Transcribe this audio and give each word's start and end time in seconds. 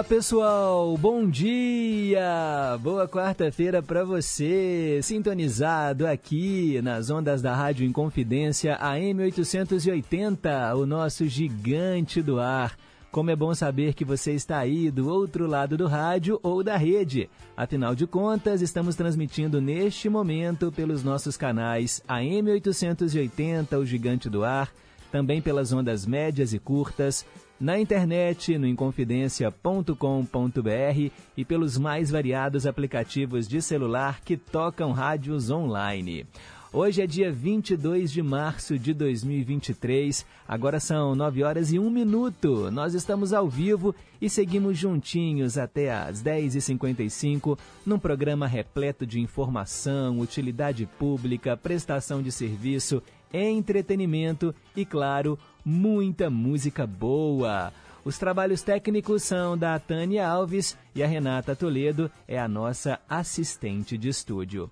Diga 0.00 0.02
lá, 0.02 0.04
pessoal. 0.04 0.96
Bom 0.96 1.28
dia. 1.28 2.78
Boa 2.80 3.06
quarta-feira 3.06 3.82
para 3.82 4.02
você, 4.02 5.00
sintonizado 5.02 6.06
aqui 6.06 6.80
nas 6.82 7.10
ondas 7.10 7.42
da 7.42 7.54
Rádio 7.54 7.84
Inconfidência 7.84 8.76
AM 8.80 9.22
880, 9.22 10.74
o 10.74 10.86
nosso 10.86 11.26
gigante 11.26 12.22
do 12.22 12.40
ar. 12.40 12.76
Como 13.10 13.30
é 13.30 13.36
bom 13.36 13.54
saber 13.54 13.92
que 13.92 14.04
você 14.04 14.32
está 14.32 14.58
aí 14.58 14.90
do 14.90 15.08
outro 15.08 15.46
lado 15.46 15.76
do 15.76 15.86
rádio 15.86 16.38
ou 16.42 16.62
da 16.62 16.76
rede. 16.76 17.28
Afinal 17.56 17.94
de 17.94 18.06
contas, 18.06 18.62
estamos 18.62 18.94
transmitindo 18.96 19.60
neste 19.60 20.08
momento 20.08 20.72
pelos 20.72 21.04
nossos 21.04 21.36
canais 21.36 22.02
AM 22.08 22.50
880, 22.52 23.78
o 23.78 23.84
Gigante 23.84 24.30
do 24.30 24.44
Ar, 24.44 24.72
também 25.12 25.42
pelas 25.42 25.72
ondas 25.72 26.06
médias 26.06 26.54
e 26.54 26.58
curtas, 26.58 27.26
na 27.60 27.78
internet, 27.78 28.56
no 28.56 28.66
inconfidencia.com.br 28.66 31.10
e 31.36 31.44
pelos 31.44 31.76
mais 31.76 32.10
variados 32.10 32.66
aplicativos 32.66 33.46
de 33.46 33.60
celular 33.60 34.22
que 34.22 34.36
tocam 34.36 34.92
rádios 34.92 35.50
online. 35.50 36.26
Hoje 36.72 37.02
é 37.02 37.06
dia 37.06 37.32
22 37.32 38.12
de 38.12 38.22
março 38.22 38.78
de 38.78 38.94
2023, 38.94 40.24
agora 40.46 40.78
são 40.78 41.16
9 41.16 41.42
horas 41.42 41.72
e 41.72 41.80
1 41.80 41.90
minuto. 41.90 42.70
Nós 42.70 42.94
estamos 42.94 43.32
ao 43.32 43.48
vivo 43.48 43.92
e 44.22 44.30
seguimos 44.30 44.78
juntinhos 44.78 45.58
até 45.58 45.92
às 45.92 46.22
10h55 46.22 47.58
num 47.84 47.98
programa 47.98 48.46
repleto 48.46 49.04
de 49.04 49.20
informação, 49.20 50.20
utilidade 50.20 50.86
pública, 50.96 51.56
prestação 51.56 52.22
de 52.22 52.30
serviço, 52.30 53.02
entretenimento 53.32 54.54
e, 54.76 54.84
claro, 54.84 55.36
muita 55.64 56.30
música 56.30 56.86
boa. 56.86 57.72
Os 58.04 58.18
trabalhos 58.18 58.62
técnicos 58.62 59.22
são 59.22 59.56
da 59.56 59.78
Tânia 59.78 60.26
Alves 60.26 60.76
e 60.94 61.02
a 61.02 61.06
Renata 61.06 61.54
Toledo 61.54 62.10
é 62.26 62.38
a 62.38 62.48
nossa 62.48 62.98
assistente 63.08 63.98
de 63.98 64.08
estúdio. 64.08 64.70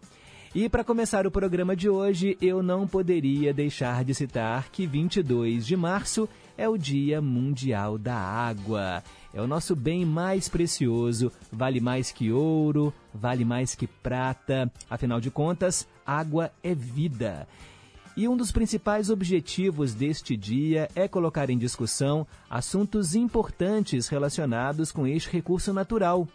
E 0.55 0.67
para 0.69 0.83
começar 0.83 1.27
o 1.27 1.31
programa 1.31 1.77
de 1.77 1.91
hoje, 1.91 2.39
eu 2.41 2.63
não 2.63 2.87
poderia 2.87 3.53
deixar 3.53 4.03
de 4.03 4.15
citar 4.15 4.71
que 4.71 4.87
22 4.87 5.67
de 5.67 5.77
março 5.77 6.27
é 6.57 6.67
o 6.67 6.79
Dia 6.79 7.21
Mundial 7.21 7.99
da 7.99 8.17
Água. 8.17 9.03
É 9.33 9.43
o 9.43 9.47
nosso 9.47 9.77
bem 9.77 10.07
mais 10.07 10.49
precioso, 10.49 11.31
vale 11.53 11.81
mais 11.81 12.11
que 12.11 12.33
ouro, 12.33 12.93
vale 13.15 13.45
mais 13.45 13.75
que 13.75 13.87
prata. 13.87 14.73
Afinal 14.89 15.21
de 15.21 15.31
contas, 15.31 15.87
água 16.05 16.51
é 16.63 16.75
vida. 16.75 17.47
E 18.19 18.27
um 18.27 18.37
dos 18.37 18.51
principais 18.51 19.11
objetivos 19.11 19.95
deste 19.95 20.37
dia 20.37 20.89
é 20.93 21.07
colocar 21.07 21.49
em 21.51 21.57
discussão 21.57 22.27
assuntos 22.51 23.15
importantes 23.15 24.09
relacionados 24.09 24.91
com 24.91 25.07
este 25.07 25.31
recurso 25.31 25.73
natural. 25.73 26.27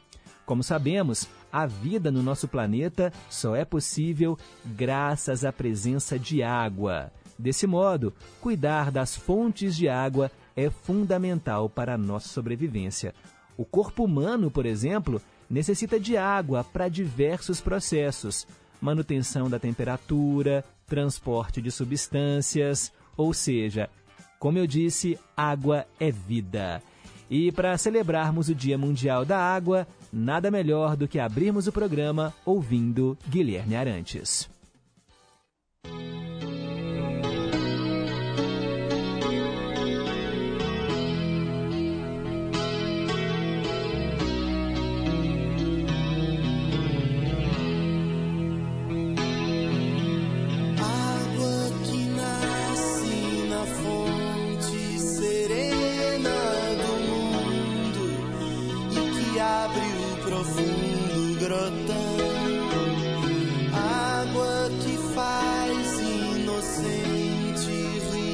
Como 0.46 0.64
sabemos, 0.64 1.28
a 1.52 1.66
vida 1.66 2.10
no 2.10 2.24
nosso 2.24 2.48
planeta 2.48 3.12
só 3.30 3.54
é 3.54 3.66
possível 3.66 4.40
graças 4.66 5.44
à 5.44 5.52
presença 5.52 6.18
de 6.18 6.42
água. 6.42 7.12
Desse 7.38 7.68
modo, 7.68 8.14
cuidar 8.40 8.90
das 8.90 9.18
fontes 9.18 9.76
de 9.76 9.90
água 9.90 10.32
é 10.56 10.70
fundamental 10.70 11.70
para 11.70 11.96
a 11.96 11.98
nossa 11.98 12.30
sobrevivência. 12.30 13.14
O 13.58 13.66
corpo 13.66 14.06
humano, 14.06 14.50
por 14.50 14.66
exemplo, 14.66 15.22
necessita 15.50 16.00
de 16.00 16.16
água 16.16 16.64
para 16.64 16.88
diversos 16.88 17.60
processos: 17.60 18.48
manutenção 18.80 19.50
da 19.50 19.60
temperatura, 19.60 20.64
transporte 20.88 21.62
de 21.62 21.72
substâncias, 21.72 22.92
ou 23.16 23.34
seja, 23.34 23.90
como 24.40 24.58
eu 24.58 24.68
disse, 24.68 25.18
água 25.38 25.86
é 26.00 26.12
vida. 26.12 26.82
E 27.30 27.52
para 27.52 27.78
celebrarmos 27.78 28.50
o 28.50 28.56
Dia 28.56 28.78
Mundial 28.78 29.26
da 29.26 29.40
Água, 29.40 29.88
nada 30.12 30.52
melhor 30.52 30.96
do 30.96 31.08
que 31.08 31.18
abrirmos 31.18 31.66
o 31.66 31.72
programa 31.72 32.34
ouvindo 32.46 33.18
Guilherme 33.28 33.76
Arantes. 33.76 34.50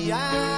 yeah. 0.09 0.48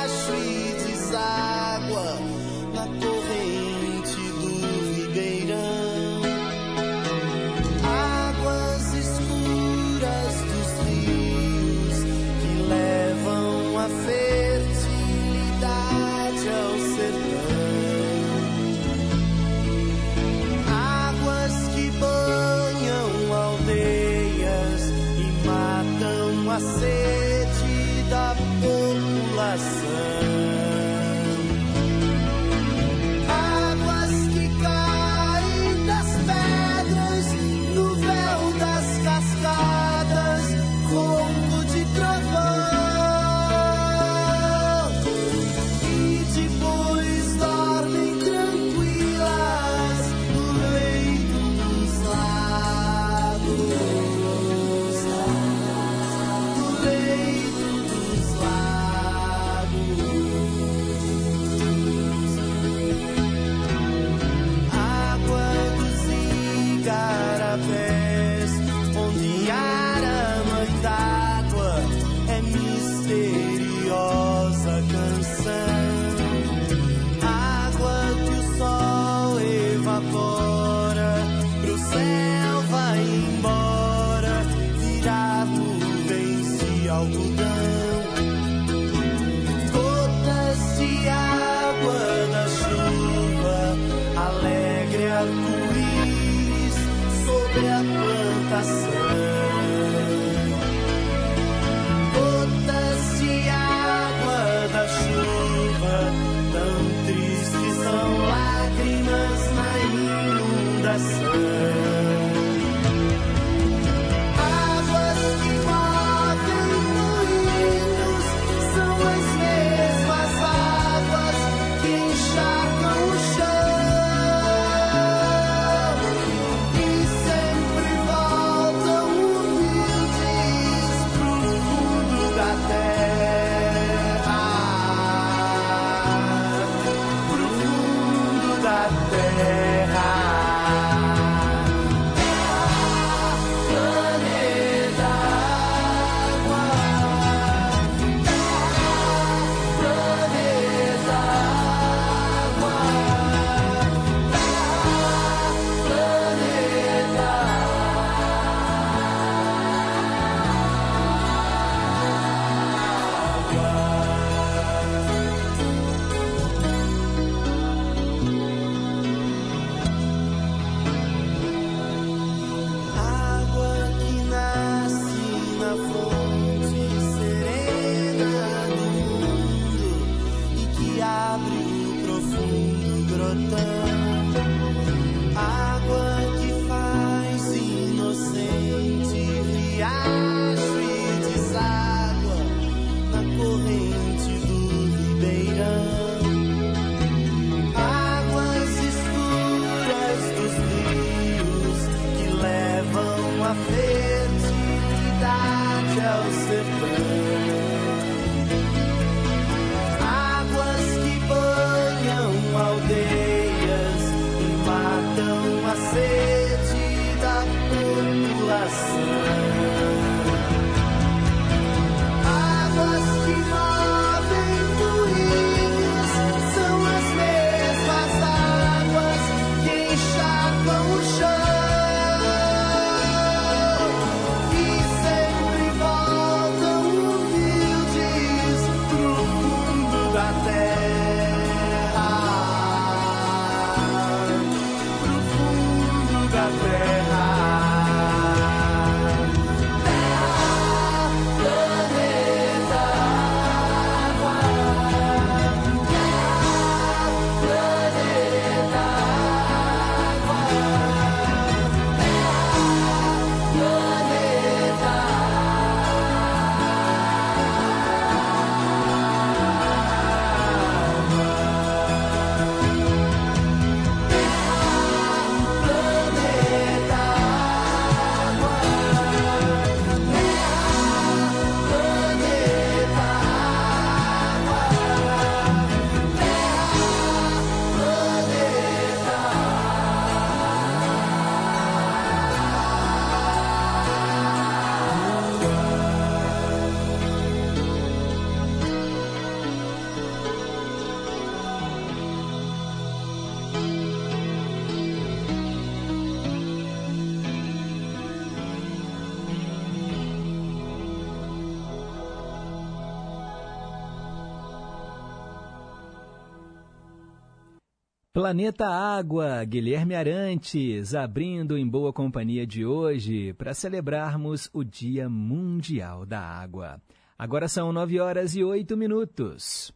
Planeta 318.21 318.68
Água, 318.68 319.44
Guilherme 319.44 319.95
Arantes, 319.95 320.94
abrindo 320.94 321.57
em 321.57 321.68
boa 321.68 321.91
companhia 321.91 322.45
de 322.45 322.63
hoje 322.63 323.33
para 323.33 323.51
celebrarmos 323.51 324.48
o 324.53 324.63
Dia 324.63 325.10
Mundial 325.10 326.05
da 326.05 326.19
Água. 326.19 326.79
Agora 327.17 327.48
são 327.48 327.74
nove 327.74 328.00
horas 328.00 328.36
e 328.36 328.43
oito 328.43 328.77
minutos. 328.77 329.74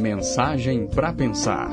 Mensagem 0.00 0.88
para 0.88 1.12
pensar. 1.12 1.70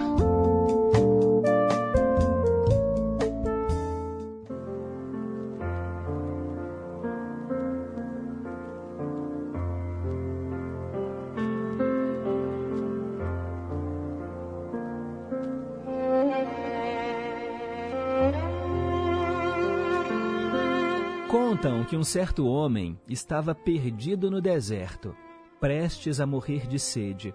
Um 21.98 22.04
certo 22.04 22.46
homem 22.46 23.00
estava 23.10 23.56
perdido 23.56 24.30
no 24.30 24.40
deserto, 24.40 25.16
prestes 25.60 26.20
a 26.20 26.28
morrer 26.28 26.68
de 26.68 26.78
sede. 26.78 27.34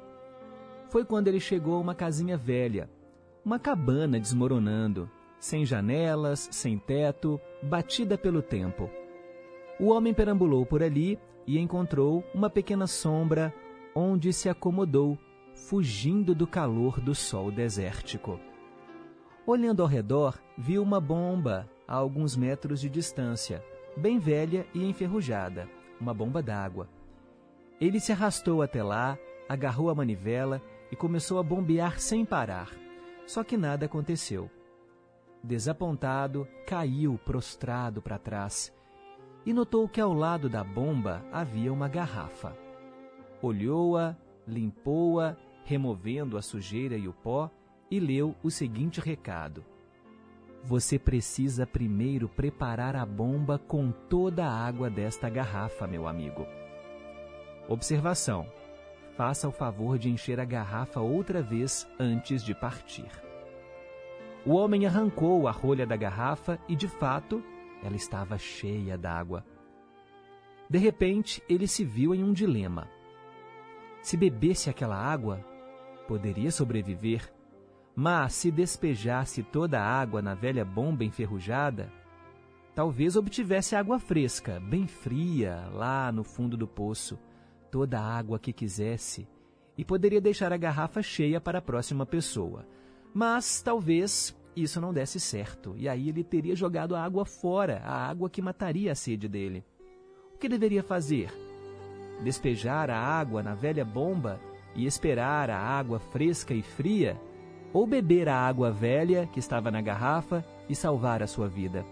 Foi 0.88 1.04
quando 1.04 1.26
ele 1.26 1.40
chegou 1.40 1.74
a 1.74 1.80
uma 1.80 1.94
casinha 1.94 2.36
velha, 2.36 2.88
uma 3.44 3.58
cabana 3.58 4.20
desmoronando, 4.20 5.10
sem 5.40 5.66
janelas, 5.66 6.48
sem 6.52 6.78
teto, 6.78 7.40
batida 7.60 8.16
pelo 8.16 8.40
tempo. 8.40 8.88
O 9.80 9.88
homem 9.88 10.14
perambulou 10.14 10.64
por 10.64 10.80
ali 10.80 11.18
e 11.44 11.58
encontrou 11.58 12.22
uma 12.32 12.48
pequena 12.48 12.86
sombra 12.86 13.52
onde 13.96 14.32
se 14.32 14.48
acomodou, 14.48 15.18
fugindo 15.54 16.36
do 16.36 16.46
calor 16.46 17.00
do 17.00 17.16
sol 17.16 17.50
desértico. 17.50 18.38
Olhando 19.44 19.82
ao 19.82 19.88
redor, 19.88 20.40
viu 20.56 20.82
uma 20.84 21.00
bomba 21.00 21.68
a 21.88 21.96
alguns 21.96 22.36
metros 22.36 22.80
de 22.80 22.88
distância 22.88 23.62
bem 23.96 24.18
velha 24.18 24.66
e 24.74 24.84
enferrujada, 24.84 25.68
uma 26.00 26.14
bomba 26.14 26.42
d'água. 26.42 26.88
Ele 27.80 28.00
se 28.00 28.12
arrastou 28.12 28.62
até 28.62 28.82
lá, 28.82 29.18
agarrou 29.48 29.90
a 29.90 29.94
manivela 29.94 30.62
e 30.90 30.96
começou 30.96 31.38
a 31.38 31.42
bombear 31.42 31.98
sem 31.98 32.24
parar. 32.24 32.70
Só 33.26 33.42
que 33.42 33.56
nada 33.56 33.86
aconteceu. 33.86 34.50
Desapontado, 35.42 36.46
caiu 36.66 37.18
prostrado 37.24 38.00
para 38.00 38.18
trás 38.18 38.72
e 39.44 39.52
notou 39.52 39.88
que 39.88 40.00
ao 40.00 40.12
lado 40.12 40.48
da 40.48 40.62
bomba 40.62 41.24
havia 41.32 41.72
uma 41.72 41.88
garrafa. 41.88 42.56
Olhou-a, 43.40 44.16
limpou-a, 44.46 45.36
removendo 45.64 46.36
a 46.36 46.42
sujeira 46.42 46.96
e 46.96 47.08
o 47.08 47.12
pó, 47.12 47.50
e 47.90 47.98
leu 47.98 48.34
o 48.42 48.50
seguinte 48.50 49.00
recado: 49.00 49.64
você 50.64 50.98
precisa 50.98 51.66
primeiro 51.66 52.28
preparar 52.28 52.94
a 52.94 53.04
bomba 53.04 53.58
com 53.58 53.90
toda 53.90 54.46
a 54.46 54.66
água 54.66 54.88
desta 54.88 55.28
garrafa, 55.28 55.86
meu 55.86 56.06
amigo. 56.06 56.46
Observação: 57.68 58.46
faça 59.16 59.48
o 59.48 59.52
favor 59.52 59.98
de 59.98 60.08
encher 60.08 60.38
a 60.38 60.44
garrafa 60.44 61.00
outra 61.00 61.42
vez 61.42 61.88
antes 61.98 62.44
de 62.44 62.54
partir. 62.54 63.10
O 64.46 64.54
homem 64.54 64.86
arrancou 64.86 65.46
a 65.46 65.52
rolha 65.52 65.86
da 65.86 65.96
garrafa 65.96 66.58
e, 66.68 66.74
de 66.74 66.88
fato, 66.88 67.42
ela 67.82 67.96
estava 67.96 68.38
cheia 68.38 68.96
d'água. 68.96 69.44
De 70.68 70.78
repente, 70.78 71.42
ele 71.48 71.66
se 71.66 71.84
viu 71.84 72.14
em 72.14 72.24
um 72.24 72.32
dilema. 72.32 72.88
Se 74.00 74.16
bebesse 74.16 74.70
aquela 74.70 74.96
água, 74.96 75.44
poderia 76.08 76.50
sobreviver 76.50 77.32
mas 77.94 78.34
se 78.34 78.50
despejasse 78.50 79.42
toda 79.42 79.80
a 79.80 79.84
água 79.84 80.22
na 80.22 80.34
velha 80.34 80.64
bomba 80.64 81.04
enferrujada, 81.04 81.92
talvez 82.74 83.16
obtivesse 83.16 83.76
água 83.76 83.98
fresca, 83.98 84.58
bem 84.60 84.86
fria, 84.86 85.68
lá 85.72 86.10
no 86.10 86.24
fundo 86.24 86.56
do 86.56 86.66
poço, 86.66 87.18
toda 87.70 88.00
a 88.00 88.16
água 88.16 88.38
que 88.38 88.52
quisesse, 88.52 89.28
e 89.76 89.84
poderia 89.84 90.20
deixar 90.20 90.52
a 90.52 90.56
garrafa 90.56 91.02
cheia 91.02 91.40
para 91.40 91.58
a 91.58 91.62
próxima 91.62 92.06
pessoa. 92.06 92.66
Mas 93.12 93.60
talvez 93.60 94.34
isso 94.56 94.80
não 94.80 94.92
desse 94.92 95.20
certo, 95.20 95.74
e 95.76 95.88
aí 95.88 96.08
ele 96.08 96.24
teria 96.24 96.56
jogado 96.56 96.94
a 96.94 97.02
água 97.02 97.24
fora, 97.24 97.82
a 97.84 98.08
água 98.08 98.28
que 98.28 98.42
mataria 98.42 98.92
a 98.92 98.94
sede 98.94 99.28
dele. 99.28 99.64
O 100.34 100.38
que 100.38 100.48
deveria 100.48 100.82
fazer? 100.82 101.32
Despejar 102.22 102.90
a 102.90 102.98
água 102.98 103.42
na 103.42 103.54
velha 103.54 103.84
bomba 103.84 104.40
e 104.74 104.86
esperar 104.86 105.50
a 105.50 105.58
água 105.58 105.98
fresca 105.98 106.54
e 106.54 106.62
fria? 106.62 107.18
Ou 107.72 107.86
beber 107.86 108.28
a 108.28 108.36
água 108.36 108.70
velha 108.70 109.26
que 109.32 109.38
estava 109.38 109.70
na 109.70 109.80
garrafa 109.80 110.44
e 110.68 110.74
salvar 110.74 111.22
a 111.22 111.26
sua 111.26 111.48
vida. 111.48 111.84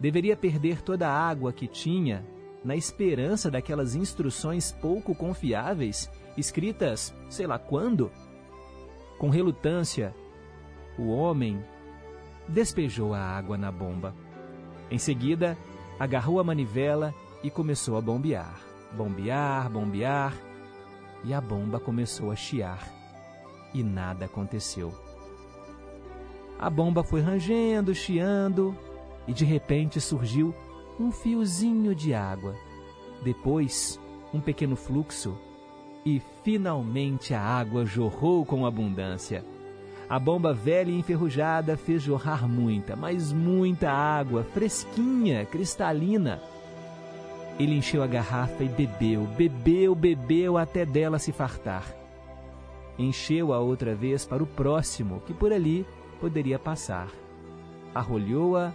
Deveria 0.00 0.36
perder 0.36 0.82
toda 0.82 1.08
a 1.08 1.12
água 1.12 1.52
que 1.52 1.66
tinha 1.66 2.24
na 2.64 2.74
esperança 2.74 3.50
daquelas 3.50 3.94
instruções 3.94 4.72
pouco 4.72 5.14
confiáveis, 5.14 6.10
escritas 6.36 7.14
sei 7.28 7.46
lá 7.46 7.58
quando? 7.58 8.10
Com 9.18 9.30
relutância, 9.30 10.14
o 10.98 11.08
homem 11.08 11.62
despejou 12.48 13.14
a 13.14 13.20
água 13.20 13.56
na 13.56 13.70
bomba. 13.70 14.14
Em 14.90 14.98
seguida, 14.98 15.56
agarrou 15.98 16.40
a 16.40 16.44
manivela 16.44 17.14
e 17.42 17.50
começou 17.50 17.96
a 17.96 18.00
bombear. 18.00 18.60
Bombear, 18.92 19.70
bombear, 19.70 20.34
e 21.24 21.34
a 21.34 21.40
bomba 21.40 21.80
começou 21.80 22.30
a 22.30 22.36
chiar 22.36 22.95
e 23.72 23.82
nada 23.82 24.24
aconteceu. 24.24 24.92
A 26.58 26.70
bomba 26.70 27.04
foi 27.04 27.20
rangendo, 27.20 27.94
chiando 27.94 28.76
e 29.28 29.32
de 29.32 29.44
repente 29.44 30.00
surgiu 30.00 30.54
um 30.98 31.10
fiozinho 31.10 31.94
de 31.94 32.14
água. 32.14 32.54
Depois, 33.22 34.00
um 34.32 34.40
pequeno 34.40 34.76
fluxo 34.76 35.36
e 36.04 36.22
finalmente 36.42 37.34
a 37.34 37.42
água 37.42 37.84
jorrou 37.84 38.46
com 38.46 38.64
abundância. 38.64 39.44
A 40.08 40.18
bomba 40.18 40.54
velha 40.54 40.90
e 40.90 40.98
enferrujada 40.98 41.76
fez 41.76 42.00
jorrar 42.00 42.48
muita, 42.48 42.94
mas 42.94 43.32
muita 43.32 43.90
água, 43.90 44.44
fresquinha, 44.44 45.44
cristalina. 45.44 46.40
Ele 47.58 47.74
encheu 47.74 48.02
a 48.02 48.06
garrafa 48.06 48.62
e 48.62 48.68
bebeu, 48.68 49.24
bebeu, 49.36 49.94
bebeu 49.94 50.56
até 50.56 50.86
dela 50.86 51.18
se 51.18 51.32
fartar. 51.32 51.92
Encheu-a 52.98 53.58
outra 53.58 53.94
vez 53.94 54.24
para 54.24 54.42
o 54.42 54.46
próximo, 54.46 55.20
que 55.26 55.34
por 55.34 55.52
ali 55.52 55.86
poderia 56.20 56.58
passar. 56.58 57.08
Arrolhou-a 57.94 58.72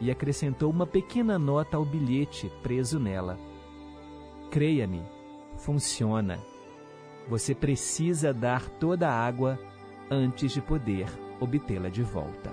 e 0.00 0.10
acrescentou 0.10 0.70
uma 0.70 0.86
pequena 0.86 1.38
nota 1.38 1.76
ao 1.76 1.84
bilhete 1.84 2.50
preso 2.62 2.98
nela. 2.98 3.38
Creia-me, 4.50 5.02
funciona. 5.56 6.38
Você 7.28 7.54
precisa 7.54 8.32
dar 8.32 8.68
toda 8.68 9.08
a 9.08 9.26
água 9.26 9.58
antes 10.10 10.52
de 10.52 10.60
poder 10.60 11.06
obtê-la 11.40 11.88
de 11.88 12.02
volta. 12.02 12.50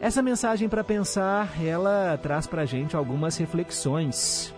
Essa 0.00 0.22
mensagem 0.22 0.68
para 0.68 0.82
pensar, 0.82 1.62
ela 1.62 2.18
traz 2.18 2.46
para 2.46 2.62
a 2.62 2.66
gente 2.66 2.96
algumas 2.96 3.36
reflexões. 3.36 4.52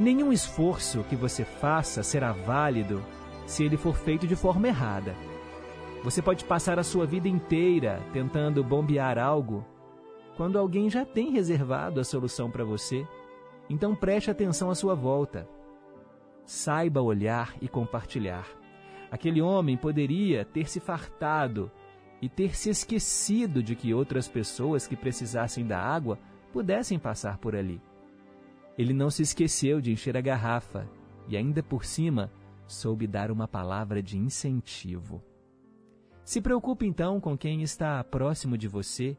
Nenhum 0.00 0.32
esforço 0.32 1.04
que 1.04 1.16
você 1.16 1.44
faça 1.44 2.02
será 2.02 2.32
válido 2.32 3.02
se 3.48 3.64
ele 3.64 3.78
for 3.78 3.96
feito 3.96 4.26
de 4.26 4.36
forma 4.36 4.68
errada. 4.68 5.16
Você 6.04 6.20
pode 6.20 6.44
passar 6.44 6.78
a 6.78 6.84
sua 6.84 7.06
vida 7.06 7.26
inteira 7.26 8.02
tentando 8.12 8.62
bombear 8.62 9.18
algo 9.18 9.64
quando 10.36 10.58
alguém 10.58 10.90
já 10.90 11.04
tem 11.04 11.30
reservado 11.30 11.98
a 11.98 12.04
solução 12.04 12.50
para 12.50 12.62
você. 12.62 13.08
Então 13.68 13.94
preste 13.94 14.30
atenção 14.30 14.70
à 14.70 14.74
sua 14.74 14.94
volta. 14.94 15.48
Saiba 16.44 17.00
olhar 17.00 17.56
e 17.60 17.68
compartilhar. 17.68 18.46
Aquele 19.10 19.40
homem 19.40 19.78
poderia 19.78 20.44
ter 20.44 20.68
se 20.68 20.78
fartado 20.78 21.70
e 22.20 22.28
ter 22.28 22.54
se 22.54 22.68
esquecido 22.68 23.62
de 23.62 23.74
que 23.74 23.94
outras 23.94 24.28
pessoas 24.28 24.86
que 24.86 24.94
precisassem 24.94 25.66
da 25.66 25.80
água 25.80 26.18
pudessem 26.52 26.98
passar 26.98 27.38
por 27.38 27.56
ali. 27.56 27.80
Ele 28.76 28.92
não 28.92 29.08
se 29.08 29.22
esqueceu 29.22 29.80
de 29.80 29.90
encher 29.90 30.18
a 30.18 30.20
garrafa 30.20 30.86
e, 31.26 31.36
ainda 31.36 31.62
por 31.62 31.84
cima, 31.84 32.30
soube 32.68 33.06
dar 33.06 33.30
uma 33.30 33.48
palavra 33.48 34.00
de 34.00 34.16
incentivo. 34.16 35.24
Se 36.22 36.40
preocupe 36.40 36.86
então 36.86 37.18
com 37.20 37.36
quem 37.36 37.62
está 37.62 38.04
próximo 38.04 38.56
de 38.56 38.68
você 38.68 39.16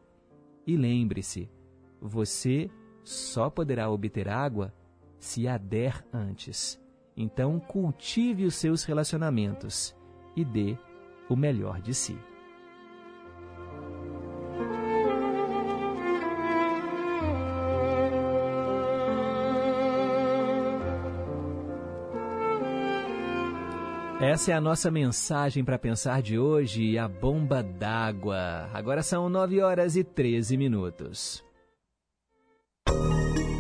e 0.65 0.77
lembre-se: 0.77 1.50
você 2.00 2.70
só 3.03 3.50
poderá 3.50 3.89
obter 3.89 4.29
água 4.29 4.74
se 5.18 5.48
a 5.48 5.58
der 5.58 6.06
antes. 6.13 6.79
Então, 7.18 7.60
cultive 7.60 8.46
os 8.46 8.56
seus 8.56 8.84
relacionamentos 8.84 9.94
e 10.36 10.46
dê 10.46 10.77
o 11.27 11.36
melhor 11.36 11.82
de 11.82 11.94
si. 11.94 12.18
Essa 24.21 24.51
é 24.51 24.53
a 24.53 24.59
nossa 24.59 24.91
mensagem 24.91 25.63
para 25.63 25.79
pensar 25.79 26.21
de 26.21 26.38
hoje, 26.38 26.97
a 26.97 27.07
bomba 27.07 27.63
d'água. 27.63 28.69
Agora 28.73 29.01
são 29.01 29.29
9 29.29 29.61
horas 29.61 29.95
e 29.95 30.03
13 30.03 30.57
minutos. 30.57 31.41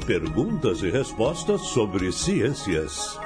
Perguntas 0.05 0.83
e 0.83 0.89
respostas 0.89 1.61
sobre 1.61 2.11
ciências. 2.11 3.17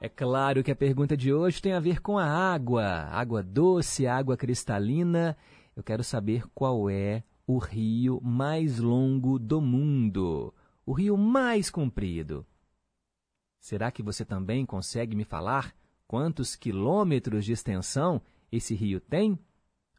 É 0.00 0.08
claro 0.08 0.64
que 0.64 0.70
a 0.70 0.76
pergunta 0.76 1.14
de 1.14 1.34
hoje 1.34 1.60
tem 1.60 1.74
a 1.74 1.80
ver 1.80 2.00
com 2.00 2.16
a 2.16 2.24
água. 2.24 3.06
Água 3.10 3.42
doce, 3.42 4.06
água 4.06 4.38
cristalina. 4.38 5.36
Eu 5.76 5.82
quero 5.82 6.02
saber 6.02 6.44
qual 6.54 6.88
é 6.88 7.22
o 7.46 7.58
rio 7.58 8.22
mais 8.22 8.78
longo 8.78 9.38
do 9.38 9.60
mundo. 9.60 10.54
O 10.86 10.94
rio 10.94 11.14
mais 11.18 11.68
comprido. 11.68 12.46
Será 13.60 13.90
que 13.90 14.02
você 14.02 14.24
também 14.24 14.64
consegue 14.64 15.16
me 15.16 15.24
falar 15.24 15.74
quantos 16.06 16.56
quilômetros 16.56 17.44
de 17.44 17.52
extensão 17.52 18.22
esse 18.50 18.74
rio 18.74 19.00
tem? 19.00 19.38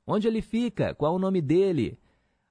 Onde 0.06 0.28
ele 0.28 0.42
fica? 0.42 0.94
Qual 0.96 1.16
o 1.16 1.20
nome 1.20 1.42
dele? 1.42 1.98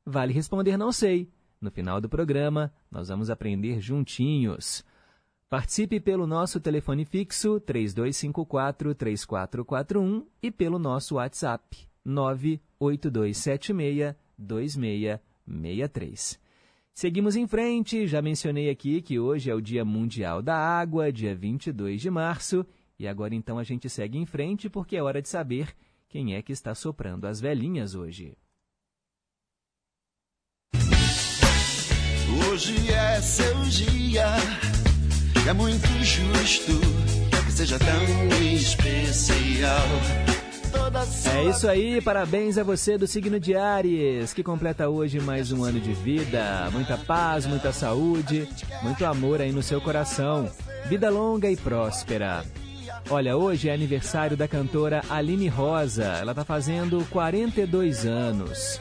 Vale 0.06 0.32
responder 0.32 0.76
não 0.76 0.92
sei. 0.92 1.28
No 1.60 1.70
final 1.70 2.00
do 2.00 2.08
programa, 2.08 2.72
nós 2.90 3.08
vamos 3.08 3.30
aprender 3.30 3.80
juntinhos. 3.80 4.84
Participe 5.50 5.98
pelo 5.98 6.26
nosso 6.26 6.60
telefone 6.60 7.04
fixo 7.04 7.60
3254-3441 7.62 10.24
e 10.42 10.50
pelo 10.50 10.78
nosso 10.78 11.16
WhatsApp 11.16 11.88
98276 12.04 14.14
2663. 14.38 16.47
Seguimos 16.98 17.36
em 17.36 17.46
frente, 17.46 18.08
já 18.08 18.20
mencionei 18.20 18.68
aqui 18.68 19.00
que 19.00 19.20
hoje 19.20 19.48
é 19.48 19.54
o 19.54 19.60
Dia 19.60 19.84
Mundial 19.84 20.42
da 20.42 20.56
Água, 20.56 21.12
dia 21.12 21.32
22 21.32 22.00
de 22.00 22.10
março, 22.10 22.66
e 22.98 23.06
agora 23.06 23.36
então 23.36 23.56
a 23.56 23.62
gente 23.62 23.88
segue 23.88 24.18
em 24.18 24.26
frente 24.26 24.68
porque 24.68 24.96
é 24.96 25.02
hora 25.04 25.22
de 25.22 25.28
saber 25.28 25.76
quem 26.08 26.34
é 26.34 26.42
que 26.42 26.50
está 26.50 26.74
soprando 26.74 27.28
as 27.28 27.40
velhinhas 27.40 27.94
hoje. 27.94 28.36
Hoje 32.50 32.90
é 32.90 33.20
seu 33.20 33.62
dia, 33.66 34.26
é 35.48 35.52
muito 35.52 35.86
justo 36.02 36.72
que 37.46 37.52
seja 37.52 37.78
tão 37.78 38.42
especial. 38.42 39.86
É 41.34 41.44
isso 41.44 41.68
aí, 41.68 42.00
parabéns 42.00 42.58
a 42.58 42.62
você 42.62 42.98
do 42.98 43.06
signo 43.06 43.38
de 43.38 43.54
Ares, 43.54 44.32
que 44.32 44.42
completa 44.42 44.88
hoje 44.88 45.20
mais 45.20 45.52
um 45.52 45.64
ano 45.64 45.80
de 45.80 45.92
vida. 45.92 46.68
Muita 46.72 46.96
paz, 46.96 47.46
muita 47.46 47.72
saúde, 47.72 48.48
muito 48.82 49.04
amor 49.04 49.40
aí 49.40 49.52
no 49.52 49.62
seu 49.62 49.80
coração. 49.80 50.50
Vida 50.86 51.10
longa 51.10 51.50
e 51.50 51.56
próspera. 51.56 52.44
Olha, 53.10 53.36
hoje 53.36 53.68
é 53.68 53.74
aniversário 53.74 54.36
da 54.36 54.48
cantora 54.48 55.02
Aline 55.08 55.48
Rosa. 55.48 56.04
Ela 56.04 56.32
está 56.32 56.44
fazendo 56.44 57.06
42 57.10 58.04
anos. 58.04 58.80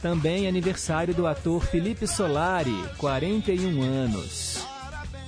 Também 0.00 0.46
é 0.46 0.48
aniversário 0.48 1.14
do 1.14 1.26
ator 1.26 1.64
Felipe 1.64 2.06
Solari, 2.06 2.76
41 2.98 3.82
anos. 3.82 4.75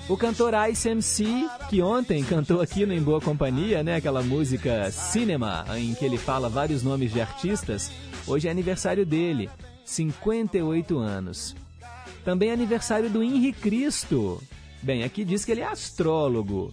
O 0.09 0.17
cantor 0.17 0.55
Ice 0.71 0.89
MC, 0.89 1.27
que 1.69 1.83
ontem 1.83 2.25
cantou 2.25 2.63
aqui 2.63 2.87
no 2.87 2.95
Em 2.95 3.03
Boa 3.03 3.21
Companhia, 3.21 3.83
né, 3.83 3.97
aquela 3.97 4.23
música 4.23 4.91
Cinema, 4.91 5.67
em 5.77 5.93
que 5.93 6.03
ele 6.03 6.17
fala 6.17 6.49
vários 6.49 6.83
nomes 6.83 7.13
de 7.13 7.21
artistas, 7.21 7.93
hoje 8.27 8.49
é 8.49 8.51
aniversário 8.51 9.05
dele, 9.05 9.51
58 9.85 10.97
anos. 10.97 11.55
Também 12.25 12.49
é 12.49 12.55
aniversário 12.55 13.11
do 13.11 13.23
Henri 13.23 13.53
Cristo. 13.53 14.43
Bem, 14.83 15.05
aqui 15.05 15.27
diz 15.27 15.45
que 15.45 15.53
ele 15.53 15.61
é 15.61 15.67
astrólogo. 15.67 16.73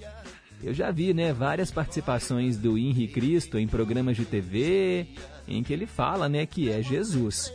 Eu 0.63 0.73
já 0.73 0.89
vi, 0.89 1.13
né, 1.13 1.33
várias 1.33 1.69
participações 1.69 2.55
do 2.55 2.77
Henri 2.77 3.09
Cristo 3.09 3.59
em 3.59 3.67
programas 3.67 4.15
de 4.15 4.23
TV, 4.23 5.07
em 5.45 5.61
que 5.61 5.73
ele 5.73 5.85
fala, 5.85 6.29
né, 6.29 6.45
que 6.45 6.71
é 6.71 6.81
Jesus. 6.81 7.51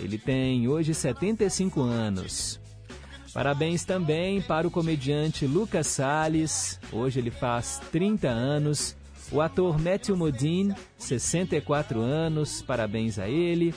Ele 0.00 0.16
tem 0.16 0.68
hoje 0.68 0.94
75 0.94 1.80
anos. 1.82 2.60
Parabéns 3.32 3.84
também 3.84 4.40
para 4.40 4.66
o 4.66 4.70
comediante 4.70 5.46
Lucas 5.46 5.86
Salles, 5.86 6.80
hoje 6.92 7.20
ele 7.20 7.30
faz 7.30 7.80
30 7.92 8.28
anos. 8.28 8.96
O 9.30 9.42
ator 9.42 9.78
Matthew 9.78 10.16
Modine, 10.16 10.74
64 10.96 12.00
anos, 12.00 12.62
parabéns 12.62 13.18
a 13.18 13.28
ele. 13.28 13.74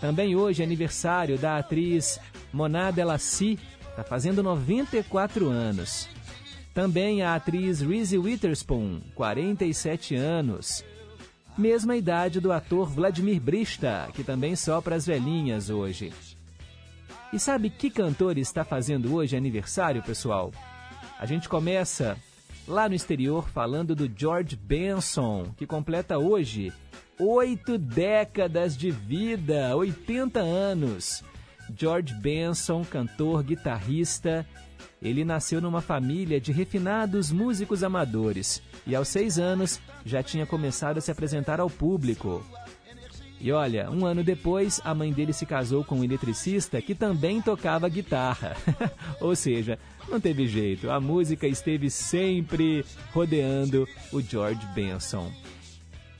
Também 0.00 0.34
hoje 0.34 0.62
é 0.62 0.64
aniversário 0.64 1.36
da 1.36 1.58
atriz 1.58 2.18
Mona 2.52 2.90
Delassie, 2.90 3.58
está 3.90 4.02
fazendo 4.02 4.42
94 4.42 5.48
anos. 5.48 6.08
Também 6.72 7.22
a 7.22 7.34
atriz 7.34 7.80
Reese 7.80 8.16
Witherspoon, 8.16 9.00
47 9.14 10.14
anos. 10.14 10.82
Mesma 11.56 11.96
idade 11.96 12.40
do 12.40 12.52
ator 12.52 12.88
Vladimir 12.88 13.40
Brista, 13.40 14.08
que 14.14 14.24
também 14.24 14.56
sopra 14.56 14.94
as 14.94 15.06
velhinhas 15.06 15.70
hoje. 15.70 16.12
E 17.36 17.38
sabe 17.38 17.68
que 17.68 17.90
cantor 17.90 18.38
está 18.38 18.64
fazendo 18.64 19.14
hoje 19.14 19.36
aniversário, 19.36 20.02
pessoal? 20.02 20.50
A 21.18 21.26
gente 21.26 21.50
começa 21.50 22.16
lá 22.66 22.88
no 22.88 22.94
exterior 22.94 23.46
falando 23.50 23.94
do 23.94 24.10
George 24.10 24.56
Benson, 24.56 25.52
que 25.54 25.66
completa 25.66 26.16
hoje 26.16 26.72
oito 27.20 27.76
décadas 27.76 28.74
de 28.74 28.90
vida, 28.90 29.76
80 29.76 30.40
anos. 30.40 31.22
George 31.76 32.14
Benson, 32.14 32.82
cantor, 32.86 33.42
guitarrista, 33.42 34.46
ele 35.02 35.22
nasceu 35.22 35.60
numa 35.60 35.82
família 35.82 36.40
de 36.40 36.52
refinados 36.52 37.30
músicos 37.30 37.84
amadores 37.84 38.62
e 38.86 38.96
aos 38.96 39.08
seis 39.08 39.38
anos 39.38 39.78
já 40.06 40.22
tinha 40.22 40.46
começado 40.46 40.96
a 40.96 41.00
se 41.02 41.10
apresentar 41.10 41.60
ao 41.60 41.68
público. 41.68 42.42
E 43.40 43.52
olha, 43.52 43.90
um 43.90 44.06
ano 44.06 44.24
depois, 44.24 44.80
a 44.84 44.94
mãe 44.94 45.12
dele 45.12 45.32
se 45.32 45.44
casou 45.44 45.84
com 45.84 45.96
um 45.96 46.04
eletricista 46.04 46.80
que 46.80 46.94
também 46.94 47.42
tocava 47.42 47.88
guitarra. 47.88 48.56
Ou 49.20 49.36
seja, 49.36 49.78
não 50.08 50.20
teve 50.20 50.46
jeito, 50.46 50.90
a 50.90 50.98
música 51.00 51.46
esteve 51.46 51.90
sempre 51.90 52.84
rodeando 53.12 53.86
o 54.12 54.20
George 54.20 54.64
Benson. 54.74 55.30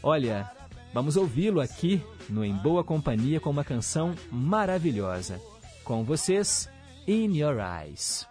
Olha, 0.03 0.51
vamos 0.93 1.17
ouvi-lo 1.17 1.61
aqui 1.61 2.03
no 2.29 2.45
Em 2.45 2.55
Boa 2.55 2.85
Companhia 2.85 3.41
com 3.41 3.51
uma 3.51 3.65
canção 3.65 4.15
maravilhosa. 4.31 5.41
Com 5.85 6.05
vocês, 6.05 6.69
In 7.07 7.37
Your 7.37 7.59
Eyes. 7.59 8.27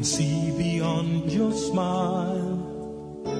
Can 0.00 0.06
see 0.06 0.50
beyond 0.56 1.30
your 1.30 1.52
smile. 1.52 2.56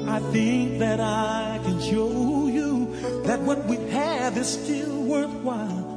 I 0.06 0.18
think 0.30 0.78
that 0.78 1.00
I 1.00 1.58
can 1.64 1.80
show 1.80 2.48
you 2.48 3.22
that 3.24 3.40
what 3.40 3.64
we 3.64 3.76
have 3.88 4.36
is 4.36 4.48
still 4.48 5.04
worthwhile. 5.04 5.88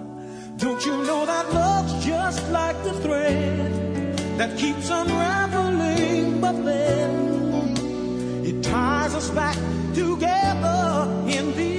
Don't 0.55 0.85
you 0.85 0.95
know 1.03 1.25
that 1.25 1.53
love's 1.53 2.05
just 2.05 2.49
like 2.49 2.81
the 2.81 2.93
thread 3.01 4.17
that 4.37 4.57
keeps 4.57 4.89
unraveling, 4.89 6.39
but 6.39 6.55
then 6.63 7.75
it 8.45 8.63
ties 8.63 9.15
us 9.15 9.29
back 9.31 9.57
together 9.93 11.27
in 11.27 11.53
the 11.57 11.72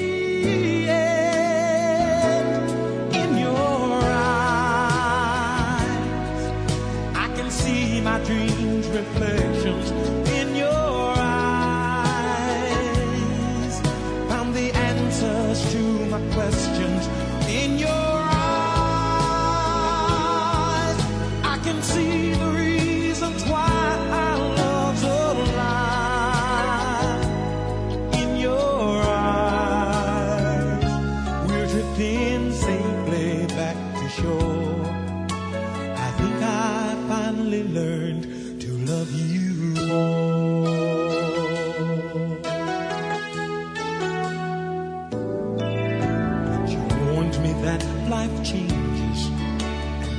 life 48.27 48.45
changes 48.45 49.31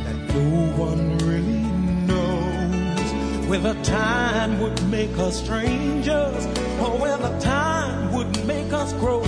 that 0.06 0.18
no 0.34 0.84
one 0.86 1.18
really 1.20 1.64
knows 2.10 3.48
whether 3.50 3.74
time 3.84 4.60
would 4.60 4.80
make 4.90 5.18
us 5.18 5.44
strangers 5.44 6.46
or 6.84 6.92
whether 7.04 7.40
time 7.40 8.14
would 8.14 8.46
make 8.46 8.72
us 8.74 8.94
grow. 8.94 9.22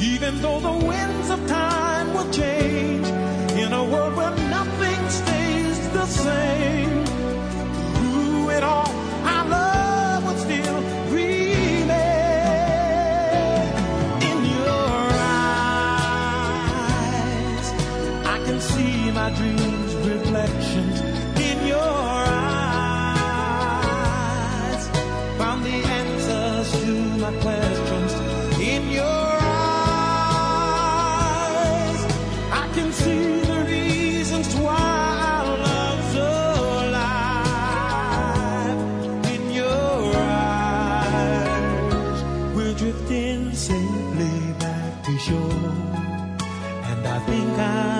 Even 0.00 0.40
though 0.40 0.60
the 0.60 0.86
winds 0.86 1.28
of 1.30 1.46
time 1.46 2.14
will 2.14 2.30
change 2.30 3.06
in 3.62 3.72
a 3.72 3.84
world 3.84 4.16
where 4.16 4.36
nothing 4.58 5.00
stays 5.08 5.78
the 5.90 6.06
same 6.06 7.04
Through 7.96 8.50
it 8.50 8.62
all, 8.62 8.90
our 9.24 9.48
love 9.48 9.83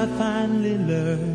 I 0.05 0.07
finally 0.19 0.77
learned 0.77 1.34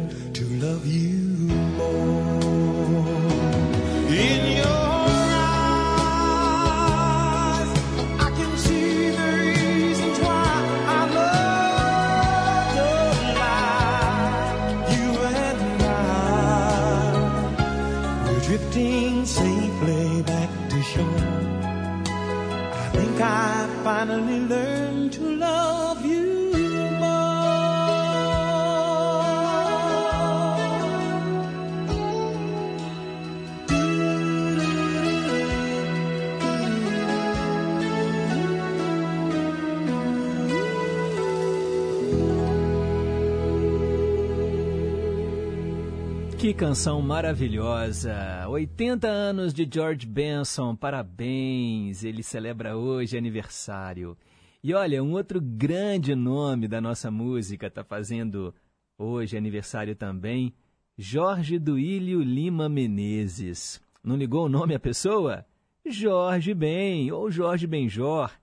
canção 46.59 47.01
maravilhosa! 47.01 48.45
80 48.49 49.07
anos 49.07 49.53
de 49.53 49.65
George 49.73 50.05
Benson, 50.05 50.75
parabéns! 50.75 52.03
Ele 52.03 52.21
celebra 52.21 52.75
hoje 52.75 53.17
aniversário. 53.17 54.17
E 54.61 54.73
olha, 54.73 55.01
um 55.01 55.13
outro 55.13 55.39
grande 55.39 56.13
nome 56.15 56.67
da 56.67 56.81
nossa 56.81 57.09
música 57.09 57.67
está 57.67 57.81
fazendo 57.81 58.53
hoje 58.97 59.37
aniversário 59.37 59.95
também, 59.95 60.53
Jorge 60.97 61.57
Duílio 61.57 62.21
Lima 62.21 62.67
Menezes. 62.67 63.79
Não 64.03 64.17
ligou 64.17 64.47
o 64.47 64.49
nome 64.49 64.75
à 64.75 64.79
pessoa? 64.79 65.45
Jorge 65.85 66.53
Ben, 66.53 67.09
ou 67.09 67.31
Jorge 67.31 67.67
Benjor, 67.67 68.33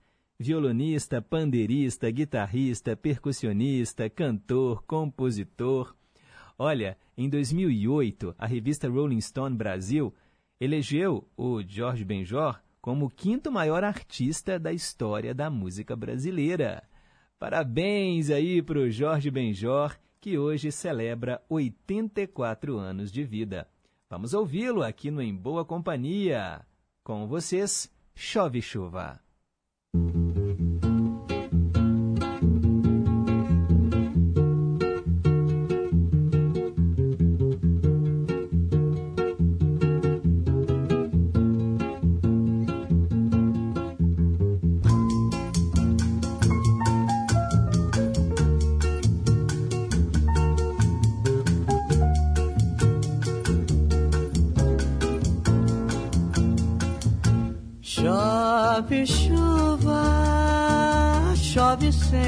violonista, 0.41 1.21
pandeirista, 1.21 2.11
guitarrista, 2.11 2.97
percussionista, 2.97 4.09
cantor, 4.09 4.83
compositor. 4.85 5.95
Olha, 6.59 6.97
em 7.17 7.29
2008, 7.29 8.35
a 8.39 8.47
revista 8.47 8.89
Rolling 8.89 9.21
Stone 9.21 9.57
Brasil 9.57 10.13
elegeu 10.59 11.29
o 11.37 11.63
Jorge 11.63 12.05
Benjor 12.05 12.61
como 12.81 13.07
o 13.07 13.11
quinto 13.11 13.51
maior 13.51 13.85
artista 13.85 14.59
da 14.59 14.73
história 14.73 15.35
da 15.35 15.51
música 15.51 15.97
brasileira. 15.97 16.83
Parabéns 17.39 18.31
aí 18.31 18.63
para 18.63 18.79
o 18.79 18.91
Jorge 18.91 19.31
Benjor, 19.31 19.97
que 20.21 20.39
hoje 20.39 20.73
celebra 20.73 21.43
84 21.49 22.79
anos 22.79 23.13
de 23.13 23.25
vida. 23.25 23.69
Vamos 24.09 24.33
ouvi-lo 24.33 24.83
aqui 24.83 25.11
no 25.11 25.21
Em 25.21 25.35
Boa 25.35 25.65
Companhia. 25.65 26.65
Com 27.03 27.27
vocês, 27.27 27.93
Chove 28.15 28.63
Chuva. 28.63 29.26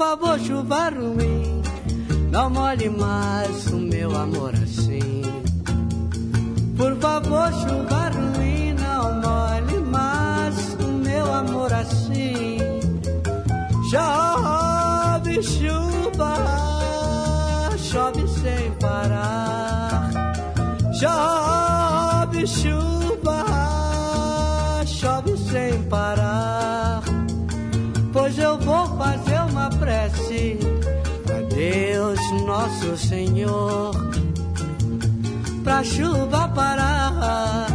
favor, 0.00 0.40
chuva 0.40 0.88
ruim, 0.88 1.60
não 2.32 2.48
molhe 2.48 2.88
mais 2.88 3.66
o 3.66 3.76
meu 3.76 4.16
amor 4.16 4.54
assim. 4.54 5.20
Por 6.74 6.96
favor, 6.96 7.52
chuva 7.52 8.08
ruim, 8.08 8.72
não 8.72 9.20
molhe 9.20 9.78
mais 9.80 10.74
o 10.80 10.86
meu 10.86 11.30
amor 11.34 11.70
assim. 11.74 12.56
Chove 13.90 15.42
chuva, 15.42 16.34
chove 17.76 18.26
sem 18.26 18.70
parar. 18.80 20.10
Chove 20.98 22.46
chuva, 22.46 23.44
chove 24.86 25.36
sem 25.36 25.82
parar. 25.90 26.89
Pois 28.30 28.44
eu 28.44 28.56
vou 28.58 28.86
fazer 28.96 29.40
uma 29.50 29.68
prece 29.70 30.56
a 31.28 31.52
Deus 31.52 32.20
nosso 32.46 32.96
Senhor, 32.96 33.90
pra 35.64 35.82
chuva 35.82 36.46
parar 36.54 37.66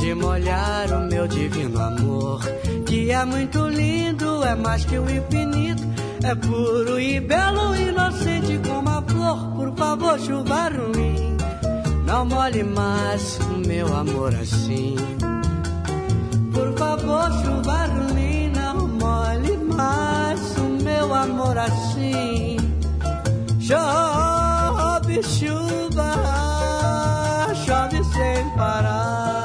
de 0.00 0.12
molhar 0.14 0.90
o 0.90 1.08
meu 1.08 1.28
divino 1.28 1.80
amor, 1.80 2.40
que 2.86 3.12
é 3.12 3.24
muito 3.24 3.68
lindo, 3.68 4.42
é 4.42 4.56
mais 4.56 4.84
que 4.84 4.98
o 4.98 5.08
infinito, 5.08 5.84
é 6.24 6.34
puro 6.34 6.98
e 6.98 7.20
belo, 7.20 7.76
inocente 7.76 8.60
como 8.66 8.88
a 8.88 9.00
flor. 9.00 9.52
Por 9.54 9.76
favor, 9.76 10.18
chuva 10.18 10.70
ruim, 10.70 11.36
não 12.04 12.26
molhe 12.26 12.64
mais 12.64 13.38
o 13.38 13.64
meu 13.64 13.94
amor 13.96 14.34
assim. 14.34 14.96
Por 16.52 16.76
favor, 16.76 17.30
chuva 17.44 17.86
ruim, 17.86 18.33
amor 21.24 21.56
assim. 21.58 22.56
Chove 23.60 25.22
chuva, 25.22 26.12
chove 27.64 28.04
sem 28.04 28.50
parar. 28.56 29.43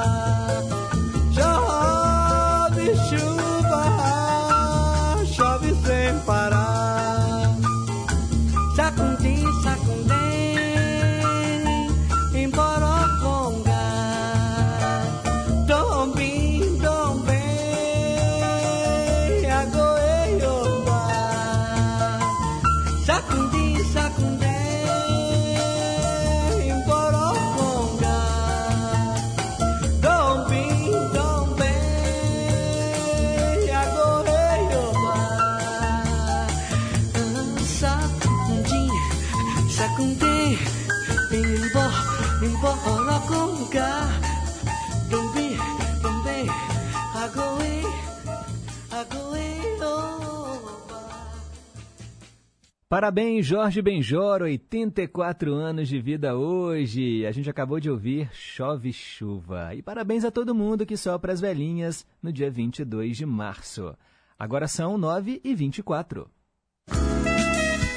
Parabéns, 52.90 53.46
Jorge 53.46 53.80
Benjor, 53.80 54.42
84 54.42 55.54
anos 55.54 55.86
de 55.86 56.00
vida 56.00 56.34
hoje. 56.34 57.24
A 57.24 57.30
gente 57.30 57.48
acabou 57.48 57.78
de 57.78 57.88
ouvir 57.88 58.28
Chove 58.32 58.92
Chuva. 58.92 59.76
E 59.76 59.80
parabéns 59.80 60.24
a 60.24 60.30
todo 60.32 60.56
mundo 60.56 60.84
que 60.84 60.96
sopra 60.96 61.32
as 61.32 61.40
velhinhas 61.40 62.04
no 62.20 62.32
dia 62.32 62.50
22 62.50 63.16
de 63.16 63.24
março. 63.24 63.96
Agora 64.36 64.66
são 64.66 64.98
9 64.98 65.40
e 65.44 65.54
24. 65.54 66.28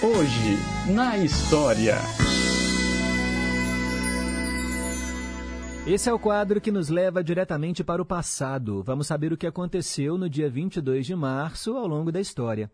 Hoje, 0.03 0.93
na 0.93 1.17
história. 1.17 1.95
Esse 5.87 6.07
é 6.07 6.13
o 6.13 6.19
quadro 6.19 6.61
que 6.61 6.71
nos 6.71 6.89
leva 6.89 7.23
diretamente 7.23 7.83
para 7.83 7.99
o 7.99 8.05
passado. 8.05 8.83
Vamos 8.83 9.07
saber 9.07 9.33
o 9.33 9.37
que 9.37 9.47
aconteceu 9.47 10.19
no 10.19 10.29
dia 10.29 10.51
22 10.51 11.03
de 11.03 11.15
março 11.15 11.75
ao 11.75 11.87
longo 11.87 12.11
da 12.11 12.21
história. 12.21 12.69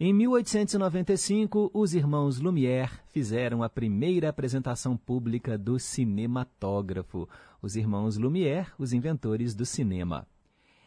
Em 0.00 0.12
1895, 0.12 1.70
os 1.72 1.94
irmãos 1.94 2.40
Lumière 2.40 2.90
fizeram 3.08 3.62
a 3.62 3.68
primeira 3.68 4.30
apresentação 4.30 4.96
pública 4.96 5.56
do 5.58 5.78
cinematógrafo. 5.78 7.28
Os 7.60 7.76
irmãos 7.76 8.16
Lumière, 8.16 8.72
os 8.78 8.92
inventores 8.92 9.54
do 9.54 9.66
cinema. 9.66 10.26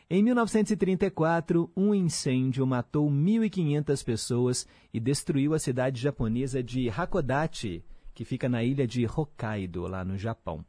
Em 0.10 0.22
1934, 0.24 1.72
um 1.78 1.94
incêndio 1.94 2.66
matou 2.66 3.10
1.500 3.10 4.04
pessoas 4.04 4.68
e 4.94 5.00
destruiu 5.00 5.54
a 5.54 5.60
cidade 5.60 6.02
japonesa 6.02 6.62
de 6.62 6.90
Hakodate, 6.90 7.86
que 8.14 8.26
fica 8.26 8.50
na 8.50 8.64
ilha 8.64 8.88
de 8.88 9.06
Hokkaido, 9.06 9.88
lá 9.88 10.04
no 10.04 10.18
Japão. 10.18 10.66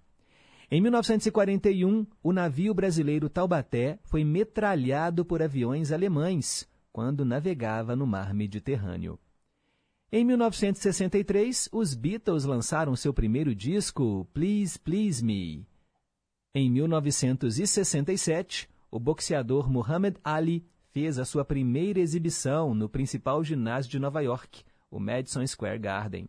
Em 0.70 0.80
1941, 0.80 2.06
o 2.22 2.32
navio 2.32 2.74
brasileiro 2.74 3.28
Taubaté 3.28 3.98
foi 4.04 4.24
metralhado 4.24 5.24
por 5.24 5.42
aviões 5.42 5.90
alemães 5.90 6.68
quando 6.96 7.26
navegava 7.26 7.94
no 7.94 8.06
mar 8.06 8.32
Mediterrâneo. 8.32 9.20
Em 10.10 10.24
1963, 10.24 11.68
os 11.70 11.92
Beatles 11.92 12.46
lançaram 12.46 12.96
seu 12.96 13.12
primeiro 13.12 13.54
disco, 13.54 14.26
Please 14.32 14.78
Please 14.78 15.22
Me. 15.22 15.68
Em 16.54 16.70
1967, 16.70 18.66
o 18.90 18.98
boxeador 18.98 19.70
Muhammad 19.70 20.16
Ali 20.24 20.64
fez 20.90 21.18
a 21.18 21.26
sua 21.26 21.44
primeira 21.44 22.00
exibição 22.00 22.74
no 22.74 22.88
principal 22.88 23.44
ginásio 23.44 23.90
de 23.90 23.98
Nova 23.98 24.22
York, 24.22 24.64
o 24.90 24.98
Madison 24.98 25.46
Square 25.46 25.78
Garden. 25.78 26.26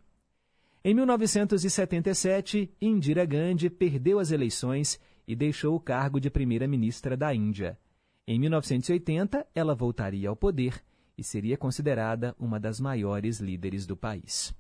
Em 0.84 0.94
1977, 0.94 2.70
Indira 2.82 3.24
Gandhi 3.24 3.70
perdeu 3.70 4.20
as 4.20 4.32
eleições 4.32 5.00
e 5.26 5.34
deixou 5.34 5.78
o 5.78 5.80
cargo 5.80 6.20
de 6.20 6.30
primeira-ministra 6.30 7.16
da 7.16 7.34
Índia. 7.34 7.80
Em 8.28 8.38
1980, 8.38 9.48
ela 9.56 9.74
voltaria 9.74 10.28
ao 10.28 10.36
poder 10.36 10.84
e 11.18 11.24
seria 11.24 11.58
considerada 11.58 12.36
uma 12.38 12.60
das 12.60 12.78
maiores 12.78 13.40
líderes 13.40 13.88
do 13.88 13.96
país. 13.96 14.54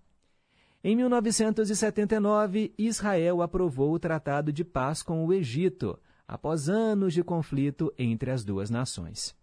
Em 0.81 0.95
1979, 0.95 2.73
Israel 2.77 3.41
aprovou 3.41 3.93
o 3.93 3.99
Tratado 3.99 4.53
de 4.53 4.63
Paz 4.63 5.03
com 5.03 5.25
o 5.25 5.33
Egito, 5.33 5.99
após 6.25 6.69
anos 6.69 7.13
de 7.13 7.21
conflito 7.21 7.93
entre 7.97 8.31
as 8.31 8.45
duas 8.45 8.69
nações. 8.69 9.35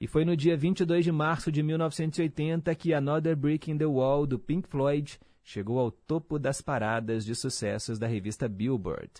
E 0.00 0.06
foi 0.06 0.24
no 0.24 0.36
dia 0.36 0.56
22 0.56 1.04
de 1.04 1.10
março 1.10 1.50
de 1.50 1.60
1980 1.60 2.72
que 2.76 2.94
Another 2.94 3.36
Brick 3.36 3.68
in 3.68 3.76
the 3.76 3.84
Wall, 3.84 4.26
do 4.26 4.38
Pink 4.38 4.68
Floyd, 4.68 5.18
chegou 5.42 5.80
ao 5.80 5.90
topo 5.90 6.38
das 6.38 6.60
paradas 6.60 7.24
de 7.24 7.34
sucessos 7.34 7.98
da 7.98 8.06
revista 8.06 8.48
Billboard. 8.48 9.10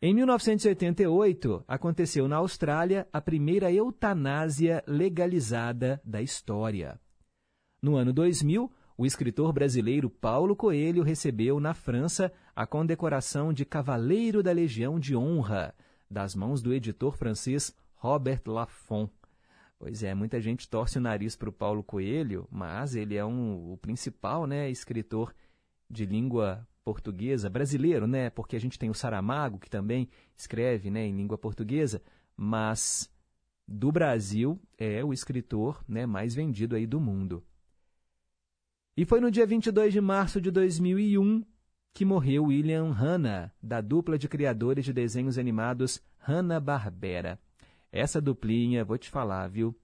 Em 0.00 0.12
1988, 0.12 1.64
aconteceu 1.66 2.28
na 2.28 2.36
Austrália 2.36 3.08
a 3.10 3.18
primeira 3.18 3.72
eutanásia 3.72 4.84
legalizada 4.86 5.98
da 6.04 6.20
história. 6.20 7.00
No 7.80 7.96
ano 7.96 8.12
2000, 8.12 8.70
o 8.98 9.06
escritor 9.06 9.54
brasileiro 9.54 10.10
Paulo 10.10 10.54
Coelho 10.54 11.02
recebeu 11.02 11.58
na 11.58 11.72
França 11.72 12.30
a 12.54 12.66
condecoração 12.66 13.54
de 13.54 13.64
Cavaleiro 13.64 14.42
da 14.42 14.52
Legião 14.52 15.00
de 15.00 15.16
Honra, 15.16 15.74
das 16.10 16.34
mãos 16.34 16.60
do 16.60 16.74
editor 16.74 17.16
francês 17.16 17.74
Robert 17.94 18.42
Laffont. 18.46 19.10
Pois 19.78 20.02
é, 20.02 20.14
muita 20.14 20.42
gente 20.42 20.68
torce 20.68 20.98
o 20.98 21.00
nariz 21.00 21.36
para 21.36 21.48
o 21.48 21.52
Paulo 21.52 21.82
Coelho, 21.82 22.46
mas 22.50 22.94
ele 22.94 23.16
é 23.16 23.24
um, 23.24 23.72
o 23.72 23.78
principal 23.78 24.46
né, 24.46 24.70
escritor 24.70 25.34
de 25.90 26.04
língua 26.04 26.68
portuguesa, 26.86 27.50
brasileiro, 27.50 28.06
né? 28.06 28.30
Porque 28.30 28.54
a 28.54 28.60
gente 28.60 28.78
tem 28.78 28.88
o 28.88 28.94
Saramago, 28.94 29.58
que 29.58 29.68
também 29.68 30.08
escreve 30.36 30.88
né, 30.88 31.04
em 31.04 31.16
língua 31.16 31.36
portuguesa, 31.36 32.00
mas 32.36 33.12
do 33.66 33.90
Brasil 33.90 34.56
é 34.78 35.04
o 35.04 35.12
escritor 35.12 35.84
né, 35.88 36.06
mais 36.06 36.32
vendido 36.32 36.76
aí 36.76 36.86
do 36.86 37.00
mundo. 37.00 37.42
E 38.96 39.04
foi 39.04 39.20
no 39.20 39.32
dia 39.32 39.44
22 39.44 39.92
de 39.92 40.00
março 40.00 40.40
de 40.40 40.48
2001 40.52 41.44
que 41.92 42.04
morreu 42.04 42.44
William 42.44 42.92
Hanna, 42.92 43.52
da 43.60 43.80
dupla 43.80 44.16
de 44.16 44.28
criadores 44.28 44.84
de 44.84 44.92
desenhos 44.92 45.38
animados 45.38 46.00
Hanna-Barbera. 46.18 47.40
Essa 47.90 48.20
duplinha, 48.20 48.84
vou 48.84 48.96
te 48.96 49.10
falar, 49.10 49.48
viu? 49.48 49.76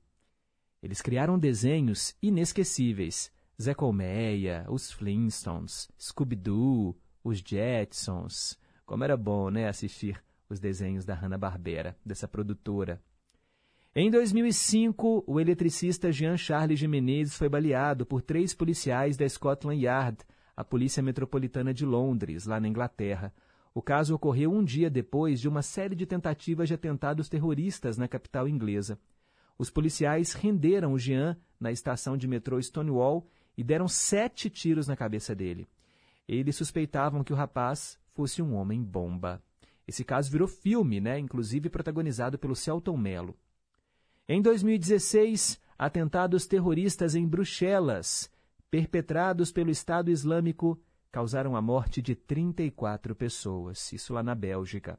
Eles 0.80 1.02
criaram 1.02 1.36
desenhos 1.36 2.14
inesquecíveis. 2.22 3.32
Zé 3.60 3.74
Colmeia, 3.74 4.64
os 4.68 4.90
Flintstones, 4.90 5.90
Scooby-Doo, 5.98 6.96
os 7.22 7.38
Jetsons. 7.38 8.58
Como 8.84 9.04
era 9.04 9.16
bom, 9.16 9.50
né, 9.50 9.68
assistir 9.68 10.22
os 10.48 10.58
desenhos 10.58 11.04
da 11.04 11.14
Hanna-Barbera, 11.14 11.96
dessa 12.04 12.28
produtora. 12.28 13.00
Em 13.94 14.10
2005, 14.10 15.24
o 15.26 15.38
eletricista 15.38 16.10
Jean 16.10 16.36
Charles 16.36 16.78
de 16.78 16.88
Menezes 16.88 17.36
foi 17.36 17.48
baleado 17.48 18.06
por 18.06 18.22
três 18.22 18.54
policiais 18.54 19.16
da 19.16 19.28
Scotland 19.28 19.82
Yard, 19.82 20.18
a 20.56 20.64
Polícia 20.64 21.02
Metropolitana 21.02 21.74
de 21.74 21.84
Londres, 21.84 22.46
lá 22.46 22.58
na 22.58 22.68
Inglaterra. 22.68 23.32
O 23.74 23.82
caso 23.82 24.14
ocorreu 24.14 24.50
um 24.50 24.64
dia 24.64 24.90
depois 24.90 25.40
de 25.40 25.48
uma 25.48 25.62
série 25.62 25.94
de 25.94 26.06
tentativas 26.06 26.68
de 26.68 26.74
atentados 26.74 27.28
terroristas 27.28 27.96
na 27.96 28.08
capital 28.08 28.48
inglesa. 28.48 28.98
Os 29.58 29.70
policiais 29.70 30.32
renderam 30.32 30.92
o 30.92 30.98
Jean 30.98 31.36
na 31.60 31.70
estação 31.70 32.16
de 32.16 32.26
metrô 32.26 32.60
Stonewall 32.60 33.26
e 33.56 33.62
deram 33.62 33.88
sete 33.88 34.48
tiros 34.48 34.86
na 34.86 34.96
cabeça 34.96 35.34
dele. 35.34 35.68
Eles 36.26 36.56
suspeitavam 36.56 37.24
que 37.24 37.32
o 37.32 37.36
rapaz 37.36 37.98
fosse 38.14 38.40
um 38.40 38.54
homem-bomba. 38.54 39.42
Esse 39.86 40.04
caso 40.04 40.30
virou 40.30 40.48
filme, 40.48 41.00
né? 41.00 41.18
inclusive 41.18 41.68
protagonizado 41.68 42.38
pelo 42.38 42.54
Celton 42.54 42.96
Mello. 42.96 43.36
Em 44.28 44.40
2016, 44.40 45.60
atentados 45.78 46.46
terroristas 46.46 47.14
em 47.14 47.26
Bruxelas, 47.26 48.30
perpetrados 48.70 49.50
pelo 49.50 49.70
Estado 49.70 50.10
Islâmico, 50.10 50.80
causaram 51.10 51.56
a 51.56 51.60
morte 51.60 52.00
de 52.00 52.14
34 52.14 53.14
pessoas, 53.14 53.92
isso 53.92 54.14
lá 54.14 54.22
na 54.22 54.34
Bélgica. 54.34 54.98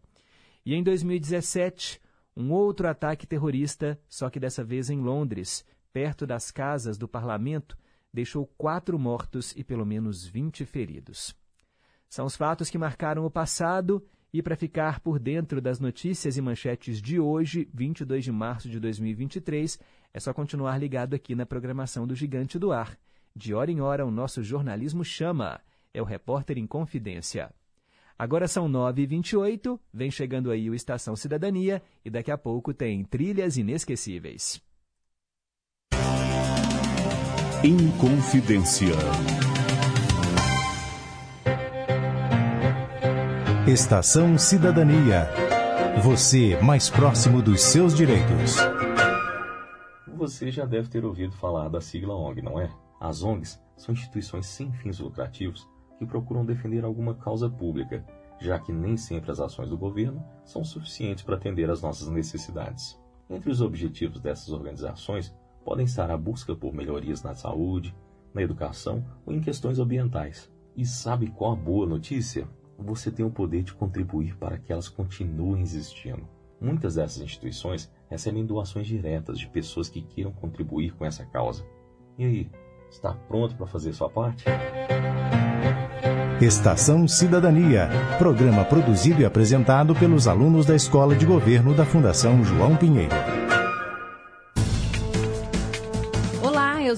E 0.66 0.76
em 0.76 0.84
2017, 0.84 2.00
um 2.36 2.52
outro 2.52 2.88
ataque 2.88 3.26
terrorista, 3.26 4.00
só 4.08 4.30
que 4.30 4.40
dessa 4.40 4.64
vez 4.64 4.90
em 4.90 5.00
Londres, 5.00 5.66
perto 5.92 6.28
das 6.28 6.52
casas 6.52 6.98
do 6.98 7.08
parlamento, 7.08 7.78
deixou 8.14 8.46
quatro 8.58 9.00
mortos 9.00 9.54
e 9.58 9.64
pelo 9.64 9.86
menos 9.86 10.26
20 10.26 10.66
feridos. 10.66 11.36
São 12.08 12.26
os 12.26 12.36
fatos 12.36 12.70
que 12.70 12.78
marcaram 12.78 13.26
o 13.26 13.32
passado 13.32 14.06
e 14.32 14.42
para 14.42 14.56
ficar 14.56 15.00
por 15.00 15.20
dentro 15.20 15.60
das 15.60 15.80
notícias 15.80 16.38
e 16.38 16.42
manchetes 16.42 17.02
de 17.02 17.20
hoje, 17.20 17.68
22 17.74 18.24
de 18.24 18.32
março 18.32 18.70
de 18.70 18.80
2023, 18.80 19.80
é 20.14 20.20
só 20.20 20.34
continuar 20.34 20.78
ligado 20.78 21.16
aqui 21.16 21.36
na 21.36 21.46
programação 21.46 22.06
do 22.06 22.16
Gigante 22.16 22.60
do 22.60 22.72
Ar. 22.72 22.98
De 23.36 23.54
hora 23.54 23.72
em 23.72 23.82
hora, 23.82 24.06
o 24.06 24.12
nosso 24.12 24.44
jornalismo 24.44 25.04
chama. 25.04 25.60
É 25.94 26.02
o 26.02 26.06
Repórter 26.06 26.58
em 26.58 26.68
Confidência. 26.68 27.54
Agora 28.18 28.48
são 28.48 28.70
9h28, 28.70 29.80
vem 29.92 30.12
chegando 30.12 30.52
aí 30.52 30.70
o 30.70 30.76
Estação 30.76 31.16
Cidadania 31.16 31.82
e 32.06 32.10
daqui 32.10 32.32
a 32.32 32.38
pouco 32.38 32.74
tem 32.74 33.04
Trilhas 33.04 33.58
Inesquecíveis. 33.58 34.62
Inconfidência. 37.66 38.92
Estação 43.66 44.38
Cidadania. 44.38 45.30
Você 46.04 46.62
mais 46.62 46.90
próximo 46.90 47.42
dos 47.42 47.62
seus 47.62 47.96
direitos. 47.96 48.58
Você 50.18 50.52
já 50.52 50.66
deve 50.66 50.90
ter 50.90 51.06
ouvido 51.06 51.34
falar 51.38 51.70
da 51.70 51.80
sigla 51.80 52.14
ONG, 52.14 52.42
não 52.42 52.60
é? 52.60 52.70
As 53.00 53.24
ONGs 53.24 53.62
são 53.78 53.94
instituições 53.94 54.46
sem 54.46 54.70
fins 54.74 55.00
lucrativos 55.00 55.66
que 55.98 56.06
procuram 56.06 56.46
defender 56.46 56.84
alguma 56.84 57.16
causa 57.16 57.50
pública, 57.50 58.06
já 58.42 58.60
que 58.60 58.74
nem 58.74 58.98
sempre 58.98 59.32
as 59.32 59.40
ações 59.40 59.70
do 59.70 59.78
governo 59.78 60.22
são 60.44 60.66
suficientes 60.66 61.24
para 61.24 61.38
atender 61.38 61.70
às 61.70 61.82
nossas 61.82 62.10
necessidades. 62.10 63.00
Entre 63.30 63.50
os 63.50 63.62
objetivos 63.62 64.20
dessas 64.20 64.50
organizações 64.50 65.34
podem 65.64 65.86
estar 65.86 66.10
a 66.12 66.18
busca 66.18 66.56
por 66.56 66.74
melhorias 66.74 67.24
na 67.24 67.34
saúde, 67.34 67.96
na 68.34 68.42
educação 68.42 69.04
ou 69.26 69.34
em 69.34 69.42
questões 69.42 69.80
ambientais. 69.80 70.52
E 70.76 70.86
sabe 70.86 71.28
qual 71.28 71.54
a 71.54 71.56
boa 71.56 71.86
notícia? 71.86 72.48
você 72.78 73.12
tem 73.12 73.26
o 73.26 73.30
poder 73.30 73.64
de 73.64 73.74
contribuir 73.74 74.36
para 74.38 74.58
que 74.58 74.72
elas 74.72 74.90
continuem 74.90 75.62
existindo. 75.62 76.28
Muitas 76.60 76.96
dessas 76.96 77.22
instituições 77.22 77.92
recebem 78.10 78.46
doações 78.46 78.88
diretas 78.88 79.38
de 79.38 79.48
pessoas 79.48 79.90
que 79.90 80.02
queiram 80.02 80.32
contribuir 80.32 80.94
com 80.94 81.06
essa 81.06 81.26
causa. 81.26 81.66
E 82.18 82.24
aí, 82.24 82.52
está 82.90 83.14
pronto 83.14 83.56
para 83.56 83.68
fazer 83.68 83.94
sua 83.94 84.10
parte? 84.10 84.46
Estação 86.42 87.08
Cidadania, 87.08 87.90
programa 88.18 88.66
produzido 88.66 89.22
e 89.22 89.26
apresentado 89.26 89.96
pelos 89.96 90.28
alunos 90.28 90.66
da 90.66 90.76
Escola 90.76 91.16
de 91.16 91.26
Governo 91.26 91.74
da 91.74 91.86
Fundação 91.86 92.44
João 92.44 92.76
Pinheiro. 92.76 93.43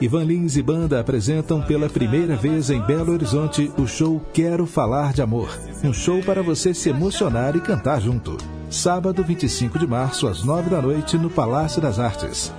Ivan 0.00 0.24
Lins 0.24 0.56
e 0.56 0.62
banda 0.62 1.00
apresentam 1.00 1.60
pela 1.60 1.88
primeira 1.88 2.36
vez 2.36 2.70
em 2.70 2.80
Belo 2.80 3.12
Horizonte 3.12 3.72
o 3.76 3.84
show 3.84 4.22
Quero 4.32 4.64
Falar 4.64 5.12
de 5.12 5.20
Amor. 5.20 5.50
Um 5.82 5.92
show 5.92 6.22
para 6.22 6.40
você 6.40 6.72
se 6.72 6.88
emocionar 6.88 7.56
e 7.56 7.60
cantar 7.60 8.00
junto. 8.00 8.36
Sábado 8.70 9.24
25 9.24 9.76
de 9.76 9.88
março, 9.88 10.28
às 10.28 10.44
9 10.44 10.70
da 10.70 10.80
noite, 10.80 11.18
no 11.18 11.28
Palácio 11.28 11.82
das 11.82 11.98
Artes. 11.98 12.52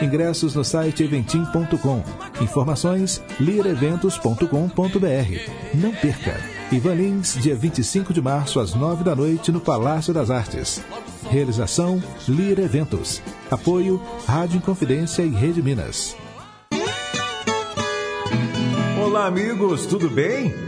Ingressos 0.00 0.54
no 0.54 0.64
site 0.64 1.02
eventim.com. 1.02 2.02
Informações 2.40 3.22
lireventos.com.br. 3.38 5.74
Não 5.74 5.92
perca! 5.92 6.40
Ivan 6.72 6.94
Lins, 6.94 7.34
dia 7.34 7.54
25 7.54 8.14
de 8.14 8.22
março, 8.22 8.60
às 8.60 8.74
9 8.74 9.04
da 9.04 9.14
noite, 9.14 9.52
no 9.52 9.60
Palácio 9.60 10.14
das 10.14 10.30
Artes. 10.30 10.82
Realização 11.28 12.02
Lira 12.26 12.62
Eventos. 12.62 13.22
Apoio 13.50 14.00
Rádio 14.26 14.56
Inconfidência 14.56 15.22
e 15.22 15.28
Rede 15.28 15.62
Minas. 15.62 16.16
Olá, 19.02 19.26
amigos, 19.26 19.86
tudo 19.86 20.08
bem? 20.08 20.67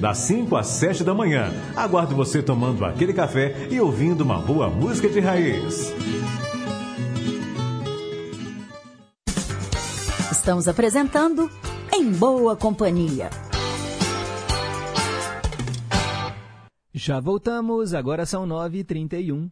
das 0.01 0.17
5 0.17 0.55
às 0.57 0.67
7 0.67 1.03
da 1.03 1.13
manhã. 1.13 1.53
Aguardo 1.75 2.15
você 2.15 2.41
tomando 2.41 2.83
aquele 2.83 3.13
café 3.13 3.67
e 3.69 3.79
ouvindo 3.79 4.21
uma 4.21 4.39
boa 4.39 4.67
música 4.67 5.07
de 5.07 5.19
raiz. 5.19 5.93
Estamos 10.31 10.67
apresentando 10.67 11.47
Em 11.93 12.11
Boa 12.11 12.55
Companhia. 12.55 13.29
Já 16.93 17.19
voltamos, 17.19 17.93
agora 17.93 18.25
são 18.25 18.47
9h31. 18.47 19.49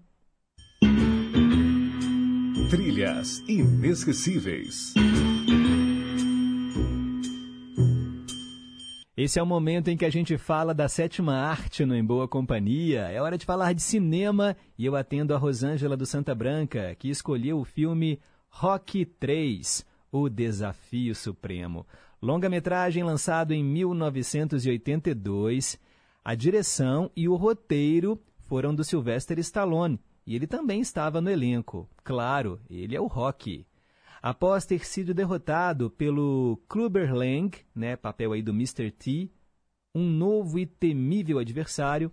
Trilhas 2.70 3.40
inesquecíveis. 3.48 4.94
Esse 9.22 9.38
é 9.38 9.44
o 9.44 9.46
momento 9.46 9.90
em 9.90 9.98
que 9.98 10.06
a 10.06 10.10
gente 10.10 10.38
fala 10.38 10.74
da 10.74 10.88
sétima 10.88 11.34
arte 11.34 11.84
no 11.84 11.94
Em 11.94 12.02
Boa 12.02 12.26
Companhia. 12.26 13.02
É 13.12 13.22
hora 13.22 13.38
de 13.38 13.46
falar 13.46 13.74
de 13.74 13.82
cinema 13.82 14.56
e 14.78 14.86
eu 14.86 14.96
atendo 14.96 15.36
a 15.36 15.38
Rosângela 15.38 15.98
do 15.98 16.06
Santa 16.06 16.34
Branca, 16.34 16.96
que 16.98 17.10
escolheu 17.10 17.60
o 17.60 17.66
filme 17.66 18.18
Rock 18.48 19.04
3, 19.04 19.86
O 20.10 20.30
Desafio 20.30 21.14
Supremo. 21.14 21.86
Longa-metragem 22.22 23.04
lançado 23.04 23.52
em 23.52 23.62
1982. 23.62 25.78
A 26.24 26.34
direção 26.34 27.12
e 27.14 27.28
o 27.28 27.36
roteiro 27.36 28.18
foram 28.48 28.74
do 28.74 28.86
Sylvester 28.86 29.38
Stallone 29.40 30.00
e 30.26 30.34
ele 30.34 30.48
também 30.48 30.80
estava 30.80 31.20
no 31.20 31.30
elenco. 31.30 31.90
Claro, 32.06 32.58
ele 32.70 32.96
é 32.96 33.02
o 33.02 33.08
Rock. 33.08 33.66
Após 34.22 34.66
ter 34.66 34.86
sido 34.86 35.14
derrotado 35.14 35.90
pelo 35.90 36.62
Clubber 36.68 37.14
Lang, 37.14 37.58
né, 37.74 37.96
papel 37.96 38.34
aí 38.34 38.42
do 38.42 38.52
Mr. 38.52 38.92
T, 38.92 39.32
um 39.96 40.10
novo 40.10 40.60
e 40.60 40.66
temível 40.66 41.40
adversário, 41.40 42.12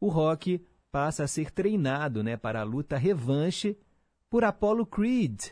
o 0.00 0.08
Rock 0.08 0.64
passa 0.90 1.24
a 1.24 1.28
ser 1.28 1.50
treinado 1.50 2.22
né, 2.22 2.36
para 2.36 2.60
a 2.60 2.64
luta 2.64 2.96
revanche 2.96 3.78
por 4.30 4.44
Apollo 4.44 4.86
Creed, 4.86 5.50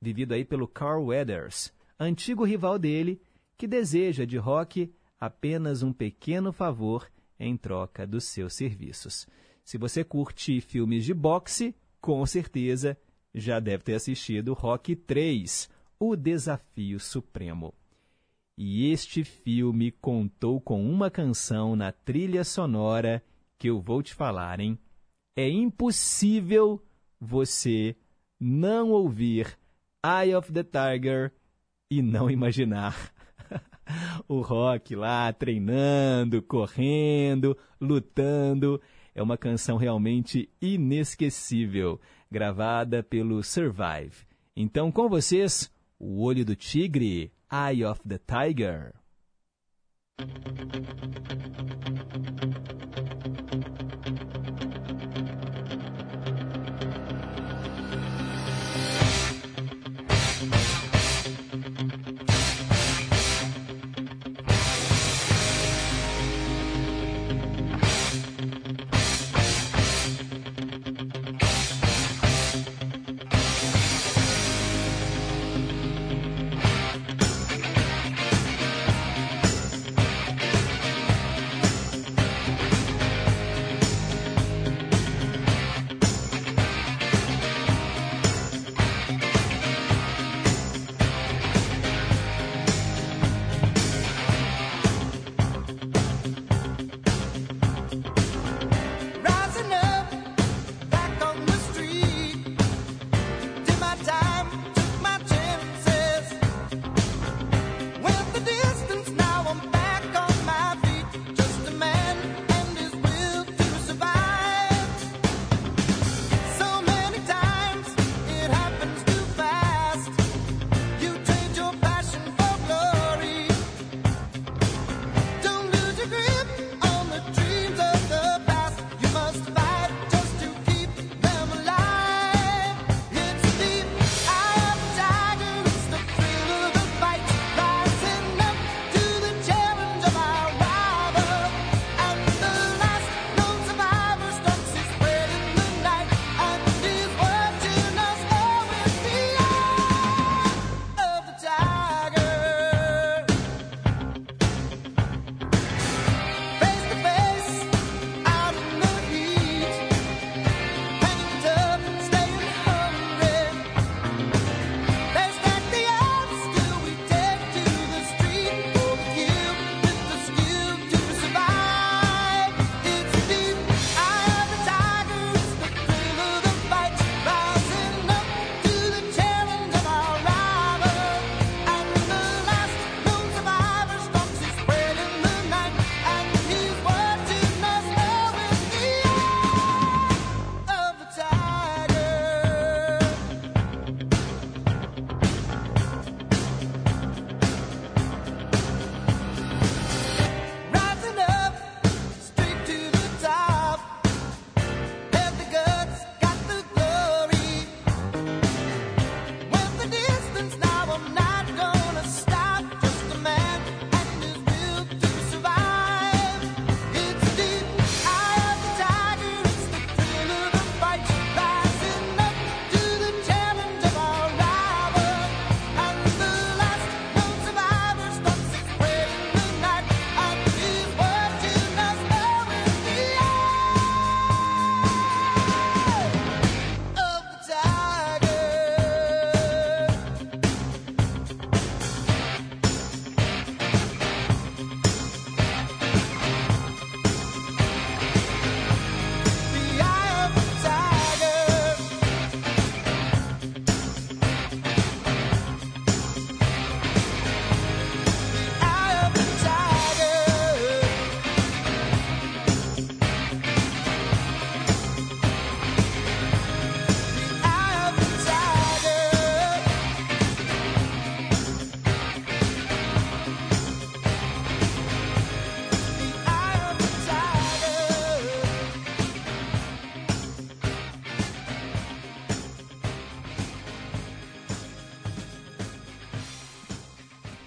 vivido 0.00 0.34
aí 0.34 0.44
pelo 0.44 0.68
Carl 0.68 1.06
Weathers, 1.06 1.72
antigo 1.98 2.44
rival 2.44 2.78
dele, 2.78 3.20
que 3.56 3.66
deseja 3.66 4.26
de 4.26 4.36
Rock 4.36 4.92
apenas 5.18 5.82
um 5.82 5.92
pequeno 5.92 6.52
favor 6.52 7.10
em 7.38 7.56
troca 7.56 8.06
dos 8.06 8.24
seus 8.24 8.54
serviços. 8.54 9.26
Se 9.64 9.78
você 9.78 10.04
curte 10.04 10.60
filmes 10.60 11.04
de 11.04 11.14
boxe, 11.14 11.74
com 12.00 12.24
certeza 12.26 12.98
já 13.34 13.60
deve 13.60 13.84
ter 13.84 13.94
assistido 13.94 14.52
Rock 14.52 14.94
3, 14.94 15.68
O 15.98 16.16
Desafio 16.16 17.00
Supremo. 17.00 17.74
E 18.56 18.90
este 18.90 19.24
filme 19.24 19.90
contou 19.90 20.60
com 20.60 20.84
uma 20.84 21.10
canção 21.10 21.74
na 21.74 21.90
trilha 21.90 22.44
sonora 22.44 23.22
que 23.58 23.68
eu 23.68 23.80
vou 23.80 24.02
te 24.02 24.14
falar, 24.14 24.60
hein? 24.60 24.78
É 25.34 25.48
impossível 25.48 26.82
você 27.18 27.96
não 28.38 28.90
ouvir 28.90 29.58
Eye 30.04 30.34
of 30.34 30.52
the 30.52 30.64
Tiger 30.64 31.32
e 31.90 32.02
não 32.02 32.30
imaginar 32.30 33.12
o 34.28 34.40
rock 34.40 34.94
lá 34.94 35.32
treinando, 35.32 36.42
correndo, 36.42 37.56
lutando. 37.80 38.80
É 39.14 39.22
uma 39.22 39.36
canção 39.36 39.76
realmente 39.76 40.50
inesquecível, 40.60 42.00
gravada 42.32 43.02
pelo 43.02 43.44
Survive. 43.44 44.26
Então, 44.56 44.90
com 44.90 45.08
vocês, 45.08 45.70
O 45.98 46.24
Olho 46.24 46.44
do 46.44 46.56
Tigre, 46.56 47.30
Eye 47.52 47.84
of 47.84 48.00
the 48.08 48.18
Tiger. 48.18 48.94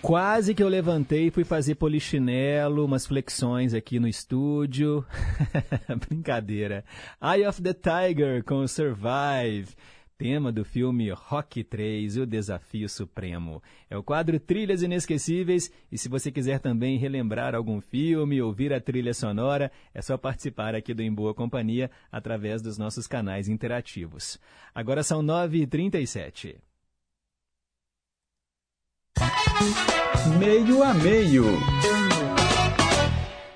Quase 0.06 0.54
que 0.54 0.62
eu 0.62 0.68
levantei 0.68 1.26
e 1.26 1.32
fui 1.32 1.44
fazer 1.44 1.74
polichinelo, 1.74 2.86
umas 2.86 3.08
flexões 3.08 3.74
aqui 3.74 4.00
no 4.00 4.08
estúdio. 4.08 5.04
Brincadeira. 6.08 6.86
Eye 7.20 7.48
of 7.48 7.60
the 7.60 7.74
Tiger 7.74 8.44
com 8.44 8.68
Survive. 8.68 9.74
Tema 10.16 10.52
do 10.52 10.64
filme 10.64 11.10
Rock 11.10 11.64
3, 11.64 12.18
O 12.18 12.26
Desafio 12.28 12.88
Supremo. 12.88 13.64
É 13.90 13.98
o 13.98 14.04
quadro 14.04 14.40
Trilhas 14.40 14.84
Inesquecíveis 14.84 15.72
e 15.92 15.98
se 15.98 16.08
você 16.08 16.32
quiser 16.32 16.60
também 16.60 17.00
relembrar 17.00 17.56
algum 17.56 17.82
filme, 17.82 18.40
ouvir 18.40 18.72
a 18.74 18.80
trilha 18.80 19.12
sonora, 19.12 19.72
é 19.92 20.04
só 20.04 20.20
participar 20.20 20.76
aqui 20.76 20.94
do 20.94 21.02
Em 21.02 21.12
Boa 21.12 21.34
Companhia 21.34 21.90
através 22.12 22.62
dos 22.62 22.78
nossos 22.78 23.08
canais 23.08 23.50
interativos. 23.50 24.40
Agora 24.76 25.02
são 25.02 25.24
9h37. 25.24 26.58
Meio 30.40 30.84
a 30.84 30.94
meio. 30.94 31.46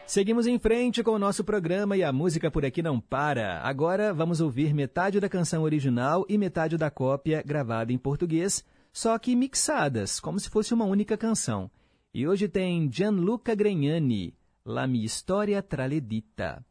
Seguimos 0.06 0.48
em 0.48 0.58
frente 0.58 1.04
com 1.04 1.12
o 1.12 1.20
nosso 1.20 1.44
programa 1.44 1.96
e 1.96 2.04
a 2.04 2.12
música 2.12 2.50
por 2.50 2.66
aqui 2.66 2.82
não 2.82 3.00
para. 3.00 3.62
Agora 3.62 4.14
vamos 4.14 4.42
ouvir 4.42 4.74
metade 4.74 5.20
da 5.20 5.30
canção 5.30 5.64
original 5.64 6.26
e 6.28 6.38
metade 6.38 6.78
da 6.78 6.90
cópia 6.90 7.44
gravada 7.46 7.94
em 7.94 7.98
português, 7.98 8.66
só 8.92 9.18
que 9.20 9.36
mixadas, 9.36 10.20
como 10.20 10.40
se 10.40 10.50
fosse 10.50 10.74
uma 10.74 10.86
única 10.86 11.16
canção. 11.16 11.70
E 12.12 12.28
hoje 12.28 12.48
tem 12.48 12.92
Gianluca 12.92 13.54
Gregnani, 13.54 14.34
La 14.66 14.88
mia 14.88 15.06
storia 15.06 15.62
traledita. 15.62 16.66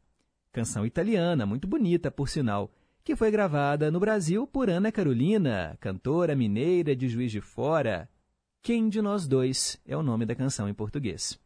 Canção 0.51 0.85
italiana, 0.85 1.45
muito 1.45 1.67
bonita, 1.67 2.11
por 2.11 2.27
sinal, 2.27 2.71
que 3.03 3.15
foi 3.15 3.31
gravada 3.31 3.89
no 3.89 3.99
Brasil 3.99 4.45
por 4.45 4.69
Ana 4.69 4.91
Carolina, 4.91 5.77
cantora 5.79 6.35
mineira 6.35 6.95
de 6.95 7.07
Juiz 7.07 7.31
de 7.31 7.39
Fora. 7.39 8.09
Quem 8.61 8.89
de 8.89 9.01
nós 9.01 9.27
dois 9.27 9.79
é 9.85 9.95
o 9.95 10.03
nome 10.03 10.25
da 10.25 10.35
canção 10.35 10.67
em 10.67 10.73
português. 10.73 11.39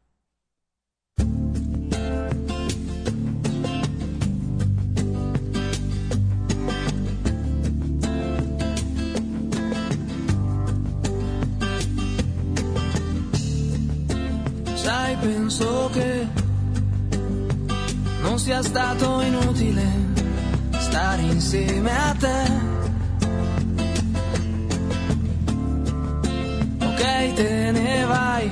Sai, 14.75 15.17
penso 15.21 15.89
che 15.93 16.27
non 18.23 18.37
sia 18.39 18.61
stato 18.63 19.21
inutile 19.21 19.85
stare 20.79 21.23
insieme 21.23 21.91
a 21.91 22.15
te. 22.15 22.82
Ok, 27.03 27.33
te 27.33 27.71
ne 27.73 28.05
vai. 28.05 28.49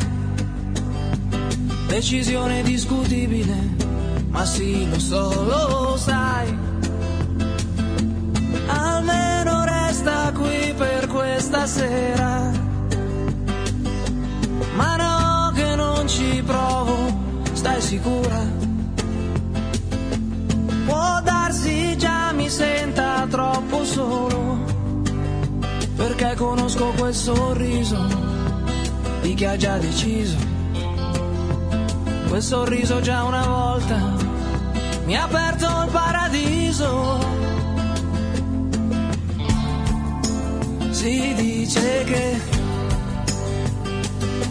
Decisione 1.87 2.63
discutibile, 2.63 3.55
ma 4.27 4.43
sì, 4.43 4.89
lo 4.89 4.99
so, 4.99 5.43
lo 5.45 5.95
sai. 5.95 6.57
Almeno 8.67 9.63
resta 9.63 10.33
qui 10.33 10.73
per 10.75 11.07
questa 11.07 11.65
sera. 11.65 12.51
Ma 14.75 14.95
no, 14.97 15.51
che 15.55 15.75
non 15.75 16.05
ci 16.09 16.43
provo, 16.45 16.97
stai 17.53 17.79
sicura? 17.79 18.39
Può 20.87 21.21
darsi 21.23 21.95
già 21.95 22.33
mi 22.33 22.49
senta 22.49 23.25
troppo 23.29 23.85
solo, 23.85 24.57
perché 25.95 26.35
conosco 26.35 26.91
quel 26.97 27.15
sorriso 27.15 28.40
di 29.21 29.33
chi 29.35 29.45
ha 29.45 29.55
già 29.55 29.77
deciso. 29.77 30.37
Quel 32.27 32.41
sorriso 32.41 33.01
già 33.01 33.23
una 33.23 33.45
volta 33.45 33.97
mi 35.05 35.15
ha 35.15 35.23
aperto 35.23 35.65
il 35.65 35.89
paradiso. 35.91 37.19
Si 40.89 41.33
dice 41.35 42.03
che 42.05 42.39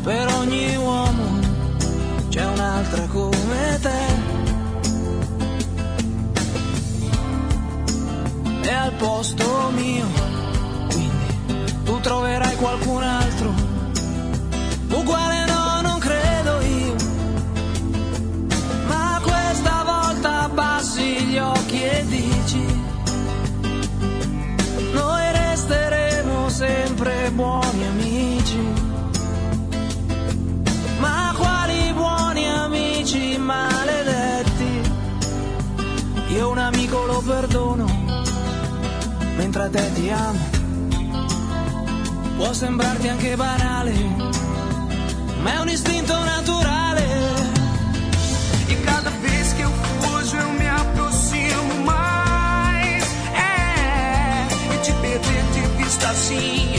per 0.02 0.26
ogni 0.34 0.76
uomo 0.76 1.38
c'è 2.28 2.46
un'altra 2.46 3.06
come 3.06 3.78
te. 3.80 4.28
E 8.62 8.72
al 8.72 8.92
posto 8.92 9.70
mio, 9.74 10.06
quindi 10.88 11.82
tu 11.84 11.98
troverai 12.00 12.56
qualcun 12.56 13.02
altro 13.02 13.69
uguale 14.90 15.44
no, 15.46 15.80
non 15.82 15.98
credo 15.98 16.60
io. 16.60 16.94
Ma 18.86 19.20
questa 19.22 19.82
volta 19.84 20.42
abbassi 20.42 21.26
gli 21.26 21.38
occhi 21.38 21.82
e 21.82 22.04
dici: 22.06 22.64
Noi 24.92 25.32
resteremo 25.32 26.48
sempre 26.48 27.30
buoni 27.32 27.86
amici. 27.86 28.68
Ma 30.98 31.34
quali 31.36 31.92
buoni 31.92 32.48
amici 32.48 33.38
maledetti? 33.38 34.92
Io 36.28 36.50
un 36.50 36.58
amico 36.58 37.04
lo 37.06 37.22
perdono, 37.26 37.86
mentre 39.36 39.62
a 39.62 39.68
te 39.68 39.92
ti 39.94 40.10
amo. 40.10 40.58
Può 42.36 42.52
sembrarti 42.52 43.08
anche 43.08 43.36
banale 43.36 44.49
ma 45.42 45.54
è 45.54 45.58
un 45.60 45.68
istinto 45.68 46.12
naturale. 46.24 47.04
E 48.68 48.74
cada 48.84 49.10
vez 49.10 49.52
que 49.52 49.62
eu 49.62 49.72
fujo, 50.00 50.36
eu 50.36 50.50
me 50.52 50.68
aproximo 50.68 51.84
mais. 51.84 53.04
É, 53.34 54.46
e 54.74 54.78
te 54.82 54.92
perder 54.92 55.42
de 55.54 55.82
vista 55.82 56.08
assim 56.08 56.74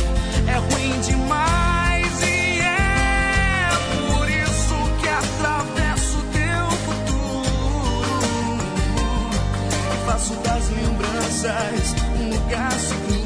é 0.47 0.57
ruim 0.57 0.99
demais. 1.01 2.21
E 2.21 2.59
é 2.59 3.69
por 4.11 4.29
isso 4.29 4.75
que 5.01 5.09
atravesso 5.09 6.17
teu 6.31 6.65
futuro 6.85 8.13
e 9.93 10.05
faço 10.05 10.33
das 10.35 10.69
lembranças 10.69 11.95
um 12.19 12.29
lugar 12.29 12.71
seguro. 12.73 13.20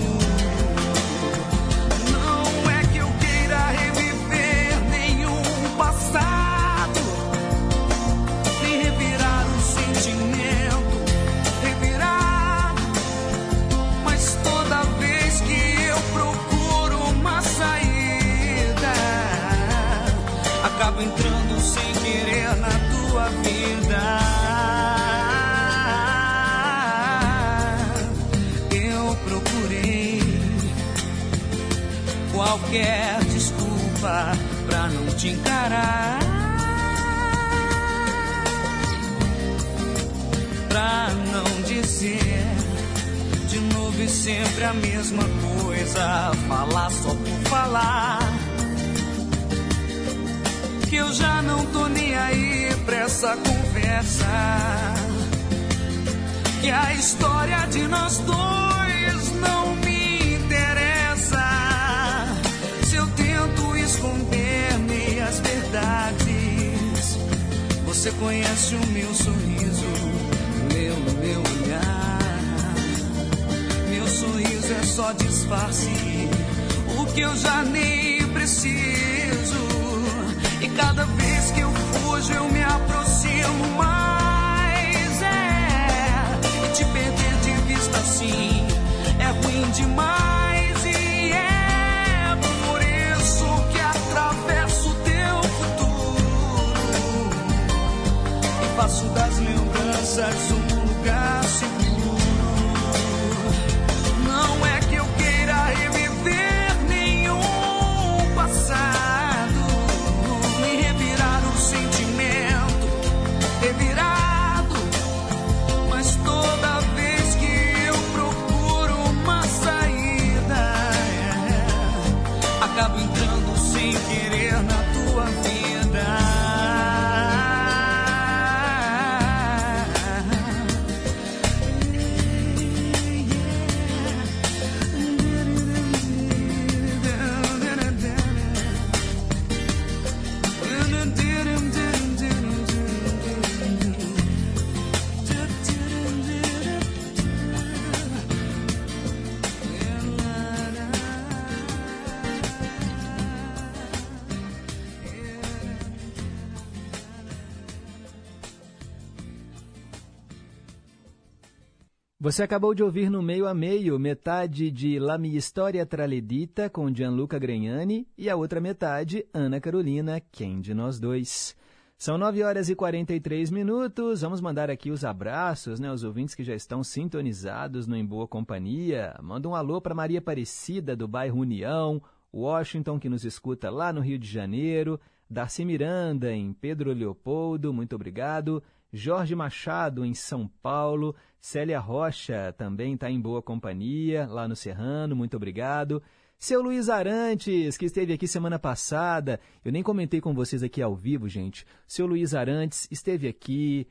Você 162.35 162.43
acabou 162.43 162.75
de 162.75 162.83
ouvir 162.83 163.09
no 163.09 163.21
meio 163.21 163.47
a 163.47 163.53
meio 163.53 163.97
metade 163.97 164.69
de 164.69 164.99
La 164.99 165.17
Mia 165.17 165.37
História 165.37 165.85
Traledita 165.85 166.69
com 166.69 166.93
Gianluca 166.93 167.39
Gregnani 167.39 168.05
e 168.17 168.29
a 168.29 168.35
outra 168.35 168.59
metade, 168.59 169.25
Ana 169.33 169.61
Carolina, 169.61 170.19
Quem 170.19 170.59
de 170.59 170.73
Nós 170.73 170.99
Dois. 170.99 171.55
São 171.97 172.17
9 172.17 172.43
horas 172.43 172.67
e 172.67 172.75
43 172.75 173.49
minutos. 173.51 174.19
Vamos 174.19 174.41
mandar 174.41 174.69
aqui 174.69 174.91
os 174.91 175.05
abraços, 175.05 175.79
né? 175.79 175.89
Os 175.89 176.03
ouvintes 176.03 176.35
que 176.35 176.43
já 176.43 176.53
estão 176.53 176.83
sintonizados 176.83 177.87
no 177.87 177.95
Em 177.95 178.05
Boa 178.05 178.27
Companhia. 178.27 179.17
Manda 179.23 179.47
um 179.47 179.55
alô 179.55 179.79
para 179.79 179.95
Maria 179.95 180.19
Aparecida, 180.19 180.93
do 180.93 181.07
bairro 181.07 181.39
União, 181.39 182.01
Washington, 182.33 182.99
que 182.99 183.07
nos 183.07 183.23
escuta 183.23 183.69
lá 183.69 183.93
no 183.93 184.01
Rio 184.01 184.19
de 184.19 184.27
Janeiro, 184.27 184.99
Darcy 185.29 185.63
Miranda, 185.63 186.33
em 186.33 186.51
Pedro 186.51 186.91
Leopoldo, 186.91 187.71
muito 187.71 187.95
obrigado. 187.95 188.61
Jorge 188.91 189.35
Machado, 189.35 190.05
em 190.05 190.13
São 190.13 190.47
Paulo. 190.61 191.15
Célia 191.39 191.79
Rocha 191.79 192.53
também 192.57 192.95
está 192.95 193.09
em 193.09 193.19
boa 193.19 193.41
companhia, 193.41 194.25
lá 194.27 194.47
no 194.47 194.55
Serrano, 194.55 195.15
muito 195.15 195.37
obrigado. 195.37 196.01
Seu 196.37 196.61
Luiz 196.61 196.89
Arantes, 196.89 197.77
que 197.77 197.85
esteve 197.85 198.13
aqui 198.13 198.27
semana 198.27 198.59
passada, 198.59 199.39
eu 199.63 199.71
nem 199.71 199.81
comentei 199.81 200.19
com 200.19 200.33
vocês 200.33 200.63
aqui 200.63 200.81
ao 200.81 200.95
vivo, 200.95 201.29
gente. 201.29 201.65
Seu 201.87 202.05
Luiz 202.05 202.33
Arantes 202.35 202.87
esteve 202.91 203.27
aqui, 203.27 203.87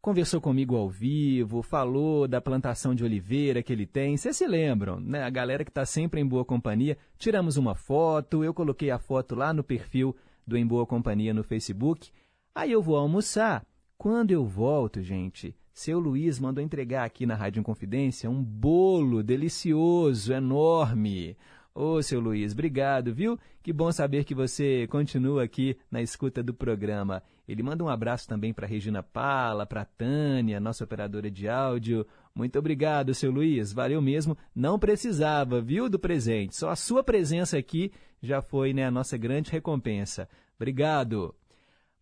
conversou 0.00 0.40
comigo 0.40 0.74
ao 0.74 0.88
vivo, 0.88 1.62
falou 1.62 2.26
da 2.26 2.40
plantação 2.40 2.94
de 2.94 3.04
oliveira 3.04 3.62
que 3.62 3.72
ele 3.72 3.86
tem. 3.86 4.16
Vocês 4.16 4.36
se 4.36 4.46
lembram, 4.46 4.98
né? 4.98 5.22
A 5.22 5.30
galera 5.30 5.64
que 5.64 5.70
está 5.70 5.84
sempre 5.84 6.20
em 6.20 6.26
boa 6.26 6.44
companhia. 6.44 6.96
Tiramos 7.18 7.56
uma 7.56 7.74
foto, 7.74 8.42
eu 8.42 8.54
coloquei 8.54 8.90
a 8.90 8.98
foto 8.98 9.34
lá 9.34 9.52
no 9.52 9.62
perfil 9.62 10.16
do 10.46 10.56
Em 10.56 10.66
Boa 10.66 10.86
Companhia 10.86 11.32
no 11.32 11.44
Facebook. 11.44 12.10
Aí 12.54 12.72
eu 12.72 12.82
vou 12.82 12.96
almoçar. 12.96 13.64
Quando 14.02 14.32
eu 14.32 14.44
volto, 14.44 15.00
gente, 15.00 15.54
seu 15.72 16.00
Luiz 16.00 16.40
mandou 16.40 16.60
entregar 16.60 17.04
aqui 17.04 17.24
na 17.24 17.36
Rádio 17.36 17.60
Inconfidência 17.60 18.28
um 18.28 18.42
bolo 18.42 19.22
delicioso, 19.22 20.32
enorme. 20.32 21.36
Ô, 21.72 22.02
seu 22.02 22.18
Luiz, 22.18 22.52
obrigado, 22.52 23.14
viu? 23.14 23.38
Que 23.62 23.72
bom 23.72 23.92
saber 23.92 24.24
que 24.24 24.34
você 24.34 24.88
continua 24.88 25.44
aqui 25.44 25.76
na 25.88 26.02
escuta 26.02 26.42
do 26.42 26.52
programa. 26.52 27.22
Ele 27.46 27.62
manda 27.62 27.84
um 27.84 27.88
abraço 27.88 28.26
também 28.26 28.52
para 28.52 28.66
Regina 28.66 29.04
Pala, 29.04 29.64
para 29.66 29.84
Tânia, 29.84 30.58
nossa 30.58 30.82
operadora 30.82 31.30
de 31.30 31.48
áudio. 31.48 32.04
Muito 32.34 32.58
obrigado, 32.58 33.14
seu 33.14 33.30
Luiz. 33.30 33.72
Valeu 33.72 34.02
mesmo. 34.02 34.36
Não 34.52 34.80
precisava, 34.80 35.60
viu, 35.60 35.88
do 35.88 35.96
presente. 35.96 36.56
Só 36.56 36.70
a 36.70 36.76
sua 36.76 37.04
presença 37.04 37.56
aqui 37.56 37.92
já 38.20 38.42
foi 38.42 38.72
né, 38.72 38.84
a 38.84 38.90
nossa 38.90 39.16
grande 39.16 39.52
recompensa. 39.52 40.28
Obrigado. 40.56 41.32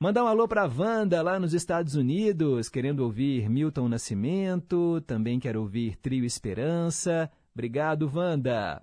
Mandar 0.02 0.24
um 0.24 0.28
alô 0.28 0.48
para 0.48 0.62
a 0.62 0.66
Wanda, 0.66 1.20
lá 1.20 1.38
nos 1.38 1.52
Estados 1.52 1.94
Unidos, 1.94 2.70
querendo 2.70 3.00
ouvir 3.00 3.50
Milton 3.50 3.86
Nascimento, 3.86 4.98
também 5.02 5.38
quero 5.38 5.60
ouvir 5.60 5.94
Trio 5.96 6.24
Esperança. 6.24 7.30
Obrigado, 7.52 8.10
Wanda. 8.10 8.82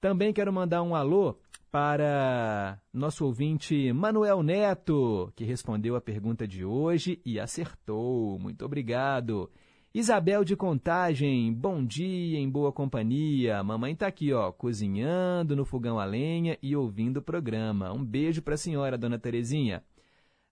Também 0.00 0.32
quero 0.32 0.50
mandar 0.50 0.82
um 0.82 0.94
alô 0.94 1.38
para 1.70 2.80
nosso 2.90 3.26
ouvinte 3.26 3.92
Manuel 3.92 4.42
Neto, 4.42 5.30
que 5.36 5.44
respondeu 5.44 5.96
a 5.96 6.00
pergunta 6.00 6.48
de 6.48 6.64
hoje 6.64 7.20
e 7.26 7.38
acertou. 7.38 8.38
Muito 8.38 8.64
obrigado. 8.64 9.50
Isabel 9.92 10.44
de 10.44 10.56
Contagem, 10.56 11.52
bom 11.52 11.84
dia, 11.84 12.38
em 12.38 12.48
boa 12.48 12.72
companhia. 12.72 13.62
Mamãe 13.62 13.92
está 13.92 14.06
aqui, 14.06 14.32
ó, 14.32 14.50
cozinhando 14.50 15.54
no 15.54 15.66
fogão 15.66 16.00
a 16.00 16.06
lenha 16.06 16.56
e 16.62 16.74
ouvindo 16.74 17.18
o 17.18 17.22
programa. 17.22 17.92
Um 17.92 18.02
beijo 18.02 18.40
para 18.40 18.54
a 18.54 18.56
senhora, 18.56 18.96
dona 18.96 19.18
Terezinha. 19.18 19.82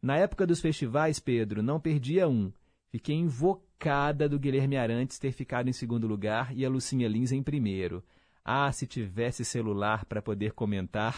Na 0.02 0.16
época 0.16 0.44
dos 0.44 0.60
festivais, 0.60 1.20
Pedro, 1.20 1.62
não 1.62 1.78
perdia 1.78 2.28
um. 2.28 2.52
Fiquei 2.90 3.14
invocada 3.14 4.28
do 4.28 4.36
Guilherme 4.36 4.76
Arantes 4.76 5.16
ter 5.16 5.30
ficado 5.30 5.68
em 5.68 5.72
segundo 5.72 6.08
lugar 6.08 6.52
e 6.56 6.64
a 6.64 6.68
Lucinha 6.68 7.06
Lins 7.06 7.30
em 7.30 7.40
primeiro. 7.40 8.02
Ah, 8.44 8.72
se 8.72 8.84
tivesse 8.84 9.44
celular 9.44 10.04
para 10.04 10.20
poder 10.20 10.54
comentar, 10.54 11.14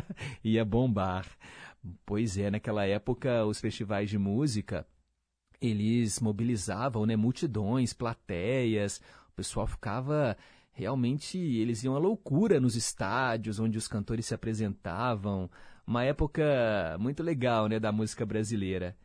ia 0.44 0.66
bombar. 0.66 1.26
Pois 2.04 2.36
é, 2.36 2.50
naquela 2.50 2.84
época 2.84 3.46
os 3.46 3.58
festivais 3.58 4.10
de 4.10 4.18
música, 4.18 4.86
eles 5.58 6.20
mobilizavam 6.20 7.06
né, 7.06 7.16
multidões, 7.16 7.94
plateias, 7.94 9.00
o 9.30 9.32
pessoal 9.34 9.66
ficava 9.66 10.36
realmente, 10.72 11.38
eles 11.38 11.82
iam 11.84 11.96
à 11.96 11.98
loucura 11.98 12.60
nos 12.60 12.76
estádios 12.76 13.58
onde 13.58 13.78
os 13.78 13.88
cantores 13.88 14.26
se 14.26 14.34
apresentavam 14.34 15.50
uma 15.86 16.02
época 16.04 16.96
muito 16.98 17.22
legal, 17.22 17.68
né, 17.68 17.78
da 17.78 17.92
música 17.92 18.26
brasileira. 18.26 18.96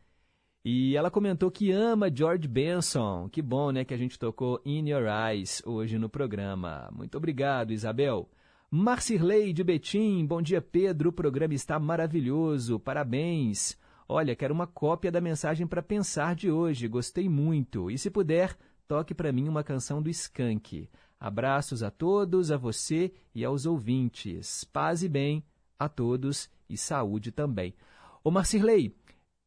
E 0.64 0.96
ela 0.96 1.10
comentou 1.10 1.50
que 1.50 1.70
ama 1.70 2.14
George 2.14 2.48
Benson. 2.48 3.28
Que 3.28 3.40
bom, 3.40 3.70
né, 3.70 3.84
que 3.84 3.94
a 3.94 3.96
gente 3.96 4.18
tocou 4.18 4.60
In 4.64 4.88
Your 4.88 5.06
Eyes 5.06 5.62
hoje 5.64 5.98
no 5.98 6.08
programa. 6.08 6.88
Muito 6.92 7.16
obrigado, 7.16 7.72
Isabel. 7.72 8.28
Marcirley 8.70 9.52
de 9.52 9.62
Betim, 9.62 10.24
bom 10.24 10.40
dia, 10.40 10.62
Pedro. 10.62 11.10
O 11.10 11.12
programa 11.12 11.54
está 11.54 11.78
maravilhoso. 11.78 12.80
Parabéns. 12.80 13.76
Olha, 14.08 14.34
quero 14.34 14.54
uma 14.54 14.66
cópia 14.66 15.10
da 15.10 15.20
mensagem 15.20 15.66
para 15.66 15.82
pensar 15.82 16.34
de 16.34 16.50
hoje. 16.50 16.88
Gostei 16.88 17.28
muito. 17.28 17.90
E 17.90 17.98
se 17.98 18.10
puder, 18.10 18.56
toque 18.88 19.14
para 19.14 19.32
mim 19.32 19.48
uma 19.48 19.64
canção 19.64 20.00
do 20.00 20.08
Skank. 20.10 20.88
Abraços 21.18 21.82
a 21.82 21.90
todos, 21.90 22.50
a 22.50 22.56
você 22.56 23.12
e 23.34 23.44
aos 23.44 23.66
ouvintes. 23.66 24.64
Paz 24.64 25.02
e 25.02 25.08
bem 25.08 25.44
a 25.78 25.88
todos 25.88 26.48
e 26.68 26.76
saúde 26.76 27.30
também. 27.30 27.74
Ô 28.24 28.30
Marcirley, 28.30 28.94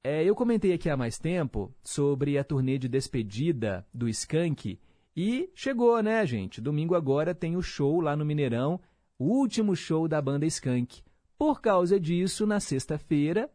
é, 0.03 0.23
eu 0.23 0.36
comentei 0.36 0.73
aqui 0.73 0.89
há 0.89 0.95
mais 0.95 1.17
tempo 1.17 1.73
sobre 1.84 2.38
a 2.38 2.43
turnê 2.43 2.78
de 2.78 2.88
despedida 2.88 3.88
do 3.93 4.07
Skank 4.09 4.80
e 5.15 5.49
chegou, 5.55 6.01
né, 6.03 6.26
gente? 6.26 6.61
Domingo 6.61 6.93
agora 6.93 7.34
tem 7.34 7.55
o 7.55 7.61
show 7.61 8.01
lá 8.01 8.15
no 8.15 8.26
Mineirão, 8.26 8.80
o 9.17 9.26
último 9.26 9.76
show 9.76 10.07
da 10.07 10.21
banda 10.21 10.45
Skank. 10.45 11.01
Por 11.38 11.61
causa 11.61 11.99
disso, 11.99 12.45
na 12.45 12.59
sexta-feira, 12.59 13.49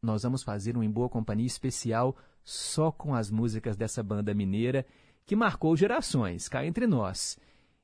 nós 0.00 0.22
vamos 0.22 0.42
fazer 0.42 0.76
um 0.76 0.82
Em 0.82 0.90
Boa 0.90 1.08
Companhia 1.08 1.46
especial 1.46 2.16
só 2.44 2.92
com 2.92 3.14
as 3.14 3.30
músicas 3.30 3.76
dessa 3.76 4.02
banda 4.02 4.32
mineira 4.32 4.86
que 5.26 5.34
marcou 5.34 5.76
gerações, 5.76 6.48
cá 6.48 6.64
entre 6.64 6.86
nós. 6.86 7.36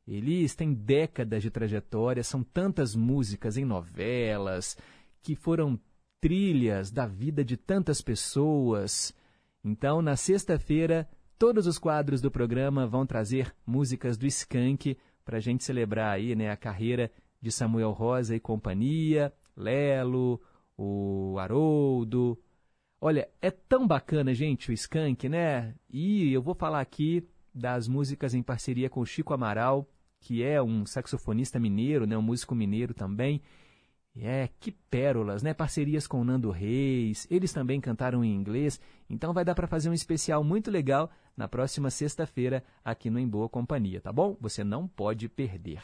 Eles 0.07 0.55
têm 0.55 0.73
décadas 0.73 1.43
de 1.43 1.51
trajetória, 1.51 2.25
são 2.25 2.43
tantas 2.43 2.95
músicas 2.95 3.57
em 3.57 3.65
novelas, 3.65 4.77
que 5.21 5.35
foram 5.35 5.79
trilhas 6.21 6.91
da 6.91 7.07
vida 7.07 7.45
de 7.45 7.57
tantas 7.57 8.01
pessoas. 8.01 9.15
Então, 9.65 10.03
na 10.03 10.17
sexta-feira, 10.17 11.09
todos 11.39 11.67
os 11.67 11.79
quadros 11.79 12.21
do 12.21 12.31
programa 12.31 12.87
vão 12.87 13.07
trazer 13.07 13.55
músicas 13.67 14.17
do 14.17 14.27
Skank 14.27 14.97
para 15.25 15.39
a 15.39 15.41
gente 15.41 15.65
celebrar 15.65 16.13
aí, 16.13 16.35
né, 16.35 16.51
a 16.51 16.57
carreira 16.57 17.11
de 17.41 17.51
Samuel 17.51 17.91
Rosa 17.93 18.35
e 18.35 18.41
companhia, 18.41 19.33
Lelo, 19.57 20.41
o 20.77 21.37
Haroldo. 21.39 22.39
Olha, 23.01 23.29
é 23.41 23.51
tão 23.51 23.87
bacana, 23.87 24.33
gente, 24.33 24.71
o 24.71 24.73
Skank, 24.73 25.29
né? 25.29 25.75
E 25.91 26.33
eu 26.33 26.41
vou 26.41 26.55
falar 26.55 26.81
aqui 26.81 27.27
das 27.55 27.89
músicas 27.89 28.35
em 28.35 28.43
parceria 28.43 28.89
com 28.89 29.05
Chico 29.05 29.35
Amaral, 29.35 29.89
que 30.21 30.43
é 30.43 30.63
um 30.63 30.87
saxofonista 30.87 31.59
mineiro, 31.59 32.07
né, 32.07 32.17
um 32.17 32.23
músico 32.23 32.55
mineiro 32.55 32.95
também. 32.95 33.43
É, 34.15 34.51
que 34.61 34.71
pérolas, 34.71 35.43
né? 35.43 35.55
Parcerias 35.55 36.07
com 36.07 36.23
Nando 36.23 36.51
Reis, 36.51 37.27
eles 37.31 37.51
também 37.51 37.81
cantaram 37.81 38.23
em 38.23 38.35
inglês, 38.35 38.79
então 39.09 39.33
vai 39.33 39.43
dar 39.43 39.55
para 39.55 39.67
fazer 39.67 39.89
um 39.89 39.95
especial 39.95 40.45
muito 40.45 40.71
legal 40.71 41.11
na 41.35 41.49
próxima 41.49 41.91
sexta-feira 41.91 42.63
aqui 42.85 43.09
no 43.09 43.19
Em 43.19 43.27
Boa 43.27 43.49
Companhia, 43.49 44.03
tá 44.03 44.13
bom? 44.13 44.37
Você 44.39 44.63
não 44.63 44.87
pode 44.87 45.31
perder. 45.31 45.81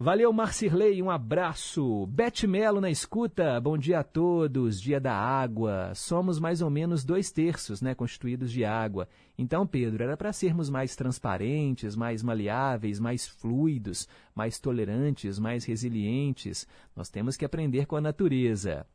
Valeu, 0.00 0.32
Marcirley, 0.32 1.02
um 1.02 1.10
abraço. 1.10 2.06
Bete 2.06 2.46
Melo 2.46 2.80
na 2.80 2.88
escuta, 2.88 3.60
bom 3.60 3.76
dia 3.76 3.98
a 3.98 4.04
todos. 4.04 4.80
Dia 4.80 5.00
da 5.00 5.12
água. 5.12 5.92
Somos 5.92 6.38
mais 6.38 6.62
ou 6.62 6.70
menos 6.70 7.02
dois 7.02 7.32
terços, 7.32 7.82
né, 7.82 7.96
constituídos 7.96 8.52
de 8.52 8.64
água. 8.64 9.08
Então, 9.36 9.66
Pedro, 9.66 10.04
era 10.04 10.16
para 10.16 10.32
sermos 10.32 10.70
mais 10.70 10.94
transparentes, 10.94 11.96
mais 11.96 12.22
maleáveis, 12.22 13.00
mais 13.00 13.26
fluidos, 13.26 14.06
mais 14.36 14.60
tolerantes, 14.60 15.36
mais 15.36 15.64
resilientes. 15.64 16.64
Nós 16.94 17.08
temos 17.08 17.36
que 17.36 17.44
aprender 17.44 17.84
com 17.84 17.96
a 17.96 18.00
natureza. 18.00 18.86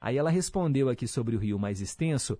Aí 0.00 0.16
ela 0.16 0.30
respondeu 0.30 0.88
aqui 0.88 1.06
sobre 1.06 1.36
o 1.36 1.38
rio 1.38 1.58
mais 1.58 1.82
extenso. 1.82 2.38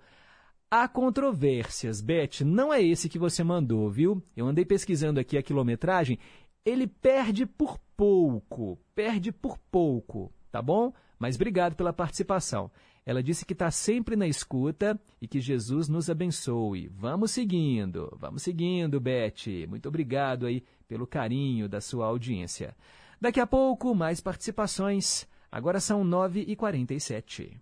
Há 0.70 0.88
controvérsias, 0.88 2.00
Beth, 2.00 2.44
não 2.44 2.72
é 2.72 2.82
esse 2.82 3.08
que 3.08 3.18
você 3.18 3.44
mandou, 3.44 3.88
viu? 3.88 4.20
Eu 4.34 4.48
andei 4.48 4.64
pesquisando 4.64 5.20
aqui 5.20 5.36
a 5.38 5.42
quilometragem 5.42 6.18
ele 6.66 6.88
perde 6.88 7.46
por 7.46 7.78
pouco, 7.96 8.76
perde 8.92 9.30
por 9.30 9.56
pouco, 9.70 10.32
tá 10.50 10.60
bom? 10.60 10.92
Mas 11.16 11.36
obrigado 11.36 11.76
pela 11.76 11.92
participação. 11.92 12.70
Ela 13.06 13.22
disse 13.22 13.46
que 13.46 13.52
está 13.52 13.70
sempre 13.70 14.16
na 14.16 14.26
escuta 14.26 15.00
e 15.22 15.28
que 15.28 15.40
Jesus 15.40 15.88
nos 15.88 16.10
abençoe. 16.10 16.88
Vamos 16.88 17.30
seguindo, 17.30 18.12
vamos 18.18 18.42
seguindo, 18.42 18.98
Beth. 18.98 19.68
Muito 19.68 19.88
obrigado 19.88 20.44
aí 20.44 20.64
pelo 20.88 21.06
carinho 21.06 21.68
da 21.68 21.80
sua 21.80 22.06
audiência. 22.06 22.76
Daqui 23.20 23.38
a 23.38 23.46
pouco, 23.46 23.94
mais 23.94 24.20
participações. 24.20 25.26
Agora 25.50 25.78
são 25.78 26.04
9h47. 26.04 27.56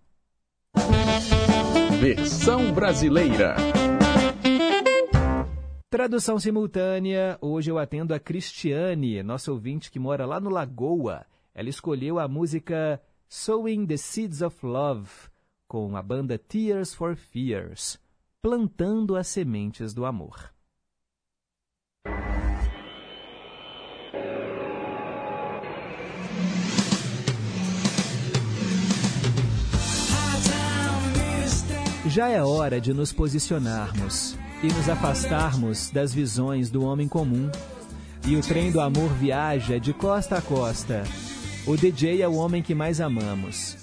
Versão 2.01 2.73
brasileira. 2.73 3.55
Tradução 5.89 6.39
simultânea. 6.39 7.37
Hoje 7.39 7.69
eu 7.69 7.77
atendo 7.77 8.13
a 8.13 8.19
Cristiane, 8.19 9.21
nossa 9.21 9.51
ouvinte 9.51 9.91
que 9.91 9.99
mora 9.99 10.25
lá 10.25 10.39
no 10.39 10.49
Lagoa. 10.49 11.25
Ela 11.53 11.69
escolheu 11.69 12.19
a 12.19 12.27
música 12.27 13.01
Sowing 13.29 13.85
the 13.85 13.95
Seeds 13.95 14.41
of 14.41 14.65
Love, 14.65 15.09
com 15.67 15.95
a 15.95 16.01
banda 16.01 16.37
Tears 16.39 16.93
for 16.93 17.15
Fears, 17.15 17.99
plantando 18.41 19.15
as 19.15 19.27
sementes 19.27 19.93
do 19.93 20.05
amor. 20.05 20.51
Já 32.07 32.29
é 32.29 32.41
hora 32.41 32.81
de 32.81 32.93
nos 32.93 33.13
posicionarmos 33.13 34.37
e 34.65 34.73
nos 34.73 34.89
afastarmos 34.89 35.91
das 35.91 36.11
visões 36.11 36.71
do 36.71 36.83
homem 36.83 37.07
comum. 37.07 37.51
E 38.25 38.35
o 38.35 38.41
trem 38.41 38.71
do 38.71 38.81
amor 38.81 39.09
viaja 39.13 39.79
de 39.79 39.93
costa 39.93 40.37
a 40.37 40.41
costa. 40.41 41.03
O 41.67 41.77
DJ 41.77 42.23
é 42.23 42.27
o 42.27 42.33
homem 42.33 42.63
que 42.63 42.73
mais 42.73 42.99
amamos. 42.99 43.77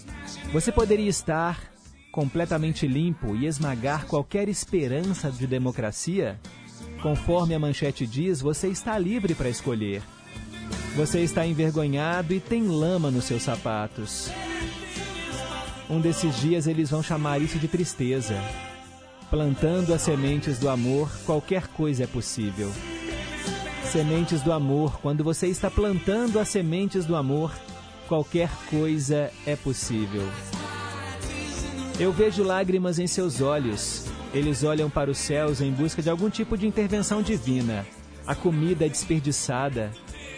Você 0.52 0.72
poderia 0.72 1.08
estar 1.08 1.72
completamente 2.10 2.84
limpo 2.84 3.36
e 3.36 3.46
esmagar 3.46 4.06
qualquer 4.06 4.48
esperança 4.48 5.30
de 5.30 5.46
democracia? 5.46 6.40
Conforme 7.00 7.54
a 7.54 7.60
manchete 7.60 8.04
diz, 8.04 8.40
você 8.40 8.66
está 8.66 8.98
livre 8.98 9.36
para 9.36 9.48
escolher. 9.48 10.02
Você 10.96 11.20
está 11.20 11.46
envergonhado 11.46 12.34
e 12.34 12.40
tem 12.40 12.66
lama 12.66 13.08
nos 13.08 13.24
seus 13.24 13.42
sapatos. 13.42 14.32
Um 15.88 16.00
desses 16.00 16.34
dias 16.40 16.66
eles 16.66 16.90
vão 16.90 17.04
chamar 17.04 17.40
isso 17.40 17.58
de 17.58 17.68
tristeza. 17.68 18.34
Plantando 19.32 19.94
as 19.94 20.02
sementes 20.02 20.58
do 20.58 20.68
amor, 20.68 21.10
qualquer 21.24 21.66
coisa 21.68 22.04
é 22.04 22.06
possível. 22.06 22.70
Sementes 23.82 24.42
do 24.42 24.52
amor, 24.52 25.00
quando 25.00 25.24
você 25.24 25.46
está 25.46 25.70
plantando 25.70 26.38
as 26.38 26.50
sementes 26.50 27.06
do 27.06 27.16
amor, 27.16 27.50
qualquer 28.06 28.50
coisa 28.68 29.30
é 29.46 29.56
possível. 29.56 30.28
Eu 31.98 32.12
vejo 32.12 32.44
lágrimas 32.44 32.98
em 32.98 33.06
seus 33.06 33.40
olhos. 33.40 34.04
Eles 34.34 34.64
olham 34.64 34.90
para 34.90 35.10
os 35.10 35.16
céus 35.16 35.62
em 35.62 35.72
busca 35.72 36.02
de 36.02 36.10
algum 36.10 36.28
tipo 36.28 36.58
de 36.58 36.66
intervenção 36.66 37.22
divina. 37.22 37.86
A 38.26 38.34
comida 38.34 38.84
é 38.84 38.88
desperdiçada. 38.90 39.92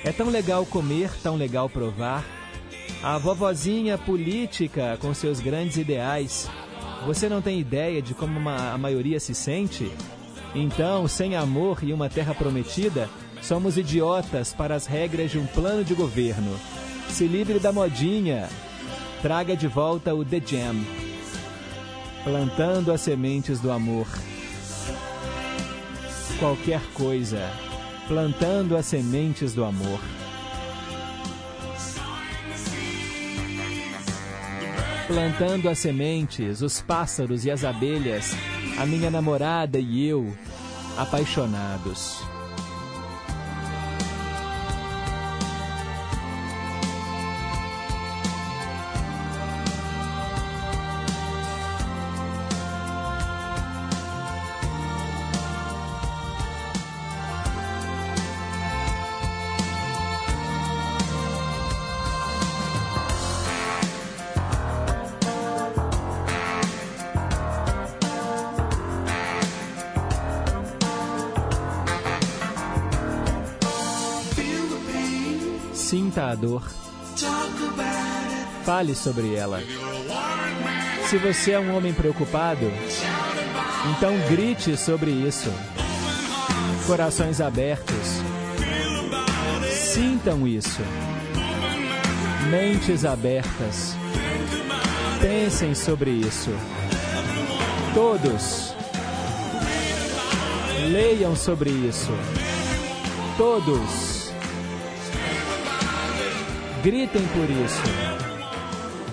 É 0.05 0.13
tão 0.13 0.31
legal 0.31 0.65
comer, 0.65 1.11
tão 1.21 1.35
legal 1.35 1.69
provar. 1.69 2.25
A 3.03 3.19
vovozinha 3.19 3.99
política 3.99 4.97
com 5.01 5.13
seus 5.13 5.41
grandes 5.41 5.79
ideais 5.79 6.49
você 7.07 7.29
não 7.29 7.43
tem 7.43 7.61
ideia 7.61 8.01
de 8.01 8.15
como 8.15 8.39
uma, 8.39 8.73
a 8.73 8.79
maioria 8.79 9.21
se 9.21 9.35
sente? 9.35 9.91
Então, 10.55 11.07
sem 11.09 11.37
amor 11.37 11.79
e 11.83 11.93
uma 11.93 12.09
terra 12.09 12.35
prometida, 12.35 13.09
somos 13.43 13.77
idiotas 13.77 14.53
para 14.53 14.75
as 14.75 14.87
regras 14.87 15.31
de 15.31 15.39
um 15.39 15.47
plano 15.47 15.85
de 15.85 15.95
governo. 15.95 16.59
Se 17.09 17.27
livre 17.27 17.59
da 17.59 17.73
modinha. 17.73 18.49
Traga 19.21 19.57
de 19.57 19.67
volta 19.67 20.15
o 20.15 20.25
The 20.25 20.41
Jam. 20.45 20.77
Plantando 22.25 22.93
as 22.93 23.01
sementes 23.01 23.61
do 23.61 23.71
amor. 23.71 24.07
Qualquer 26.39 26.81
coisa. 26.93 27.51
Plantando 28.07 28.77
as 28.77 28.87
sementes 28.87 29.55
do 29.55 29.65
amor. 29.65 30.01
Plantando 35.07 35.69
as 35.69 35.79
sementes, 35.79 36.63
os 36.63 36.81
pássaros 36.81 37.45
e 37.45 37.51
as 37.51 37.65
abelhas, 37.65 38.35
a 38.79 38.87
minha 38.87 39.11
namorada 39.11 39.79
e 39.79 40.07
eu, 40.07 40.35
apaixonados. 40.97 42.34
Dor. 76.45 76.63
Fale 78.65 78.95
sobre 78.95 79.35
ela. 79.35 79.63
Se 81.09 81.17
você 81.17 81.53
é 81.53 81.61
um 81.61 81.75
homem 81.75 81.93
preocupado, 81.93 82.71
então 83.91 84.15
grite 84.29 84.77
sobre 84.77 85.11
isso. 85.11 85.51
Corações 86.87 87.41
abertos. 87.41 88.23
Sintam 89.71 90.47
isso. 90.47 90.83
Mentes 92.51 93.05
abertas. 93.05 93.95
Pensem 95.21 95.75
sobre 95.75 96.11
isso. 96.11 96.51
Todos. 97.95 98.75
Leiam 100.91 101.35
sobre 101.35 101.71
isso. 101.71 102.13
Todos 103.39 104.14
Gritem 106.85 107.27
por 107.29 107.49
isso. 107.49 107.81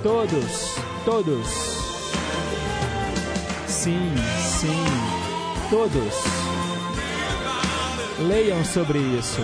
Todos, 0.04 0.76
todos. 1.06 1.48
Sim, 3.66 4.14
sim, 4.60 4.86
todos. 5.70 6.14
Leiam 8.28 8.66
sobre 8.66 9.00
isso. 9.00 9.40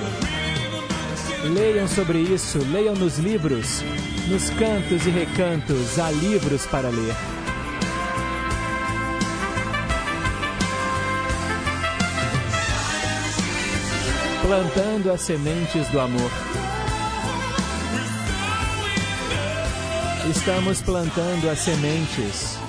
Leiam 1.54 1.88
sobre 1.88 2.20
isso, 2.20 2.60
leiam 2.70 2.96
nos 2.96 3.18
livros, 3.18 3.82
nos 4.28 4.50
cantos 4.50 5.08
e 5.08 5.10
recantos, 5.10 5.98
há 5.98 6.12
livros 6.12 6.66
para 6.66 6.90
ler. 6.90 7.16
Plantando 14.42 15.14
as 15.14 15.22
sementes 15.22 15.88
do 15.88 16.02
amor. 16.02 16.57
Estamos 20.30 20.82
plantando 20.82 21.50
as 21.50 21.60
sementes. 21.60 22.60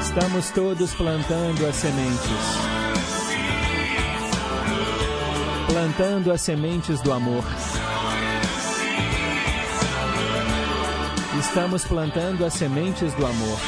Estamos 0.00 0.50
todos 0.50 0.94
plantando 0.94 1.66
as 1.66 1.74
sementes. 1.74 2.20
Plantando 5.66 6.32
as 6.32 6.40
sementes 6.40 7.00
do 7.00 7.12
amor. 7.12 7.44
Estamos 11.40 11.84
plantando 11.84 12.44
as 12.44 12.54
sementes 12.54 13.12
do 13.14 13.26
amor. 13.26 13.58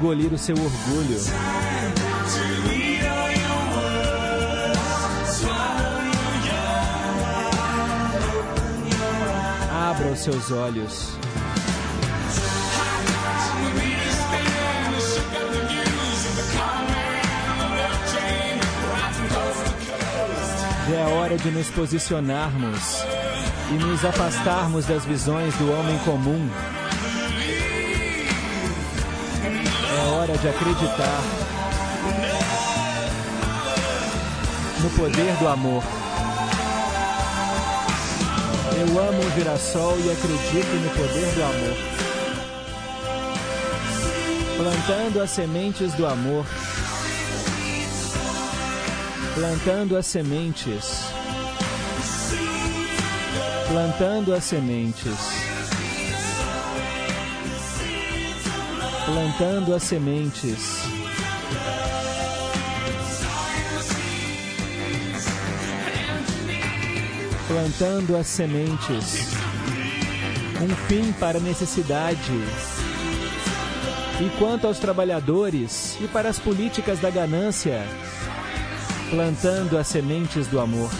Engolir 0.00 0.32
o 0.32 0.38
seu 0.38 0.56
orgulho. 0.56 1.18
Abra 9.70 10.08
os 10.08 10.18
seus 10.20 10.50
olhos. 10.50 11.10
Já 20.88 20.96
é 20.96 21.14
hora 21.14 21.36
de 21.36 21.50
nos 21.50 21.68
posicionarmos 21.68 23.04
e 23.70 23.74
nos 23.74 24.02
afastarmos 24.02 24.86
das 24.86 25.04
visões 25.04 25.54
do 25.56 25.70
homem 25.70 25.98
comum. 25.98 26.79
De 30.40 30.48
acreditar 30.48 31.20
no 34.80 34.90
poder 34.90 35.36
do 35.36 35.48
amor. 35.48 35.82
Eu 38.74 38.98
amo 38.98 39.20
o 39.20 39.30
girassol 39.32 39.98
e 39.98 40.10
acredito 40.10 40.66
no 40.66 40.90
poder 40.90 41.26
do 41.34 41.42
amor. 41.42 41.76
Plantando 44.56 45.22
as 45.22 45.30
sementes 45.30 45.92
do 45.92 46.06
amor. 46.06 46.46
Plantando 49.34 49.96
as 49.98 50.06
sementes. 50.06 51.04
Plantando 53.68 54.34
as 54.34 54.44
sementes. 54.44 55.39
Plantando 59.12 59.74
as 59.74 59.82
sementes. 59.82 60.84
Plantando 67.48 68.16
as 68.16 68.26
sementes. 68.28 69.34
Um 70.62 70.68
fim 70.86 71.10
para 71.14 71.38
a 71.38 71.40
necessidade. 71.40 72.30
E 74.20 74.30
quanto 74.38 74.68
aos 74.68 74.78
trabalhadores 74.78 75.98
e 76.00 76.06
para 76.06 76.28
as 76.28 76.38
políticas 76.38 77.00
da 77.00 77.10
ganância, 77.10 77.82
plantando 79.10 79.76
as 79.76 79.88
sementes 79.88 80.46
do 80.46 80.60
amor. 80.60 80.90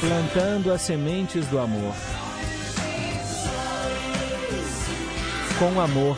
Plantando 0.00 0.72
as 0.72 0.82
sementes 0.82 1.46
do 1.46 1.60
amor. 1.60 1.94
Com 5.62 5.80
amor. 5.80 6.16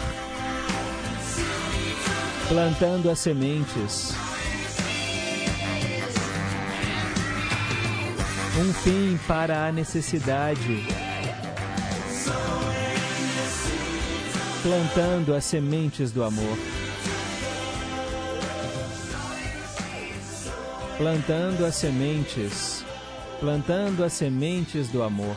Plantando 2.48 3.10
as 3.10 3.18
sementes. 3.18 4.14
Um 8.58 8.72
fim 8.72 9.20
para 9.28 9.66
a 9.66 9.70
necessidade. 9.70 10.86
Plantando 14.62 15.34
as 15.34 15.44
sementes 15.44 16.10
do 16.10 16.24
amor. 16.24 16.58
Plantando 20.96 21.66
as 21.66 21.74
sementes. 21.74 22.82
Plantando 23.40 24.04
as 24.04 24.14
sementes 24.14 24.88
do 24.88 25.02
amor. 25.02 25.36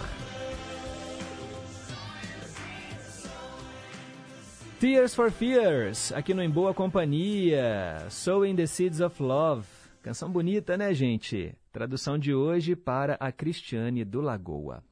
Tears 4.79 5.15
for 5.15 5.31
Fears, 5.31 6.11
aqui 6.11 6.35
no 6.35 6.43
Em 6.43 6.49
Boa 6.49 6.71
Companhia. 6.71 8.05
Sowing 8.11 8.55
the 8.55 8.67
Seeds 8.67 9.01
of 9.01 9.23
Love. 9.23 9.65
Canção 10.03 10.29
bonita, 10.29 10.77
né, 10.77 10.93
gente? 10.93 11.55
Tradução 11.71 12.15
de 12.15 12.31
hoje 12.31 12.75
para 12.75 13.15
a 13.15 13.31
Cristiane 13.31 14.05
do 14.05 14.21
Lagoa. 14.21 14.83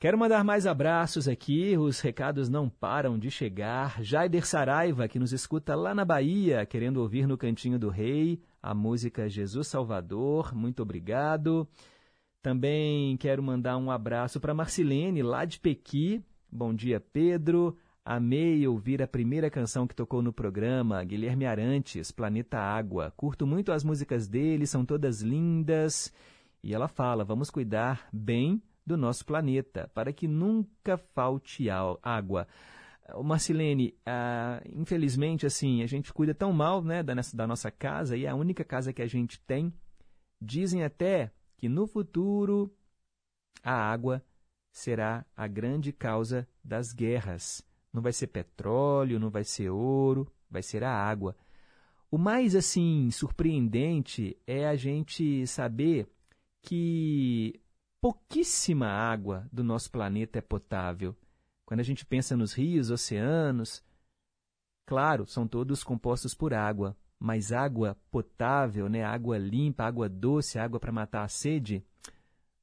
Quero 0.00 0.16
mandar 0.16 0.42
mais 0.42 0.66
abraços 0.66 1.28
aqui, 1.28 1.76
os 1.76 2.00
recados 2.00 2.48
não 2.48 2.70
param 2.70 3.18
de 3.18 3.30
chegar. 3.30 4.02
Jaider 4.02 4.46
Saraiva, 4.46 5.06
que 5.06 5.18
nos 5.18 5.34
escuta 5.34 5.74
lá 5.74 5.94
na 5.94 6.06
Bahia, 6.06 6.64
querendo 6.64 6.96
ouvir 6.96 7.26
no 7.26 7.36
Cantinho 7.36 7.78
do 7.78 7.90
Rei 7.90 8.40
a 8.62 8.72
música 8.72 9.28
Jesus 9.28 9.68
Salvador, 9.68 10.54
muito 10.54 10.82
obrigado. 10.82 11.68
Também 12.40 13.18
quero 13.18 13.42
mandar 13.42 13.76
um 13.76 13.90
abraço 13.90 14.40
para 14.40 14.54
Marcilene, 14.54 15.22
lá 15.22 15.44
de 15.44 15.60
Pequi. 15.60 16.24
Bom 16.50 16.72
dia, 16.72 16.98
Pedro. 16.98 17.76
Amei 18.10 18.66
ouvir 18.66 19.02
a 19.02 19.06
primeira 19.06 19.50
canção 19.50 19.86
que 19.86 19.94
tocou 19.94 20.22
no 20.22 20.32
programa, 20.32 21.04
Guilherme 21.04 21.44
Arantes, 21.44 22.10
Planeta 22.10 22.58
Água. 22.58 23.12
Curto 23.14 23.46
muito 23.46 23.70
as 23.70 23.84
músicas 23.84 24.26
dele, 24.26 24.66
são 24.66 24.82
todas 24.82 25.20
lindas. 25.20 26.10
E 26.62 26.72
ela 26.72 26.88
fala: 26.88 27.22
vamos 27.22 27.50
cuidar 27.50 28.08
bem 28.10 28.62
do 28.86 28.96
nosso 28.96 29.26
planeta, 29.26 29.90
para 29.92 30.10
que 30.10 30.26
nunca 30.26 30.96
falte 30.96 31.68
água. 32.02 32.48
Marcilene, 33.22 33.94
ah, 34.06 34.62
infelizmente, 34.74 35.44
assim, 35.44 35.82
a 35.82 35.86
gente 35.86 36.10
cuida 36.10 36.34
tão 36.34 36.50
mal 36.50 36.82
né, 36.82 37.02
da, 37.02 37.12
da 37.34 37.46
nossa 37.46 37.70
casa 37.70 38.16
e 38.16 38.24
é 38.24 38.30
a 38.30 38.34
única 38.34 38.64
casa 38.64 38.90
que 38.90 39.02
a 39.02 39.06
gente 39.06 39.38
tem. 39.40 39.70
Dizem 40.40 40.82
até 40.82 41.30
que 41.58 41.68
no 41.68 41.86
futuro 41.86 42.74
a 43.62 43.74
água 43.74 44.24
será 44.72 45.26
a 45.36 45.46
grande 45.46 45.92
causa 45.92 46.48
das 46.64 46.94
guerras. 46.94 47.67
Não 47.98 48.02
vai 48.02 48.12
ser 48.12 48.28
petróleo, 48.28 49.18
não 49.18 49.28
vai 49.28 49.42
ser 49.42 49.70
ouro, 49.70 50.32
vai 50.48 50.62
ser 50.62 50.84
a 50.84 50.92
água. 50.92 51.34
O 52.08 52.16
mais 52.16 52.54
assim 52.54 53.10
surpreendente 53.10 54.38
é 54.46 54.68
a 54.68 54.76
gente 54.76 55.44
saber 55.48 56.08
que 56.62 57.60
pouquíssima 58.00 58.86
água 58.86 59.48
do 59.52 59.64
nosso 59.64 59.90
planeta 59.90 60.38
é 60.38 60.40
potável. 60.40 61.12
Quando 61.66 61.80
a 61.80 61.82
gente 61.82 62.06
pensa 62.06 62.36
nos 62.36 62.52
rios, 62.52 62.88
oceanos, 62.88 63.82
claro, 64.86 65.26
são 65.26 65.48
todos 65.48 65.82
compostos 65.82 66.36
por 66.36 66.54
água, 66.54 66.96
mas 67.18 67.50
água 67.50 67.96
potável, 68.12 68.88
né, 68.88 69.02
água 69.02 69.36
limpa, 69.38 69.82
água 69.82 70.08
doce, 70.08 70.56
água 70.56 70.78
para 70.78 70.92
matar 70.92 71.24
a 71.24 71.28
sede, 71.28 71.84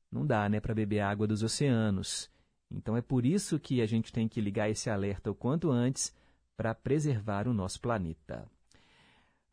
não 0.10 0.26
dá, 0.26 0.48
né, 0.48 0.62
para 0.62 0.74
beber 0.74 1.02
água 1.02 1.28
dos 1.28 1.44
oceanos. 1.44 2.34
Então 2.72 2.98
é 2.98 3.02
por 3.02 3.26
isso 3.26 3.60
que 3.60 3.82
a 3.82 3.86
gente 3.86 4.12
tem 4.12 4.28
que 4.28 4.42
ligar 4.42 4.70
esse 4.70 4.90
alerta 4.90 5.32
o 5.32 5.36
quanto 5.36 5.72
antes 5.72 6.14
para 6.58 6.74
preservar 6.74 7.48
o 7.48 7.54
nosso 7.54 7.80
planeta. 7.80 8.46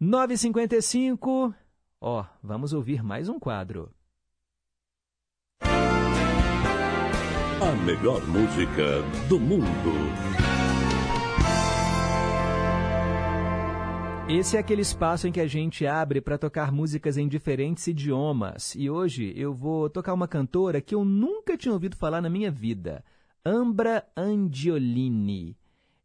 9h55, 0.00 1.54
ó, 2.00 2.24
vamos 2.42 2.72
ouvir 2.72 3.02
mais 3.02 3.28
um 3.28 3.38
quadro. 3.38 3.90
A 7.60 7.72
melhor 7.84 8.26
música 8.26 9.02
do 9.28 9.38
mundo. 9.38 10.41
Esse 14.28 14.56
é 14.56 14.60
aquele 14.60 14.82
espaço 14.82 15.26
em 15.26 15.32
que 15.32 15.40
a 15.40 15.46
gente 15.46 15.86
abre 15.86 16.20
para 16.20 16.38
tocar 16.38 16.72
músicas 16.72 17.16
em 17.16 17.28
diferentes 17.28 17.86
idiomas. 17.86 18.74
E 18.74 18.88
hoje 18.88 19.32
eu 19.36 19.52
vou 19.52 19.90
tocar 19.90 20.14
uma 20.14 20.28
cantora 20.28 20.80
que 20.80 20.94
eu 20.94 21.04
nunca 21.04 21.56
tinha 21.56 21.72
ouvido 21.72 21.96
falar 21.96 22.20
na 22.22 22.30
minha 22.30 22.50
vida, 22.50 23.04
Ambra 23.44 24.06
Angiolini. 24.16 25.56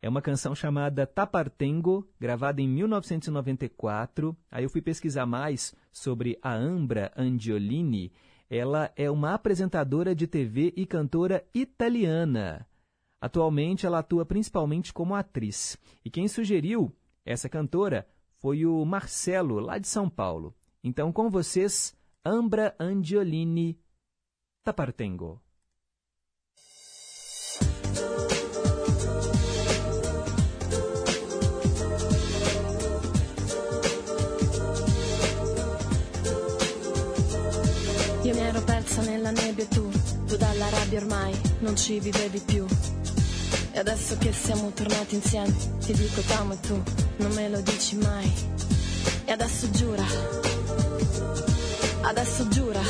É 0.02 0.10
uma 0.10 0.22
canção 0.22 0.54
chamada 0.54 1.08
Tapartengo, 1.08 2.08
gravada 2.20 2.62
em 2.62 2.68
1994. 2.68 4.36
Aí 4.52 4.64
eu 4.64 4.70
fui 4.70 4.82
pesquisar 4.82 5.26
mais 5.26 5.74
sobre 5.92 6.38
a 6.42 6.54
Ambra 6.54 7.12
Angiolini 7.16 8.12
ela 8.50 8.92
é 8.96 9.12
uma 9.12 9.34
apresentadora 9.34 10.16
de 10.16 10.26
TV 10.26 10.74
e 10.76 10.86
cantora 10.86 11.46
italiana. 11.54 12.66
Atualmente, 13.20 13.86
ela 13.86 14.00
atua 14.00 14.26
principalmente 14.26 14.94
como 14.94 15.16
atriz. 15.16 15.78
E 16.06 16.10
quem 16.10 16.28
sugeriu 16.28 16.96
essa 17.28 17.50
cantora 17.50 18.08
foi 18.40 18.66
o 18.66 18.86
Marcelo, 18.86 19.60
lá 19.60 19.78
de 19.78 19.88
São 19.88 20.10
Paulo. 20.10 20.56
Então, 20.82 21.12
com 21.12 21.30
vocês, 21.30 21.94
Ambra 22.26 22.74
Angiolini 22.80 23.78
Tapartengo. 24.64 25.42
Io 38.24 38.36
mi 38.36 38.42
ero 38.42 38.62
persa 38.62 39.02
nella 39.04 39.32
nebbia 39.32 39.64
e 39.64 39.68
tu, 39.68 39.90
tu 40.28 40.38
dalla 40.38 40.70
rabbia 40.70 41.00
ormai 41.00 41.34
non 41.62 41.76
ci 41.76 42.00
vivevi 42.00 42.40
più. 42.40 42.66
E 43.78 43.80
adesso 43.80 44.18
che 44.18 44.34
siamo 44.34 44.72
tornati 44.72 45.14
insieme, 45.14 45.56
ti 45.86 45.94
dico 45.94 46.22
t'amo 46.22 46.54
e 46.54 46.60
tu 46.62 46.82
non 47.18 47.32
me 47.34 47.48
lo 47.48 47.62
dici 47.62 47.96
mai. 47.98 48.34
E 49.24 49.32
adesso 49.32 49.70
giura, 49.70 50.04
adesso 52.02 52.48
giura, 52.48 52.82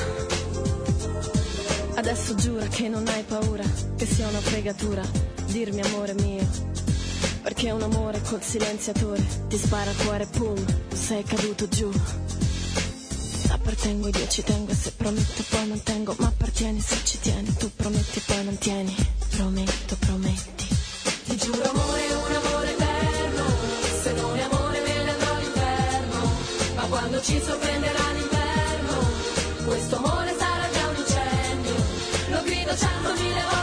adesso 1.95 2.35
giura 2.35 2.65
che 2.67 2.88
non 2.88 3.05
hai 3.09 3.21
paura, 3.23 3.65
che 3.97 4.05
sia 4.05 4.29
una 4.29 4.39
fregatura, 4.39 5.01
dirmi 5.47 5.81
amore 5.81 6.13
mio. 6.13 6.47
Perché 7.41 7.69
un 7.71 7.81
amore 7.81 8.21
col 8.21 8.41
silenziatore 8.41 9.21
ti 9.49 9.57
spara 9.57 9.91
cuore, 10.05 10.25
pum, 10.27 10.55
sei 10.93 11.21
caduto 11.23 11.67
giù. 11.67 11.91
Appartengo 13.49 14.07
io 14.07 14.27
ci 14.29 14.41
tengo 14.41 14.71
e 14.71 14.75
se 14.75 14.93
prometto 14.95 15.43
poi 15.49 15.67
mantengo, 15.67 16.15
ma 16.19 16.27
appartieni 16.27 16.79
se 16.79 16.95
ci 17.03 17.19
tieni, 17.19 17.53
tu 17.57 17.69
prometti 17.75 18.19
e 18.19 18.21
poi 18.25 18.43
mantieni, 18.45 18.95
prometto, 19.31 19.97
prometti. 19.97 20.66
Ti 21.28 21.36
giuro 21.36 21.69
amore, 21.69 22.13
un 22.13 22.36
amore 22.36 22.71
eterno, 22.71 23.43
se 24.01 24.13
non 24.13 24.38
è 24.38 24.41
amore 24.43 24.80
me 24.80 25.03
ne 25.03 25.11
andrò 25.11 25.34
all'inferno, 25.36 26.32
ma 26.75 26.82
quando 26.84 27.21
ci 27.21 27.41
sorprenderà 27.41 28.11
l'inverno, 28.13 28.95
questo 29.65 29.97
amore 29.97 30.34
sarà 30.39 30.69
già 30.71 30.88
un 30.88 30.95
incendio, 30.95 31.75
lo 32.30 32.41
grido 32.43 32.75
centomila 32.78 33.43
volte 33.43 33.56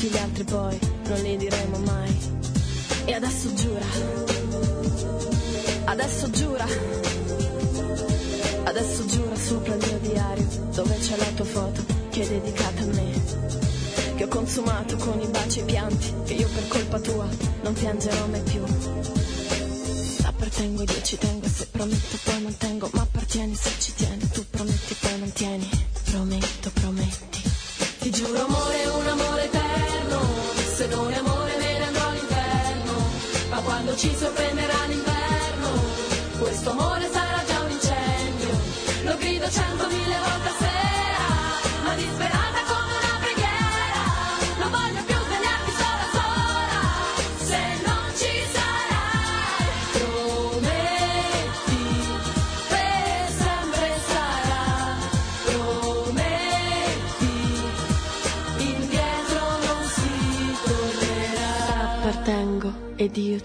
tutti 0.00 0.14
gli 0.14 0.16
altri 0.16 0.44
poi 0.44 0.78
non 1.08 1.20
li 1.20 1.36
diremo 1.36 1.78
mai. 1.80 2.16
E 3.04 3.12
adesso 3.12 3.52
giura, 3.52 3.84
adesso 5.84 6.30
giura, 6.30 6.66
adesso 8.64 9.04
giura 9.06 9.36
sopra 9.36 9.74
il 9.74 9.86
mio 9.86 9.98
diario 9.98 10.46
dove 10.72 10.96
c'è 10.96 11.16
la 11.16 11.30
tua 11.34 11.44
foto 11.44 11.84
che 12.08 12.22
è 12.22 12.26
dedicata 12.26 12.80
a 12.80 12.86
me. 12.86 13.10
Che 14.14 14.24
ho 14.24 14.28
consumato 14.28 14.96
con 14.96 15.20
i 15.20 15.26
baci 15.26 15.58
e 15.58 15.62
i 15.62 15.64
pianti, 15.66 16.14
che 16.24 16.32
io 16.32 16.48
per 16.48 16.68
colpa 16.68 16.98
tua 16.98 17.28
non 17.62 17.74
piangerò 17.74 18.26
mai 18.28 18.40
più. 18.40 18.62
Appartengo 20.22 20.82
io 20.82 21.02
ci 21.02 21.18
tengo 21.18 21.46
se 21.46 21.66
prometto 21.70 22.16
poi 22.24 22.40
mantengo, 22.40 22.88
ma 22.94 23.02
appartieni 23.02 23.54
se 23.54 23.70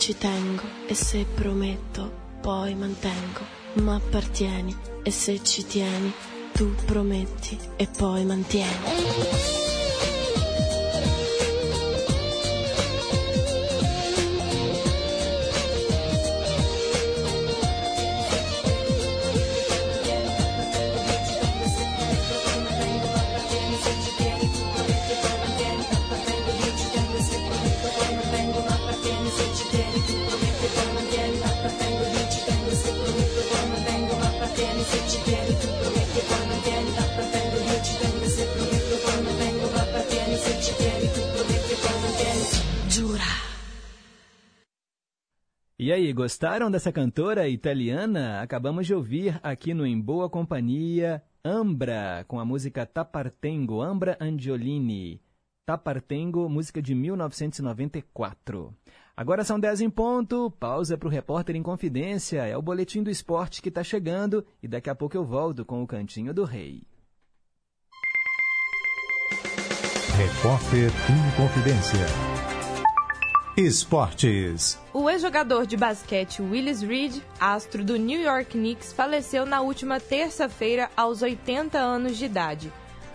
ci 0.05 0.15
tengo 0.19 0.61
e 0.85 0.93
se 0.93 1.25
prometto 1.33 2.11
poi 2.39 2.75
mantengo, 2.75 3.41
ma 3.81 3.95
appartieni 3.95 4.77
e 5.01 5.09
se 5.09 5.43
ci 5.43 5.65
tieni, 5.65 6.13
tu 6.53 6.75
prometti 6.85 7.57
e 7.75 7.87
poi 7.87 8.23
mantieni. 8.23 9.74
Aí, 46.05 46.13
gostaram 46.13 46.69
dessa 46.69 46.91
cantora 46.91 47.47
italiana? 47.49 48.41
Acabamos 48.41 48.85
de 48.85 48.93
ouvir 48.93 49.39
aqui 49.41 49.73
no 49.73 49.85
Em 49.85 49.99
Boa 49.99 50.29
Companhia 50.29 51.23
Ambra, 51.43 52.23
com 52.27 52.39
a 52.39 52.45
música 52.45 52.85
Tapartengo, 52.85 53.81
Ambra 53.81 54.17
Angiolini. 54.21 55.19
Tapartengo, 55.65 56.47
música 56.47 56.81
de 56.81 56.93
1994. 56.93 58.73
Agora 59.17 59.43
são 59.43 59.59
10 59.59 59.81
em 59.81 59.89
ponto, 59.89 60.51
pausa 60.51 60.97
para 60.97 61.07
o 61.07 61.11
Repórter 61.11 61.55
em 61.55 61.63
Confidência. 61.63 62.45
É 62.45 62.55
o 62.55 62.61
boletim 62.61 63.01
do 63.01 63.09
esporte 63.09 63.61
que 63.61 63.69
está 63.69 63.83
chegando 63.83 64.45
e 64.61 64.67
daqui 64.67 64.89
a 64.89 64.95
pouco 64.95 65.17
eu 65.17 65.23
volto 65.23 65.65
com 65.65 65.81
o 65.81 65.87
Cantinho 65.87 66.33
do 66.33 66.43
Rei. 66.43 66.83
Repórter 70.17 70.91
em 71.09 71.35
Confidência. 71.35 72.34
Esportes. 73.57 74.77
O 74.93 75.09
ex-jogador 75.09 75.65
de 75.65 75.77
basquete 75.77 76.41
Willis 76.41 76.81
Reed, 76.81 77.21
astro 77.39 77.85
do 77.85 77.95
New 77.95 78.19
York 78.19 78.51
Knicks, 78.51 78.91
faleceu 78.91 79.45
na 79.45 79.61
última 79.61 79.97
terça-feira 79.97 80.89
aos 80.93 81.21
80 81.21 81.77
anos 81.77 82.17
de 82.17 82.25
idade. 82.25 82.73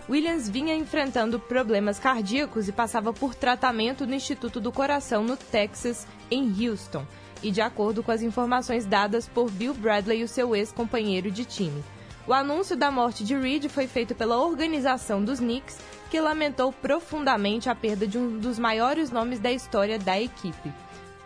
Williams 0.09 0.49
vinha 0.49 0.75
enfrentando 0.75 1.39
problemas 1.39 1.99
cardíacos 1.99 2.67
e 2.67 2.71
passava 2.71 3.13
por 3.13 3.35
tratamento 3.35 4.07
no 4.07 4.15
Instituto 4.15 4.59
do 4.59 4.71
Coração 4.71 5.23
no 5.23 5.37
Texas, 5.37 6.07
em 6.31 6.51
Houston, 6.67 7.05
e 7.43 7.51
de 7.51 7.61
acordo 7.61 8.01
com 8.01 8.11
as 8.11 8.23
informações 8.23 8.83
dadas 8.83 9.27
por 9.27 9.51
Bill 9.51 9.75
Bradley, 9.75 10.23
o 10.23 10.27
seu 10.27 10.55
ex-companheiro 10.55 11.29
de 11.29 11.45
time. 11.45 11.83
O 12.27 12.33
anúncio 12.33 12.77
da 12.77 12.91
morte 12.91 13.23
de 13.23 13.35
Reed 13.35 13.67
foi 13.67 13.87
feito 13.87 14.13
pela 14.13 14.37
organização 14.37 15.23
dos 15.23 15.39
Knicks, 15.39 15.79
que 16.09 16.21
lamentou 16.21 16.71
profundamente 16.71 17.69
a 17.69 17.73
perda 17.73 18.05
de 18.05 18.17
um 18.17 18.37
dos 18.37 18.59
maiores 18.59 19.09
nomes 19.09 19.39
da 19.39 19.51
história 19.51 19.97
da 19.97 20.21
equipe. 20.21 20.71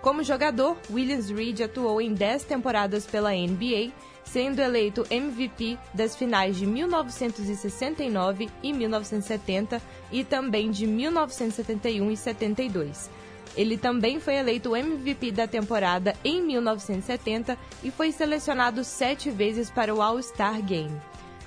Como 0.02 0.24
jogador, 0.24 0.78
Williams 0.90 1.30
Reed 1.30 1.62
atuou 1.62 2.00
em 2.00 2.14
10 2.14 2.44
temporadas 2.46 3.06
pela 3.06 3.32
NBA, 3.32 3.92
sendo 4.24 4.62
eleito 4.62 5.06
MVP 5.10 5.78
das 5.94 6.16
finais 6.16 6.56
de 6.56 6.66
1969 6.66 8.50
e 8.64 8.72
1970 8.72 9.82
e 10.12 10.24
também 10.24 10.72
de 10.72 10.88
1971 10.88 12.12
e 12.12 12.18
72. 12.18 13.10
Ele 13.56 13.78
também 13.78 14.20
foi 14.20 14.36
eleito 14.36 14.76
MVP 14.76 15.32
da 15.32 15.48
temporada 15.48 16.16
em 16.24 16.42
1970 16.42 17.58
e 17.84 17.90
foi 17.90 18.12
selecionado 18.12 18.84
sete 18.84 19.30
vezes 19.30 19.70
para 19.70 19.94
o 19.94 20.02
All-Star 20.02 20.62
Game. 20.62 21.00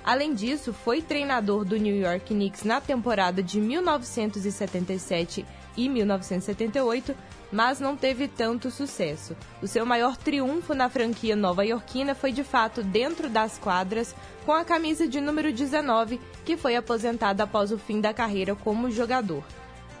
Além 0.03 0.33
disso, 0.33 0.73
foi 0.73 1.01
treinador 1.01 1.63
do 1.65 1.77
New 1.77 1.95
York 1.95 2.33
Knicks 2.33 2.63
na 2.63 2.81
temporada 2.81 3.43
de 3.43 3.59
1977 3.61 5.45
e 5.77 5.87
1978, 5.87 7.15
mas 7.51 7.79
não 7.79 7.95
teve 7.95 8.27
tanto 8.27 8.71
sucesso. 8.71 9.35
O 9.61 9.67
seu 9.67 9.85
maior 9.85 10.17
triunfo 10.17 10.73
na 10.73 10.89
franquia 10.89 11.35
nova-iorquina 11.35 12.15
foi 12.15 12.31
de 12.31 12.43
fato 12.43 12.81
dentro 12.81 13.29
das 13.29 13.57
quadras, 13.57 14.15
com 14.45 14.51
a 14.51 14.65
camisa 14.65 15.07
de 15.07 15.21
número 15.21 15.51
19, 15.51 16.19
que 16.43 16.57
foi 16.57 16.75
aposentada 16.75 17.43
após 17.43 17.71
o 17.71 17.77
fim 17.77 18.01
da 18.01 18.13
carreira 18.13 18.55
como 18.55 18.89
jogador. 18.89 19.43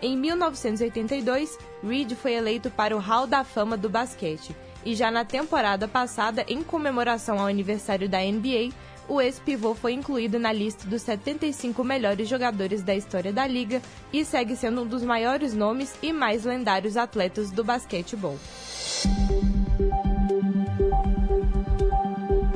Em 0.01 0.15
1982, 0.15 1.57
Reed 1.83 2.13
foi 2.13 2.33
eleito 2.33 2.69
para 2.69 2.95
o 2.95 2.99
Hall 2.99 3.27
da 3.27 3.43
Fama 3.43 3.75
do 3.75 3.89
basquete, 3.89 4.55
e 4.85 4.95
já 4.95 5.11
na 5.11 5.25
temporada 5.25 5.87
passada, 5.87 6.45
em 6.47 6.63
comemoração 6.63 7.37
ao 7.37 7.47
aniversário 7.47 8.07
da 8.07 8.19
NBA, 8.19 8.71
o 9.09 9.19
ex-pivô 9.19 9.73
foi 9.73 9.93
incluído 9.93 10.39
na 10.39 10.53
lista 10.53 10.87
dos 10.87 11.01
75 11.01 11.83
melhores 11.83 12.29
jogadores 12.29 12.83
da 12.83 12.95
história 12.95 13.33
da 13.33 13.45
liga 13.45 13.81
e 14.13 14.23
segue 14.23 14.55
sendo 14.55 14.83
um 14.83 14.87
dos 14.87 15.03
maiores 15.03 15.53
nomes 15.53 15.93
e 16.01 16.13
mais 16.13 16.45
lendários 16.45 16.95
atletas 16.95 17.51
do 17.51 17.63
basquetebol. 17.63 18.37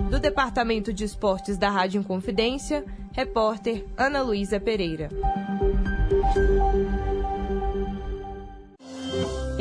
Do 0.09 0.19
Departamento 0.19 0.93
de 0.93 1.03
Esportes 1.03 1.57
da 1.57 1.69
Rádio 1.69 1.99
Inconfidência, 1.99 2.85
repórter 3.11 3.83
Ana 3.97 4.21
Luísa 4.21 4.59
Pereira. 4.59 5.09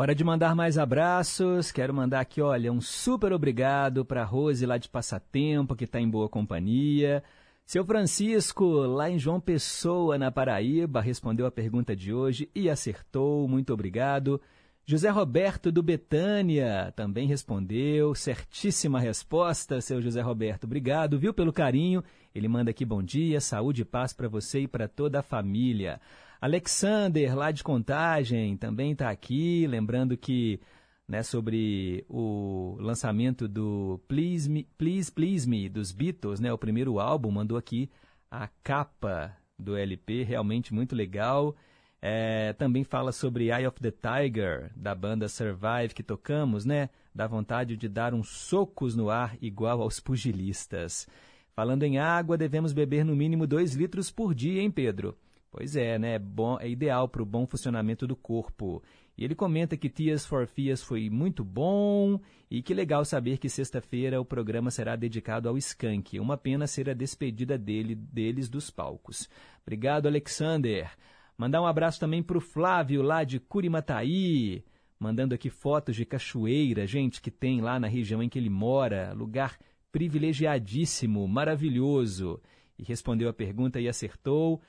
Hora 0.00 0.14
de 0.14 0.22
mandar 0.22 0.54
mais 0.54 0.78
abraços. 0.78 1.72
Quero 1.72 1.92
mandar 1.92 2.20
aqui, 2.20 2.40
olha, 2.40 2.72
um 2.72 2.80
super 2.80 3.32
obrigado 3.32 4.04
para 4.04 4.22
Rose 4.22 4.64
lá 4.64 4.78
de 4.78 4.88
Passatempo, 4.88 5.74
que 5.74 5.82
está 5.82 6.00
em 6.00 6.08
boa 6.08 6.28
companhia. 6.28 7.20
Seu 7.66 7.84
Francisco, 7.84 8.64
lá 8.64 9.10
em 9.10 9.18
João 9.18 9.40
Pessoa, 9.40 10.16
na 10.16 10.30
Paraíba, 10.30 11.00
respondeu 11.00 11.46
a 11.46 11.50
pergunta 11.50 11.96
de 11.96 12.14
hoje 12.14 12.48
e 12.54 12.70
acertou. 12.70 13.48
Muito 13.48 13.72
obrigado. 13.72 14.40
José 14.86 15.10
Roberto 15.10 15.72
do 15.72 15.82
Betânia 15.82 16.92
também 16.94 17.26
respondeu. 17.26 18.14
Certíssima 18.14 19.00
resposta, 19.00 19.80
seu 19.80 20.00
José 20.00 20.20
Roberto. 20.20 20.62
Obrigado, 20.62 21.18
viu, 21.18 21.34
pelo 21.34 21.52
carinho. 21.52 22.04
Ele 22.32 22.46
manda 22.46 22.70
aqui 22.70 22.84
bom 22.84 23.02
dia, 23.02 23.40
saúde 23.40 23.82
e 23.82 23.84
paz 23.84 24.12
para 24.12 24.28
você 24.28 24.60
e 24.60 24.68
para 24.68 24.86
toda 24.86 25.18
a 25.18 25.24
família. 25.24 26.00
Alexander, 26.40 27.36
lá 27.36 27.50
de 27.50 27.64
Contagem, 27.64 28.56
também 28.56 28.92
está 28.92 29.10
aqui, 29.10 29.66
lembrando 29.66 30.16
que 30.16 30.60
né, 31.08 31.22
sobre 31.22 32.04
o 32.08 32.76
lançamento 32.78 33.48
do 33.48 34.00
Please 34.06 34.48
Me, 34.48 34.64
Please, 34.76 35.10
Please 35.10 35.48
Me 35.48 35.68
dos 35.68 35.90
Beatles, 35.90 36.38
né, 36.38 36.52
o 36.52 36.58
primeiro 36.58 37.00
álbum, 37.00 37.30
mandou 37.30 37.56
aqui 37.58 37.90
a 38.30 38.46
capa 38.62 39.34
do 39.58 39.76
LP, 39.76 40.22
realmente 40.22 40.72
muito 40.72 40.94
legal. 40.94 41.56
É, 42.00 42.52
também 42.52 42.84
fala 42.84 43.10
sobre 43.10 43.46
Eye 43.46 43.66
of 43.66 43.80
the 43.80 43.90
Tiger, 43.90 44.70
da 44.76 44.94
banda 44.94 45.28
Survive, 45.28 45.94
que 45.94 46.02
tocamos, 46.02 46.64
né? 46.64 46.90
Dá 47.12 47.26
vontade 47.26 47.76
de 47.76 47.88
dar 47.88 48.14
uns 48.14 48.28
socos 48.28 48.94
no 48.94 49.10
ar 49.10 49.36
igual 49.40 49.82
aos 49.82 49.98
pugilistas. 49.98 51.08
Falando 51.56 51.82
em 51.82 51.98
água, 51.98 52.38
devemos 52.38 52.72
beber 52.72 53.04
no 53.04 53.16
mínimo 53.16 53.48
2 53.48 53.74
litros 53.74 54.12
por 54.12 54.32
dia, 54.32 54.62
hein, 54.62 54.70
Pedro? 54.70 55.16
Pois 55.50 55.76
é, 55.76 55.98
né? 55.98 56.14
É, 56.14 56.18
bom, 56.18 56.58
é 56.60 56.68
ideal 56.68 57.08
para 57.08 57.22
o 57.22 57.26
bom 57.26 57.46
funcionamento 57.46 58.06
do 58.06 58.14
corpo. 58.14 58.82
E 59.16 59.24
ele 59.24 59.34
comenta 59.34 59.76
que 59.76 59.88
Tears 59.88 60.24
for 60.24 60.46
Fears 60.46 60.82
foi 60.82 61.10
muito 61.10 61.42
bom 61.42 62.20
e 62.50 62.62
que 62.62 62.72
legal 62.72 63.04
saber 63.04 63.38
que 63.38 63.48
sexta-feira 63.48 64.20
o 64.20 64.24
programa 64.24 64.70
será 64.70 64.94
dedicado 64.94 65.48
ao 65.48 65.58
Skank. 65.58 66.20
Uma 66.20 66.36
pena 66.36 66.66
ser 66.66 66.88
a 66.88 66.94
despedida 66.94 67.58
dele, 67.58 67.94
deles 67.94 68.48
dos 68.48 68.70
palcos. 68.70 69.28
Obrigado, 69.62 70.06
Alexander. 70.06 70.90
Mandar 71.36 71.62
um 71.62 71.66
abraço 71.66 71.98
também 71.98 72.22
para 72.22 72.38
o 72.38 72.40
Flávio, 72.40 73.02
lá 73.02 73.24
de 73.24 73.40
Curimataí, 73.40 74.64
mandando 75.00 75.34
aqui 75.34 75.50
fotos 75.50 75.96
de 75.96 76.04
cachoeira, 76.04 76.86
gente, 76.86 77.20
que 77.20 77.30
tem 77.30 77.60
lá 77.60 77.80
na 77.80 77.88
região 77.88 78.22
em 78.22 78.28
que 78.28 78.38
ele 78.38 78.50
mora, 78.50 79.12
lugar 79.14 79.58
privilegiadíssimo, 79.90 81.26
maravilhoso. 81.26 82.40
E 82.78 82.84
respondeu 82.84 83.28
a 83.28 83.32
pergunta 83.32 83.80
e 83.80 83.88
acertou. 83.88 84.60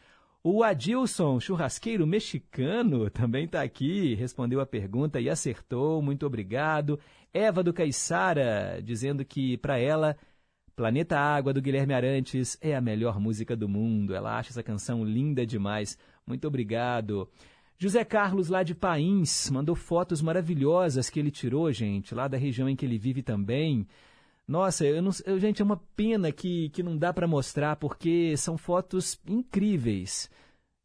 O 0.42 0.64
Adilson, 0.64 1.38
churrasqueiro 1.40 2.08
mexicano, 2.08 3.10
também 3.12 3.44
está 3.44 3.62
aqui, 3.62 4.16
respondeu 4.16 4.62
a 4.62 4.66
pergunta 4.66 5.20
e 5.20 5.30
acertou, 5.30 6.02
muito 6.02 6.26
obrigado. 6.26 6.98
Eva 7.34 7.62
do 7.62 7.74
Caiçara, 7.74 8.82
dizendo 8.82 9.26
que 9.26 9.58
para 9.58 9.78
ela, 9.78 10.16
Planeta 10.78 11.20
Água 11.20 11.52
do 11.52 11.62
Guilherme 11.62 11.94
Arantes 11.94 12.58
é 12.62 12.74
a 12.74 12.80
melhor 12.80 13.20
música 13.20 13.54
do 13.54 13.68
mundo. 13.68 14.16
Ela 14.16 14.38
acha 14.40 14.50
essa 14.50 14.64
canção 14.64 15.04
linda 15.04 15.46
demais. 15.46 15.98
Muito 16.26 16.48
obrigado. 16.48 17.30
José 17.78 18.06
Carlos, 18.06 18.48
lá 18.48 18.64
de 18.64 18.74
Pains, 18.74 19.50
mandou 19.50 19.76
fotos 19.76 20.22
maravilhosas 20.22 21.10
que 21.10 21.20
ele 21.20 21.32
tirou, 21.32 21.70
gente, 21.74 22.16
lá 22.16 22.30
da 22.30 22.38
região 22.38 22.70
em 22.70 22.78
que 22.78 22.86
ele 22.86 22.98
vive 22.98 23.22
também. 23.22 23.86
Nossa, 24.50 24.84
eu 24.84 25.00
não, 25.00 25.12
eu, 25.28 25.40
gente, 25.40 25.62
é 25.62 25.66
uma 25.66 25.78
pena 25.96 26.32
que, 26.32 26.70
que 26.70 26.82
não 26.82 26.98
dá 26.98 27.14
para 27.14 27.28
mostrar, 27.28 27.76
porque 27.76 28.36
são 28.36 28.58
fotos 28.58 29.22
incríveis. 29.28 30.28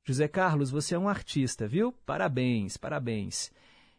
José 0.06 0.28
Carlos, 0.28 0.70
você 0.70 0.94
é 0.94 0.98
um 0.98 1.08
artista, 1.08 1.66
viu? 1.66 1.90
Parabéns, 2.04 2.76
parabéns. 2.76 3.50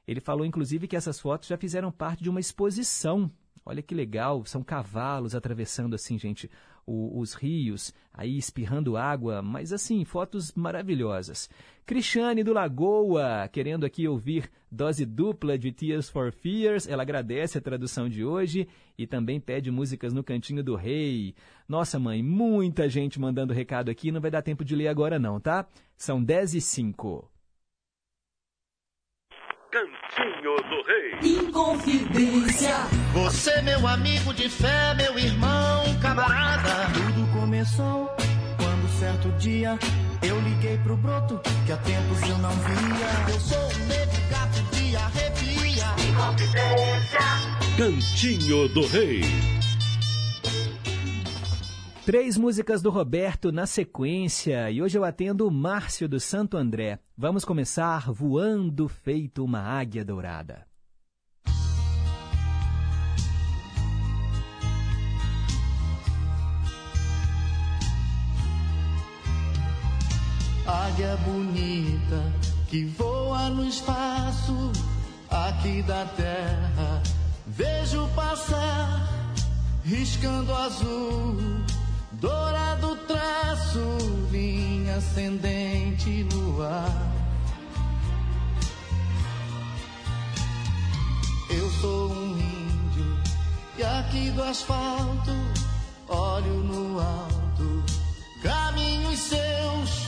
Ele 0.08 0.22
falou, 0.22 0.46
inclusive, 0.46 0.88
que 0.88 0.96
essas 0.96 1.20
fotos 1.20 1.48
já 1.48 1.58
fizeram 1.58 1.92
parte 1.92 2.22
de 2.22 2.30
uma 2.30 2.40
exposição. 2.40 3.32
Olha 3.66 3.82
que 3.82 3.96
legal, 3.96 4.46
são 4.46 4.62
cavalos 4.62 5.34
atravessando 5.34 5.96
assim, 5.96 6.20
gente, 6.20 6.48
o, 6.86 7.20
os 7.20 7.34
rios, 7.34 7.94
aí 8.14 8.38
espirrando 8.38 8.98
água, 8.98 9.42
mas 9.42 9.74
assim, 9.74 10.04
fotos 10.06 10.54
maravilhosas. 10.54 11.50
Cristiane 11.86 12.44
do 12.44 12.54
Lagoa, 12.54 13.48
querendo 13.52 13.86
aqui 13.86 14.08
ouvir 14.08 14.50
dose 14.72 15.06
dupla 15.06 15.58
de 15.58 15.72
Tears 15.72 16.10
for 16.10 16.32
Fears, 16.32 16.88
ela 16.88 17.04
agradece 17.04 17.58
a 17.58 17.62
tradução 17.62 18.10
de 18.10 18.24
hoje 18.24 18.68
e 18.98 19.06
também 19.06 19.40
pede 19.40 19.70
músicas 19.70 20.14
no 20.14 20.24
Cantinho 20.24 20.64
do 20.64 20.76
Rei. 20.76 21.36
Nossa 21.68 22.00
mãe, 22.00 22.24
muita 22.24 22.90
gente 22.90 23.20
mandando 23.20 23.54
recado 23.54 23.90
aqui, 23.90 24.12
não 24.12 24.22
vai 24.22 24.32
dar 24.32 24.42
tempo 24.42 24.66
de 24.66 24.76
ler 24.76 24.88
agora 24.88 25.20
não, 25.20 25.40
tá? 25.40 25.68
São 25.98 26.24
10 26.24 26.56
e 26.56 26.62
5. 26.62 27.35
Cantinho 29.76 30.56
do 30.70 30.82
Rei. 30.88 31.38
Inconfidência. 31.38 32.76
Você, 33.12 33.62
meu 33.62 33.86
amigo 33.86 34.34
de 34.34 34.48
fé, 34.48 34.94
meu 34.94 35.20
irmão, 35.20 35.84
camarada. 36.02 36.88
Tudo 36.94 37.28
começou 37.38 38.08
quando 38.56 38.90
certo 38.98 39.28
dia 39.38 39.78
eu 40.22 40.40
liguei 40.40 40.78
pro 40.78 40.96
broto 40.96 41.42
que 41.66 41.74
há 41.74 41.78
tempos 41.78 42.22
eu 42.22 42.38
não 42.38 42.52
via. 42.52 43.34
Eu 43.34 43.40
sou 43.42 43.60
um 43.60 43.88
negro 43.88 44.22
gato 44.30 44.64
de 44.72 44.96
arrepia. 44.96 45.88
Inconfidência. 46.10 47.20
Cantinho 47.76 48.70
do 48.70 48.88
Rei. 48.88 49.55
Três 52.06 52.38
músicas 52.38 52.84
do 52.84 52.92
Roberto 52.92 53.52
na 53.52 53.66
sequência 53.66 54.70
e 54.70 54.80
hoje 54.80 54.96
eu 54.96 55.04
atendo 55.04 55.48
o 55.48 55.52
Márcio 55.52 56.08
do 56.08 56.20
Santo 56.20 56.56
André. 56.56 57.00
Vamos 57.18 57.44
começar 57.44 58.12
voando 58.12 58.88
feito 58.88 59.44
uma 59.44 59.60
águia 59.60 60.06
dourada. 60.06 60.68
Águia 70.68 71.18
bonita 71.26 72.22
que 72.70 72.86
voa 72.86 73.50
no 73.50 73.68
espaço 73.68 74.72
aqui 75.28 75.82
da 75.82 76.06
terra. 76.06 77.02
Vejo 77.48 78.08
passar 78.10 79.16
riscando 79.84 80.54
azul, 80.54 81.38
dourado 82.20 82.96
traço, 83.08 83.80
linha 84.32 84.96
ascendente 84.96 86.28
no 86.34 86.62
ar. 86.62 87.12
Eu 91.50 91.70
sou 91.82 92.12
um 92.12 92.38
índio 92.38 93.20
e 93.78 93.84
aqui 93.84 94.32
do 94.32 94.44
asfalto 94.44 95.32
olho 96.08 96.64
no 96.64 97.00
alto, 97.00 97.84
caminhos 98.42 99.20
seus, 99.20 100.08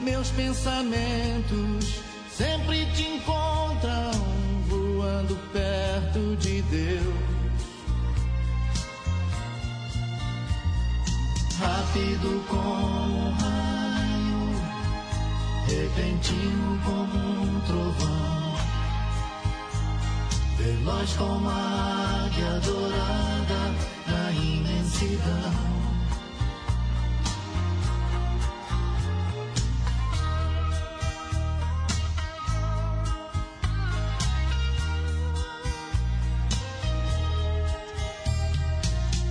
meus 0.00 0.30
pensamentos 0.30 2.00
sempre 2.30 2.86
te 2.92 3.02
encontram 3.02 4.10
voando 4.68 5.36
perto 5.52 6.36
de 6.36 6.62
Deus. 6.62 7.35
Rápido 11.58 12.44
como 12.48 13.28
um 13.28 13.32
raio, 13.32 14.60
repentino 15.66 16.78
como 16.84 17.18
um 17.18 17.60
trovão, 17.60 18.54
veloz 20.58 21.12
como 21.14 21.48
a 21.48 22.26
águia 22.26 22.60
dourada 22.60 23.74
na 24.06 24.32
imensidão. 24.32 25.76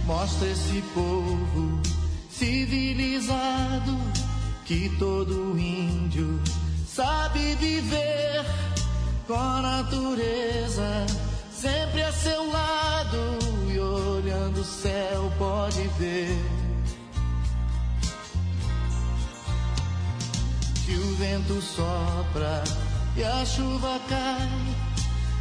Mostra 0.07 0.47
esse 0.47 0.81
povo 0.95 1.84
civilizado 2.37 3.97
que 4.65 4.89
todo 4.99 5.57
índio 5.57 6.41
sabe 6.85 7.55
viver 7.55 8.45
com 9.25 9.35
a 9.35 9.61
natureza 9.61 11.05
sempre 11.53 12.03
a 12.03 12.11
seu 12.11 12.51
lado 12.51 13.39
e 13.73 13.79
olhando 13.79 14.59
o 14.59 14.65
céu 14.65 15.31
pode 15.37 15.87
ver. 15.97 16.37
Que 20.85 20.93
o 20.93 21.15
vento 21.15 21.61
sopra 21.61 22.63
e 23.15 23.23
a 23.23 23.45
chuva 23.45 23.99
cai, 24.09 24.49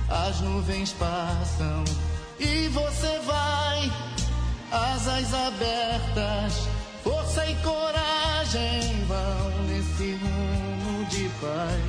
as 0.09 0.41
nuvens 0.41 0.93
passam 0.93 1.85
e 2.39 2.69
você 2.69 3.19
vai 3.27 3.93
asas 4.75 5.33
abertas, 5.33 6.69
força 7.05 7.47
e 7.47 7.55
coragem 7.57 9.05
vão 9.05 9.67
nesse 9.67 10.15
rumo 10.15 11.05
de 11.11 11.29
paz. 11.39 11.83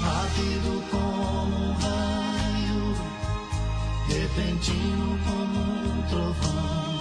Rápido 0.00 0.84
como 0.90 1.56
um 1.56 1.72
raio, 1.72 2.94
repentino 4.06 5.18
como 5.26 5.58
um 5.58 6.02
trovão, 6.08 7.00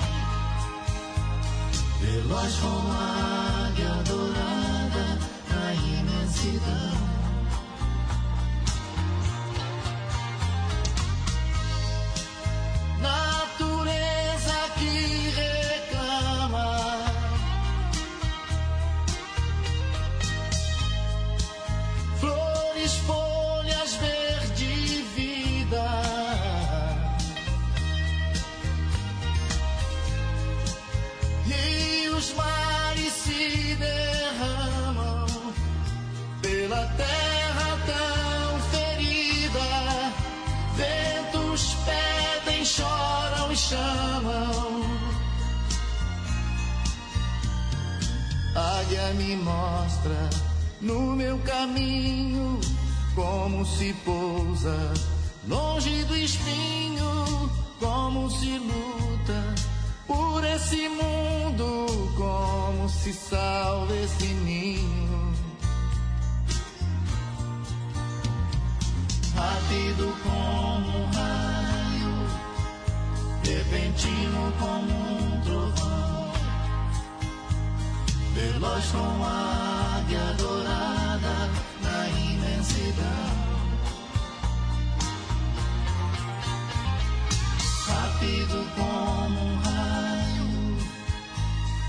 veloz 2.01 2.55
como 2.55 2.91
a 2.91 3.67
águia 3.67 4.03
dourada 4.07 5.19
na 5.51 5.73
imensidão. 5.73 6.97
natureza 13.01 13.46
Me 49.15 49.35
mostra 49.37 50.29
no 50.81 51.15
meu 51.15 51.39
caminho 51.39 52.59
como 53.15 53.65
se 53.65 53.93
pousa 54.05 54.93
longe 55.47 56.03
do 56.03 56.15
espinho, 56.15 57.49
como 57.79 58.29
se 58.29 58.57
luta 58.57 59.55
por 60.05 60.43
esse 60.43 60.89
mundo, 60.89 61.85
como 62.15 62.89
se 62.89 63.13
salva 63.13 63.95
esse 63.95 64.27
ninho. 64.27 65.17
rápido 69.37 70.13
como 70.23 70.97
um 70.97 71.05
raio, 71.11 72.15
repentino 73.43 74.53
como 74.59 74.93
um 75.03 75.06
veloz 78.37 78.85
como 78.91 79.25
a 79.25 79.97
águia 79.97 80.33
dourada 80.37 81.35
na 81.81 82.07
imensidão. 82.07 83.33
Rápido 87.87 88.57
como 88.75 89.39
um 89.39 89.55
raio, 89.65 90.77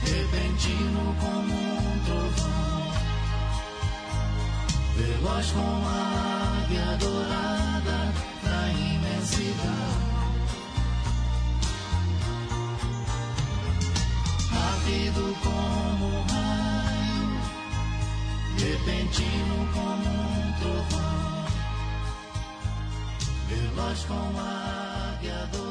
repentino 0.06 1.14
como 1.20 1.54
um 1.54 2.04
trovão 2.06 2.68
veloz 4.96 5.50
como 5.52 5.86
a 5.86 6.62
águia 6.62 6.96
dourada 6.98 7.98
na 8.42 8.60
imensidão. 8.72 9.88
Rápido 14.50 15.36
como 15.42 15.77
repentino 18.88 19.68
como 19.74 20.08
um 20.08 20.52
trovão, 20.60 21.44
veloz 23.48 24.04
como 24.04 24.40
águia 24.40 25.46
dourada 25.52 25.67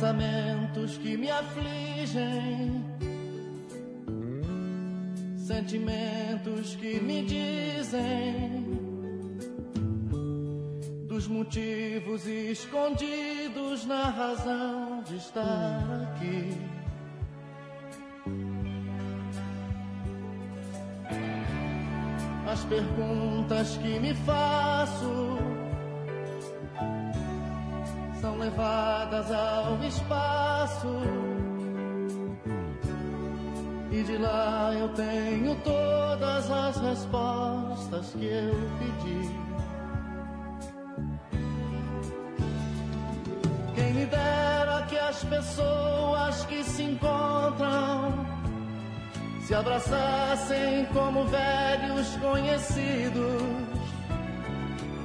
Pensamentos 0.00 0.96
que 0.96 1.14
me 1.14 1.30
afligem, 1.30 2.82
sentimentos 5.36 6.74
que 6.76 6.98
me 7.00 7.22
dizem 7.22 8.64
dos 11.06 11.28
motivos 11.28 12.26
escondidos 12.26 13.84
na 13.84 14.04
razão 14.04 15.02
de 15.02 15.16
estar 15.16 16.14
aqui. 16.14 16.56
As 22.50 22.64
perguntas 22.64 23.76
que 23.76 24.00
me 24.00 24.14
faço 24.14 25.49
levadas 29.20 29.30
ao 29.30 29.84
espaço. 29.84 30.88
E 33.90 34.02
de 34.02 34.16
lá 34.18 34.72
eu 34.74 34.88
tenho 34.90 35.54
todas 35.56 36.50
as 36.50 36.76
respostas 36.76 38.12
que 38.12 38.24
eu 38.24 38.54
pedi. 38.78 39.30
Quem 43.74 43.94
me 43.94 44.06
dera 44.06 44.86
que 44.88 44.96
as 44.96 45.24
pessoas 45.24 46.44
que 46.46 46.62
se 46.64 46.82
encontram 46.84 48.26
se 49.42 49.54
abraçassem 49.54 50.84
como 50.92 51.24
velhos 51.24 52.16
conhecidos 52.16 53.69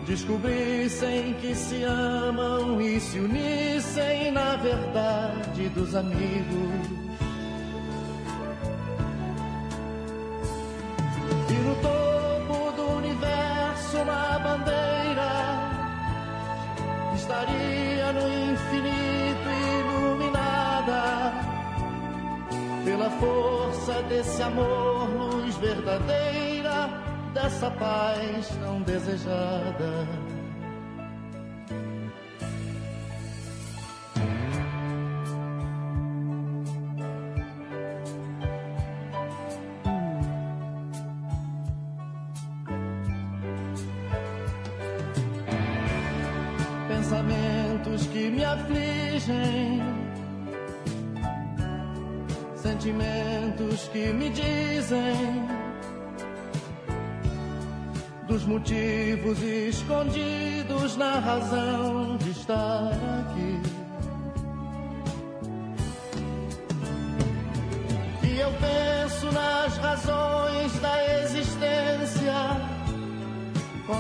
descobrissem 0.06 1.34
que 1.42 1.56
se 1.56 1.84
amam 1.84 2.80
e 2.80 3.00
se 3.00 3.20
unissem 3.20 4.32
na 4.32 4.56
verdade 4.56 5.70
dos 5.70 5.96
amigos. 5.96 7.06
E 11.50 11.54
no 11.54 11.76
topo 11.82 12.72
do 12.76 12.98
universo 12.98 13.98
uma 13.98 14.40
bandeira 14.40 15.32
estaria 17.16 18.14
no 18.14 18.52
infinito 18.52 19.50
iluminada 19.80 21.34
pela 22.84 23.10
força 23.10 24.04
desse 24.04 24.42
amor, 24.44 25.10
luz 25.10 25.56
verdadeira 25.58 27.05
dessa 27.46 27.70
paz 27.70 28.48
tão 28.60 28.82
desejada. 28.82 30.25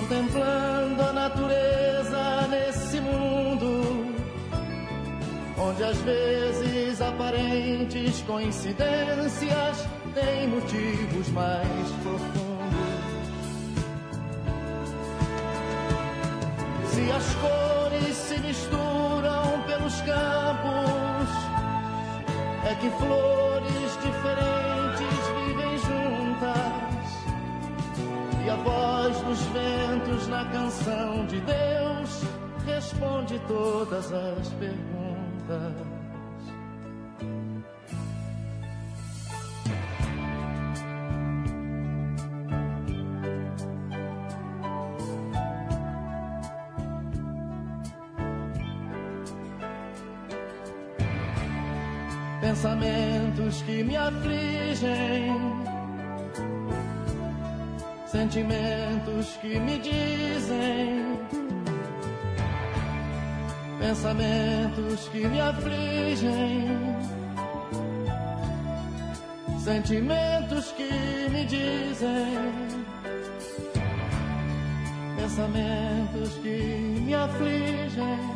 Contemplando 0.07 1.01
a 1.01 1.13
natureza 1.13 2.47
nesse 2.49 2.99
mundo, 3.01 4.13
onde 5.57 5.83
às 5.83 5.97
vezes 6.01 7.01
aparentes 7.01 8.21
coincidências 8.21 9.87
têm 10.13 10.47
motivos 10.47 11.29
mais 11.29 11.91
profundos. 12.03 12.45
Se 16.91 17.11
as 17.11 17.35
cores 17.35 18.15
se 18.15 18.39
misturam 18.41 19.63
pelos 19.65 20.01
campos, 20.01 21.29
é 22.69 22.75
que 22.75 22.89
flores 22.91 23.99
diferentes 24.03 24.74
a 28.55 28.57
voz 28.57 29.21
dos 29.21 29.41
ventos 29.47 30.27
na 30.27 30.45
canção 30.45 31.25
de 31.25 31.41
Deus 31.41 32.21
responde 32.65 33.39
todas 33.47 34.11
as 34.13 34.49
perguntas. 34.53 35.95
pensamentos 52.41 53.63
que 53.63 53.83
me 53.83 53.97
afligem, 53.97 55.54
sentimentos 58.15 59.37
que 59.41 59.59
me 59.59 59.77
dizem, 59.77 61.19
pensamentos 63.77 65.09
que 65.09 65.27
me 65.27 65.41
afligem, 65.41 66.65
sentimentos 69.59 70.71
que 70.77 71.29
me 71.29 71.45
dizem, 71.45 72.53
pensamentos 75.17 76.29
que 76.41 77.01
me 77.05 77.13
afligem, 77.13 78.34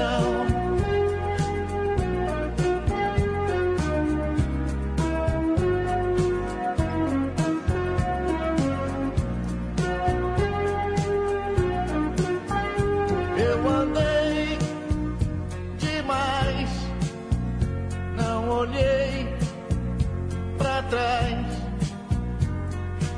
coração. 0.00 0.46
Eu 13.36 13.68
andei 13.68 14.58
demais, 15.78 16.70
não 18.16 18.48
olhei 18.48 19.28
pra 20.58 20.82
trás. 20.84 21.46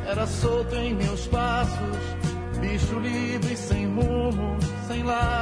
Era 0.07 0.27
solto 0.27 0.75
em 0.77 0.95
meus 0.95 1.27
passos, 1.29 1.99
bicho 2.61 2.99
livre, 2.99 3.57
sem 3.57 3.87
rumo, 3.87 4.57
sem 4.87 5.03
laços. 5.03 5.42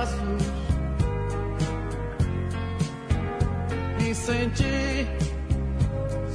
Senti 4.24 5.06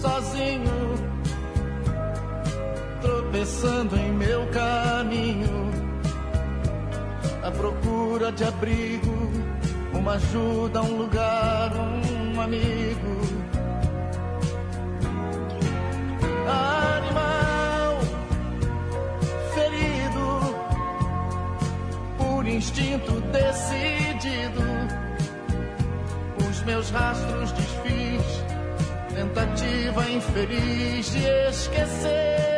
sozinho, 0.01 0.95
tropeçando 3.01 3.95
em 3.95 4.11
meu 4.13 4.45
caminho 4.47 5.71
à 7.43 7.51
procura 7.51 8.31
de 8.31 8.43
abrigo, 8.43 9.31
uma 9.93 10.13
ajuda, 10.13 10.81
um 10.81 10.97
lugar, 10.97 11.71
um 11.75 12.41
amigo. 12.41 13.15
Animal 16.47 17.99
ferido, 19.53 20.55
por 22.17 22.47
instinto 22.47 23.21
decidido, 23.31 24.63
os 26.49 26.63
meus 26.63 26.89
rastros 26.89 27.51
desfiz, 27.51 27.64
tentativa 29.15 30.09
infeliz 30.09 31.11
de 31.13 31.47
esquecer. 31.49 32.54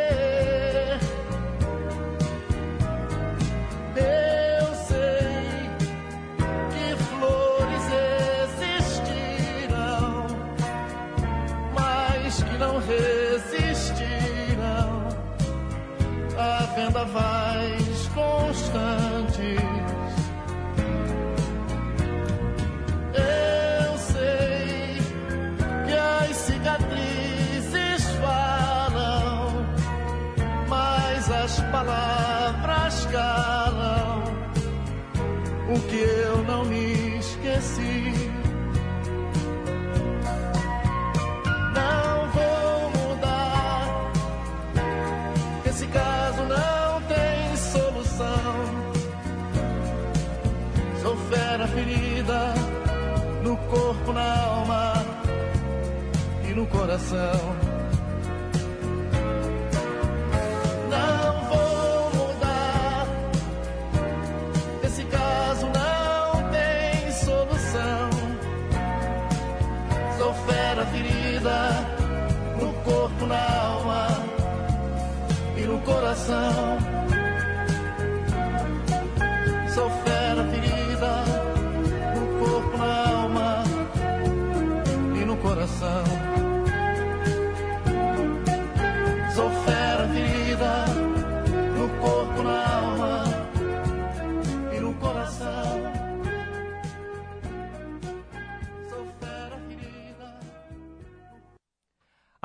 Ferida 70.90 71.86
no 72.60 72.72
corpo, 72.82 73.26
na 73.26 73.36
alma 73.36 74.06
e 75.56 75.60
no 75.62 75.78
coração. 75.80 76.77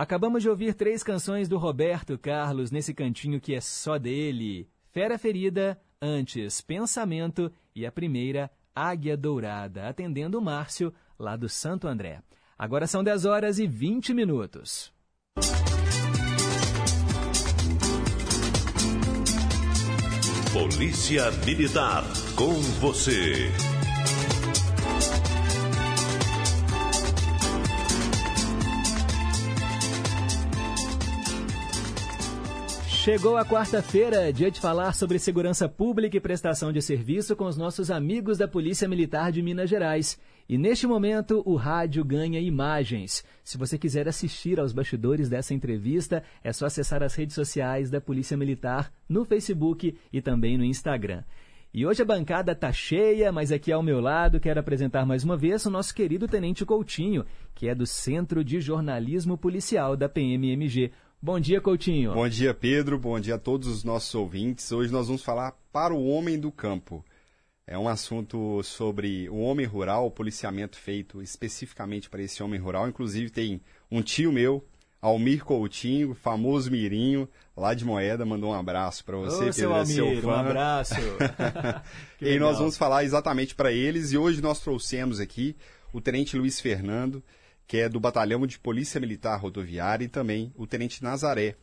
Acabamos 0.04 0.44
de 0.44 0.50
ouvir 0.50 0.74
três 0.74 1.02
canções 1.02 1.48
do 1.48 1.58
Roberto 1.58 2.18
Carlos 2.18 2.72
nesse 2.72 2.94
cantinho 2.94 3.40
que 3.40 3.56
é 3.56 3.62
só 3.62 3.98
dele. 3.98 4.68
Fera 4.92 5.18
Ferida, 5.18 5.80
antes 6.02 6.60
Pensamento 6.60 7.50
e 7.74 7.86
a 7.86 7.92
primeira 7.92 8.52
Águia 8.76 9.16
Dourada, 9.16 9.88
atendendo 9.88 10.38
o 10.38 10.42
Márcio, 10.42 10.94
lá 11.18 11.38
do 11.38 11.48
Santo 11.48 11.88
André. 11.88 12.22
Agora 12.60 12.86
são 12.86 13.02
10 13.02 13.24
horas 13.24 13.60
e 13.60 13.66
20 13.66 14.14
minutos. 14.14 14.92
Polícia 20.52 21.32
Militar, 21.46 22.04
com 22.36 22.52
você. 22.82 23.73
Chegou 33.04 33.36
a 33.36 33.44
quarta-feira, 33.44 34.32
dia 34.32 34.50
de 34.50 34.62
falar 34.62 34.94
sobre 34.94 35.20
segurança 35.20 35.68
pública 35.68 36.16
e 36.16 36.22
prestação 36.22 36.72
de 36.72 36.82
serviço 36.82 37.36
com 37.36 37.44
os 37.44 37.58
nossos 37.58 37.92
amigos 37.92 38.38
da 38.38 38.48
Polícia 38.48 38.88
Militar 38.88 39.30
de 39.30 39.42
Minas 39.42 39.70
Gerais. 39.70 40.18
E 40.48 40.58
neste 40.58 40.88
momento, 40.88 41.44
o 41.46 41.58
rádio 41.58 42.02
ganha 42.06 42.40
imagens. 42.40 43.22
Se 43.44 43.58
você 43.58 43.78
quiser 43.78 44.08
assistir 44.08 44.58
aos 44.58 44.72
bastidores 44.72 45.28
dessa 45.28 45.54
entrevista, 45.54 46.24
é 46.42 46.54
só 46.54 46.68
acessar 46.68 47.04
as 47.04 47.14
redes 47.14 47.36
sociais 47.36 47.90
da 47.90 48.00
Polícia 48.00 48.38
Militar 48.38 48.90
no 49.10 49.26
Facebook 49.26 49.98
e 50.14 50.22
também 50.22 50.58
no 50.58 50.64
Instagram. 50.64 51.26
E 51.74 51.88
hoje 51.88 52.04
a 52.04 52.06
bancada 52.06 52.54
tá 52.56 52.72
cheia, 52.72 53.32
mas 53.32 53.52
aqui 53.52 53.72
ao 53.72 53.82
meu 53.82 54.00
lado 54.00 54.40
quero 54.40 54.60
apresentar 54.60 55.08
mais 55.08 55.24
uma 55.24 55.36
vez 55.36 55.66
o 55.66 55.72
nosso 55.72 55.94
querido 55.94 56.28
Tenente 56.28 56.64
Coutinho, 56.64 57.26
que 57.56 57.68
é 57.68 57.74
do 57.74 57.86
Centro 57.86 58.44
de 58.46 58.62
Jornalismo 58.62 59.38
Policial 59.38 59.98
da 59.98 60.08
PMMG. 60.08 60.92
Bom 61.24 61.40
dia, 61.40 61.62
Coutinho. 61.62 62.14
Bom 62.14 62.28
dia, 62.28 62.54
Pedro. 62.54 63.00
Bom 63.00 63.18
dia 63.18 63.36
a 63.36 63.40
todos 63.40 63.70
os 63.70 63.82
nossos 63.82 64.14
ouvintes. 64.14 64.70
Hoje 64.74 64.92
nós 64.92 65.08
vamos 65.08 65.24
falar 65.24 65.54
para 65.72 65.94
o 65.94 66.06
homem 66.06 66.38
do 66.38 66.52
campo. 66.52 67.02
É 67.66 67.80
um 67.80 67.88
assunto 67.88 68.62
sobre 68.62 69.30
o 69.30 69.38
homem 69.38 69.66
rural, 69.66 70.06
o 70.06 70.12
policiamento 70.12 70.78
feito 70.78 71.22
especificamente 71.22 72.10
para 72.10 72.22
esse 72.22 72.44
homem 72.44 72.60
rural. 72.60 72.90
Inclusive 72.90 73.30
tem 73.30 73.62
um 73.90 74.02
tio 74.02 74.34
meu, 74.34 74.66
Almir 75.02 75.46
Coutinho, 75.46 76.14
famoso 76.14 76.70
Mirinho, 76.70 77.26
lá 77.56 77.74
de 77.74 77.86
Moeda, 77.86 78.26
mandou 78.26 78.50
um 78.52 78.54
abraço 78.54 79.06
para 79.06 79.16
você, 79.16 79.36
Ô, 79.36 79.40
Pedro. 79.40 79.54
seu 79.54 79.76
é 79.78 79.86
seu 79.86 80.06
Almir, 80.06 80.26
um 80.26 80.30
abraço. 80.30 80.96
E 82.20 82.28
aí 82.28 82.38
nós 82.38 82.50
legal. 82.50 82.56
vamos 82.56 82.76
falar 82.76 83.06
exatamente 83.06 83.56
para 83.56 83.72
eles. 83.72 84.12
E 84.12 84.18
hoje 84.18 84.42
nós 84.42 84.60
trouxemos 84.60 85.22
aqui 85.22 85.56
o 85.94 86.02
Tenente 86.02 86.36
Luiz 86.36 86.60
Fernando, 86.60 87.24
que 87.68 87.78
é 87.78 87.90
do 87.90 88.00
Batalhão 88.00 88.46
de 88.46 88.60
Polícia 88.60 89.00
Militar 89.00 89.40
Rodoviária, 89.40 90.06
e 90.06 90.10
também 90.10 90.52
o 90.56 90.68
Tenente 90.68 91.04
Nazaré, 91.04 91.56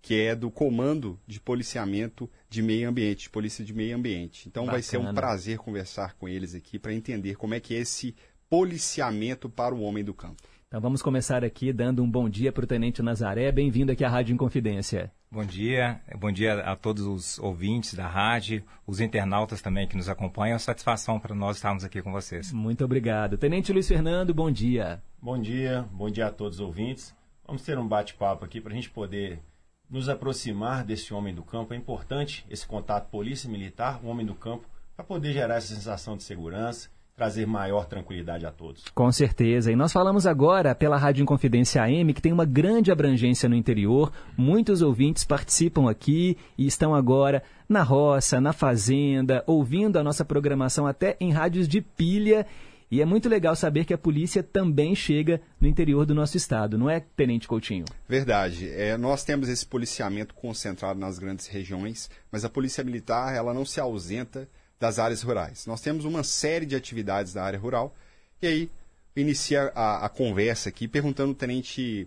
que 0.00 0.20
é 0.20 0.34
do 0.34 0.50
Comando 0.50 1.18
de 1.26 1.40
Policiamento 1.40 2.30
de 2.50 2.62
Meio 2.62 2.88
Ambiente, 2.88 3.22
de 3.22 3.30
Polícia 3.30 3.64
de 3.64 3.72
Meio 3.72 3.96
Ambiente. 3.96 4.46
Então 4.48 4.66
vai 4.66 4.82
ser 4.82 4.98
um 4.98 5.00
Bacana. 5.00 5.20
prazer 5.20 5.58
conversar 5.58 6.14
com 6.14 6.28
eles 6.28 6.54
aqui 6.54 6.78
para 6.78 6.92
entender 6.92 7.36
como 7.36 7.54
é 7.54 7.60
que 7.60 7.74
é 7.74 7.78
esse 7.78 8.14
policiamento 8.50 9.48
para 9.48 9.74
o 9.74 9.80
homem 9.80 10.04
do 10.04 10.12
campo. 10.12 10.42
Então 10.68 10.80
vamos 10.80 11.00
começar 11.00 11.44
aqui 11.44 11.72
dando 11.72 12.02
um 12.02 12.10
bom 12.10 12.28
dia 12.28 12.52
para 12.52 12.64
o 12.64 12.66
Tenente 12.66 13.00
Nazaré. 13.00 13.50
Bem-vindo 13.50 13.92
aqui 13.92 14.04
à 14.04 14.08
Rádio 14.08 14.34
Inconfidência. 14.34 15.10
Bom 15.30 15.44
dia, 15.44 16.00
bom 16.18 16.30
dia 16.30 16.60
a 16.60 16.76
todos 16.76 17.06
os 17.06 17.38
ouvintes 17.38 17.94
da 17.94 18.06
rádio, 18.06 18.62
os 18.86 19.00
internautas 19.00 19.62
também 19.62 19.88
que 19.88 19.96
nos 19.96 20.08
acompanham. 20.08 20.50
É 20.50 20.54
uma 20.54 20.58
satisfação 20.58 21.18
para 21.18 21.34
nós 21.34 21.56
estarmos 21.56 21.82
aqui 21.82 22.02
com 22.02 22.12
vocês. 22.12 22.52
Muito 22.52 22.84
obrigado. 22.84 23.38
Tenente 23.38 23.72
Luiz 23.72 23.88
Fernando, 23.88 24.34
bom 24.34 24.50
dia. 24.50 25.02
Bom 25.24 25.38
dia, 25.38 25.88
bom 25.90 26.10
dia 26.10 26.26
a 26.26 26.30
todos 26.30 26.60
os 26.60 26.66
ouvintes. 26.66 27.14
Vamos 27.46 27.62
ter 27.62 27.78
um 27.78 27.88
bate-papo 27.88 28.44
aqui 28.44 28.60
para 28.60 28.72
a 28.72 28.74
gente 28.74 28.90
poder 28.90 29.40
nos 29.88 30.10
aproximar 30.10 30.84
desse 30.84 31.14
homem 31.14 31.34
do 31.34 31.42
campo. 31.42 31.72
É 31.72 31.76
importante 31.78 32.44
esse 32.50 32.66
contato 32.66 33.08
polícia 33.08 33.48
militar, 33.48 34.00
o 34.04 34.08
homem 34.08 34.26
do 34.26 34.34
campo, 34.34 34.68
para 34.94 35.02
poder 35.02 35.32
gerar 35.32 35.54
essa 35.54 35.74
sensação 35.74 36.14
de 36.14 36.24
segurança 36.24 36.90
trazer 37.16 37.46
maior 37.46 37.86
tranquilidade 37.86 38.44
a 38.44 38.50
todos. 38.50 38.84
Com 38.94 39.10
certeza. 39.12 39.70
E 39.70 39.76
nós 39.76 39.92
falamos 39.92 40.26
agora 40.26 40.74
pela 40.74 40.96
Rádio 40.96 41.22
Inconfidência 41.22 41.82
AM, 41.82 42.12
que 42.12 42.20
tem 42.20 42.32
uma 42.32 42.44
grande 42.44 42.90
abrangência 42.90 43.48
no 43.48 43.54
interior. 43.54 44.12
Muitos 44.36 44.82
ouvintes 44.82 45.24
participam 45.24 45.88
aqui 45.88 46.36
e 46.58 46.66
estão 46.66 46.94
agora 46.94 47.42
na 47.68 47.82
roça, 47.82 48.40
na 48.40 48.52
fazenda, 48.52 49.44
ouvindo 49.46 49.98
a 49.98 50.02
nossa 50.02 50.24
programação 50.24 50.86
até 50.86 51.16
em 51.20 51.32
rádios 51.32 51.68
de 51.68 51.80
pilha. 51.80 52.46
E 52.94 53.02
é 53.02 53.04
muito 53.04 53.28
legal 53.28 53.56
saber 53.56 53.84
que 53.84 53.92
a 53.92 53.98
polícia 53.98 54.40
também 54.40 54.94
chega 54.94 55.40
no 55.60 55.66
interior 55.66 56.06
do 56.06 56.14
nosso 56.14 56.36
estado, 56.36 56.78
não 56.78 56.88
é, 56.88 57.00
Tenente 57.00 57.48
Coutinho? 57.48 57.84
Verdade. 58.08 58.70
É, 58.70 58.96
nós 58.96 59.24
temos 59.24 59.48
esse 59.48 59.66
policiamento 59.66 60.32
concentrado 60.32 61.00
nas 61.00 61.18
grandes 61.18 61.48
regiões, 61.48 62.08
mas 62.30 62.44
a 62.44 62.48
Polícia 62.48 62.84
Militar 62.84 63.34
ela 63.34 63.52
não 63.52 63.64
se 63.64 63.80
ausenta 63.80 64.48
das 64.78 65.00
áreas 65.00 65.22
rurais. 65.22 65.66
Nós 65.66 65.80
temos 65.80 66.04
uma 66.04 66.22
série 66.22 66.64
de 66.64 66.76
atividades 66.76 67.32
da 67.32 67.42
área 67.42 67.58
rural, 67.58 67.92
e 68.40 68.46
aí 68.46 68.70
inicia 69.16 69.72
a, 69.74 70.06
a 70.06 70.08
conversa 70.08 70.68
aqui 70.68 70.86
perguntando 70.86 71.30
ao 71.30 71.34
Tenente 71.34 72.06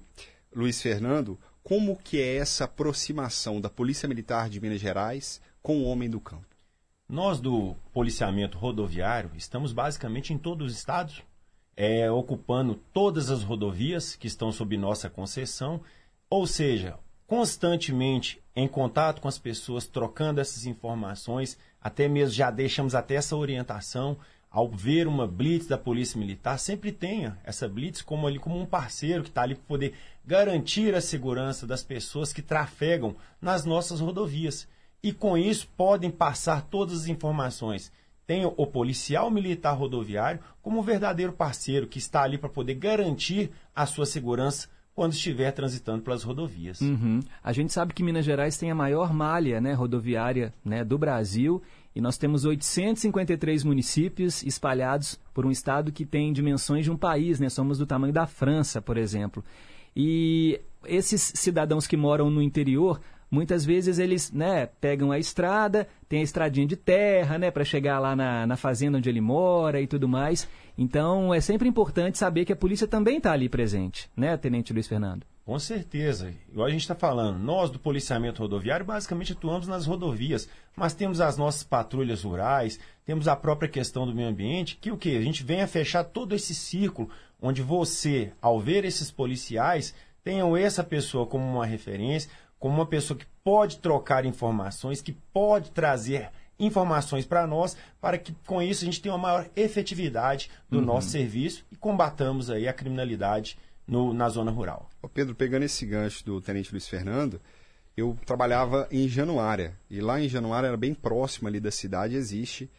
Luiz 0.56 0.82
Fernando 0.82 1.38
como 1.64 1.98
que 2.02 2.22
é 2.22 2.38
essa 2.38 2.64
aproximação 2.64 3.60
da 3.60 3.70
Polícia 3.70 4.08
Militar 4.08 4.50
de 4.50 4.62
Minas 4.62 4.80
Gerais 4.80 5.42
com 5.62 5.80
o 5.80 5.84
homem 5.84 6.10
do 6.10 6.22
campo. 6.22 6.57
Nós 7.10 7.40
do 7.40 7.74
policiamento 7.94 8.58
rodoviário 8.58 9.32
estamos 9.38 9.72
basicamente 9.72 10.34
em 10.34 10.38
todos 10.38 10.68
os 10.68 10.78
estados, 10.78 11.24
é, 11.74 12.12
ocupando 12.12 12.76
todas 12.92 13.30
as 13.30 13.44
rodovias 13.44 14.14
que 14.14 14.28
estão 14.28 14.52
sob 14.52 14.76
nossa 14.76 15.10
concessão, 15.10 15.80
ou 16.30 16.46
seja, 16.46 17.00
constantemente 17.26 18.44
em 18.54 18.68
contato 18.68 19.22
com 19.22 19.28
as 19.30 19.40
pessoas, 19.40 19.88
trocando 19.88 20.42
essas 20.42 20.66
informações, 20.66 21.58
até 21.82 22.10
mesmo 22.10 22.36
já 22.36 22.52
deixamos 22.52 22.94
até 22.94 23.16
essa 23.16 23.38
orientação 23.38 24.18
ao 24.50 24.70
ver 24.70 25.08
uma 25.08 25.26
blitz 25.26 25.66
da 25.66 25.78
Polícia 25.78 26.20
Militar, 26.20 26.60
sempre 26.60 26.92
tenha 26.92 27.40
essa 27.46 27.70
blitz 27.70 28.02
como 28.02 28.28
ali 28.28 28.38
como 28.38 28.60
um 28.60 28.66
parceiro 28.66 29.24
que 29.24 29.30
está 29.30 29.44
ali 29.44 29.56
para 29.56 29.64
poder 29.64 29.94
garantir 30.26 30.94
a 30.94 31.00
segurança 31.00 31.66
das 31.66 31.84
pessoas 31.84 32.34
que 32.34 32.42
trafegam 32.42 33.16
nas 33.40 33.64
nossas 33.64 34.02
rodovias. 34.02 34.68
E 35.04 35.14
com 35.14 35.38
isso 35.38 35.68
podem 35.76 36.10
passar 36.10 36.62
todas 36.64 37.02
as 37.02 37.08
informações. 37.08 37.92
Tem 38.26 38.46
o 38.46 38.68
policial 38.68 39.32
militar 39.32 39.74
rodoviário 39.74 40.42
como 40.62 40.80
um 40.80 40.84
verdadeiro 40.84 41.32
parceiro 41.32 41.88
que 41.88 41.98
está 41.98 42.24
ali 42.24 42.38
para 42.38 42.50
poder 42.50 42.74
garantir 42.74 43.52
a 43.74 43.86
sua 43.86 44.06
segurança 44.06 44.68
quando 44.94 45.14
estiver 45.14 45.52
transitando 45.52 46.02
pelas 46.02 46.24
rodovias. 46.24 46.82
Uhum. 46.82 47.20
A 47.44 47.54
gente 47.54 47.72
sabe 47.72 47.94
que 47.94 48.04
Minas 48.04 48.26
Gerais 48.26 48.58
tem 48.58 48.72
a 48.72 48.76
maior 48.76 49.14
malha 49.14 49.62
né, 49.62 49.72
rodoviária 49.72 50.52
né, 50.66 50.84
do 50.84 50.98
Brasil 50.98 51.62
e 51.96 52.02
nós 52.02 52.18
temos 52.18 52.46
853 52.46 53.64
municípios 53.64 54.44
espalhados 54.44 55.20
por 55.34 55.46
um 55.46 55.52
estado 55.52 55.92
que 55.92 56.06
tem 56.06 56.34
dimensões 56.34 56.84
de 56.84 56.92
um 56.92 56.98
país, 56.98 57.40
né? 57.40 57.48
Somos 57.48 57.78
do 57.78 57.86
tamanho 57.86 58.14
da 58.14 58.28
França, 58.28 58.82
por 58.82 58.98
exemplo. 58.98 59.44
E 59.96 60.60
esses 60.86 61.32
cidadãos 61.36 61.88
que 61.88 61.98
moram 61.98 62.30
no 62.30 62.42
interior, 62.42 63.00
muitas 63.30 63.66
vezes 63.66 64.00
eles 64.00 64.32
né, 64.32 64.68
pegam 64.80 65.12
a 65.12 65.20
estrada, 65.20 65.88
tem 66.08 66.22
a 66.22 66.24
estradinha 66.24 66.68
de 66.68 66.76
terra, 66.76 67.38
né, 67.38 67.52
para 67.52 67.64
chegar 67.64 68.00
lá 68.00 68.16
na, 68.16 68.48
na 68.48 68.56
fazenda 68.56 68.98
onde 68.98 69.10
ele 69.10 69.22
mora 69.22 69.82
e 69.82 69.88
tudo 69.88 70.08
mais. 70.08 70.48
Então 70.78 71.34
é 71.34 71.42
sempre 71.42 71.68
importante 71.68 72.18
saber 72.18 72.46
que 72.46 72.54
a 72.54 72.56
polícia 72.56 72.88
também 72.88 73.18
está 73.18 73.32
ali 73.32 73.50
presente, 73.50 74.10
né, 74.16 74.38
Tenente 74.38 74.74
Luiz 74.74 74.88
Fernando? 74.88 75.26
Com 75.48 75.58
certeza. 75.58 76.34
Igual 76.52 76.68
a 76.68 76.70
gente 76.70 76.82
está 76.82 76.94
falando, 76.94 77.40
nós 77.40 77.70
do 77.70 77.80
policiamento 77.80 78.42
rodoviário 78.42 78.86
basicamente 78.86 79.32
atuamos 79.32 79.66
nas 79.66 79.86
rodovias, 79.86 80.50
mas 80.76 80.94
temos 80.94 81.22
as 81.22 81.38
nossas 81.38 81.64
patrulhas 81.64 82.24
rurais, 82.24 82.78
temos 83.06 83.30
a 83.30 83.36
própria 83.36 83.70
questão 83.70 84.06
do 84.06 84.14
meio 84.14 84.28
ambiente, 84.28 84.76
que 84.76 84.92
o 84.92 84.98
que? 84.98 85.16
A 85.16 85.22
gente 85.22 85.44
vem 85.44 85.62
a 85.62 85.68
fechar 85.68 86.04
todo 86.04 86.36
esse 86.36 86.54
círculo 86.54 87.10
onde 87.42 87.62
você, 87.62 88.34
ao 88.42 88.60
ver 88.60 88.84
esses 88.84 89.10
policiais, 89.10 89.96
tenham 90.22 90.58
essa 90.58 90.84
pessoa 90.84 91.26
como 91.26 91.46
uma 91.46 91.66
referência, 91.66 92.30
como 92.60 92.76
uma 92.76 92.86
pessoa 92.86 93.18
que 93.18 93.26
pode 93.44 93.78
trocar 93.78 94.26
informações, 94.26 95.02
que 95.02 95.14
pode 95.34 95.72
trazer 95.72 96.30
informações 96.60 97.26
para 97.26 97.46
nós, 97.46 97.78
para 98.02 98.18
que 98.18 98.36
com 98.46 98.62
isso 98.62 98.84
a 98.84 98.86
gente 98.86 99.02
tenha 99.02 99.14
uma 99.14 99.22
maior 99.22 99.50
efetividade 99.56 100.50
do 100.70 100.80
uhum. 100.80 100.86
nosso 100.86 101.10
serviço 101.10 101.66
e 101.72 101.76
combatamos 101.76 102.50
aí 102.50 102.68
a 102.68 102.74
criminalidade 102.74 103.58
no, 103.88 104.14
na 104.14 104.28
zona 104.28 104.52
rural. 104.52 104.90
Ô 105.02 105.08
Pedro, 105.08 105.36
pegando 105.36 105.64
esse 105.64 105.86
gancho 105.86 106.26
do 106.26 106.42
Tenente 106.42 106.72
Luiz 106.72 106.88
Fernando, 106.88 107.40
eu 107.96 108.18
trabalhava 108.26 108.88
em 108.92 109.08
Januária, 109.08 109.78
e 109.90 110.02
lá 110.02 110.22
em 110.22 110.28
Januária, 110.28 110.68
era 110.68 110.78
bem 110.78 110.94
próximo 110.94 111.48
ali 111.48 111.60
da 111.60 111.72
cidade, 111.72 112.16
existe 112.16 112.70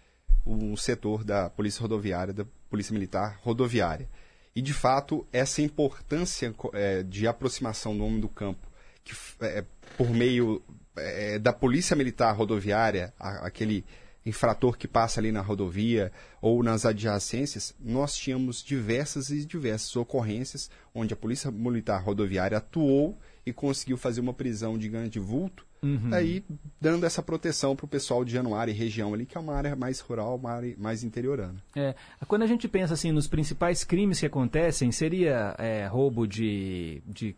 um 0.46 0.76
setor 0.76 1.24
da 1.24 1.50
Polícia 1.50 1.82
Rodoviária, 1.82 2.32
da 2.32 2.44
Polícia 2.70 2.92
Militar 2.92 3.38
Rodoviária. 3.42 4.08
E, 4.54 4.62
de 4.62 4.72
fato, 4.72 5.26
essa 5.32 5.60
importância 5.60 6.54
é, 6.72 7.02
de 7.02 7.26
aproximação 7.26 7.96
do 7.96 8.04
homem 8.04 8.20
do 8.20 8.28
campo, 8.28 8.67
que 9.08 9.44
é, 9.44 9.64
por 9.96 10.10
meio 10.10 10.62
é, 10.96 11.38
da 11.38 11.52
Polícia 11.52 11.96
Militar 11.96 12.32
Rodoviária, 12.36 13.12
a, 13.18 13.46
aquele 13.46 13.84
infrator 14.26 14.76
que 14.76 14.86
passa 14.86 15.20
ali 15.20 15.32
na 15.32 15.40
rodovia 15.40 16.12
ou 16.40 16.62
nas 16.62 16.84
adjacências, 16.84 17.74
nós 17.80 18.14
tínhamos 18.14 18.62
diversas 18.62 19.30
e 19.30 19.44
diversas 19.44 19.94
ocorrências 19.96 20.70
onde 20.94 21.14
a 21.14 21.16
Polícia 21.16 21.50
Militar 21.50 22.02
Rodoviária 22.02 22.58
atuou 22.58 23.18
e 23.46 23.52
conseguiu 23.52 23.96
fazer 23.96 24.20
uma 24.20 24.34
prisão 24.34 24.76
de 24.76 24.88
grande 24.88 25.18
vulto, 25.18 25.64
uhum. 25.82 26.10
aí 26.12 26.44
dando 26.78 27.06
essa 27.06 27.22
proteção 27.22 27.74
para 27.74 27.86
o 27.86 27.88
pessoal 27.88 28.22
de 28.22 28.32
Januário 28.32 28.70
e 28.70 28.76
região 28.76 29.14
ali, 29.14 29.24
que 29.24 29.38
é 29.38 29.40
uma 29.40 29.54
área 29.54 29.74
mais 29.74 30.00
rural, 30.00 30.36
uma 30.36 30.50
área 30.50 30.74
mais 30.76 31.02
interiorana. 31.02 31.56
É, 31.74 31.94
quando 32.26 32.42
a 32.42 32.46
gente 32.46 32.68
pensa 32.68 32.92
assim 32.92 33.10
nos 33.10 33.26
principais 33.26 33.84
crimes 33.84 34.20
que 34.20 34.26
acontecem, 34.26 34.92
seria 34.92 35.54
é, 35.58 35.86
roubo 35.86 36.26
de, 36.26 37.02
de 37.06 37.34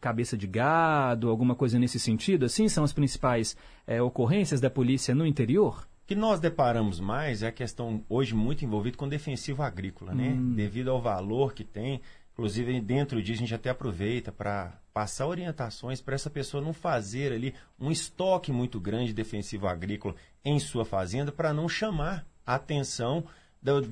cabeça 0.00 0.36
de 0.36 0.46
gado, 0.46 1.30
alguma 1.30 1.54
coisa 1.54 1.78
nesse 1.78 1.98
sentido? 1.98 2.44
Assim 2.44 2.68
são 2.68 2.84
as 2.84 2.92
principais 2.92 3.56
é, 3.86 4.00
ocorrências 4.02 4.60
da 4.60 4.70
polícia 4.70 5.14
no 5.14 5.26
interior? 5.26 5.86
O 6.04 6.06
que 6.06 6.14
nós 6.14 6.40
deparamos 6.40 7.00
mais 7.00 7.42
é 7.42 7.46
a 7.46 7.52
questão 7.52 8.04
hoje 8.08 8.34
muito 8.34 8.64
envolvida 8.64 8.96
com 8.96 9.08
defensivo 9.08 9.62
agrícola, 9.62 10.14
né? 10.14 10.30
Hum. 10.30 10.54
Devido 10.54 10.90
ao 10.90 11.00
valor 11.00 11.54
que 11.54 11.64
tem, 11.64 12.00
inclusive 12.32 12.80
dentro 12.80 13.22
disso 13.22 13.38
a 13.38 13.44
gente 13.44 13.54
até 13.54 13.70
aproveita 13.70 14.32
para 14.32 14.78
passar 14.92 15.26
orientações 15.26 16.00
para 16.00 16.14
essa 16.14 16.28
pessoa 16.28 16.62
não 16.62 16.72
fazer 16.72 17.32
ali 17.32 17.54
um 17.80 17.90
estoque 17.90 18.52
muito 18.52 18.78
grande 18.78 19.06
de 19.06 19.14
defensivo 19.14 19.66
agrícola 19.66 20.14
em 20.44 20.58
sua 20.58 20.84
fazenda 20.84 21.32
para 21.32 21.54
não 21.54 21.68
chamar 21.68 22.26
a 22.44 22.56
atenção 22.56 23.24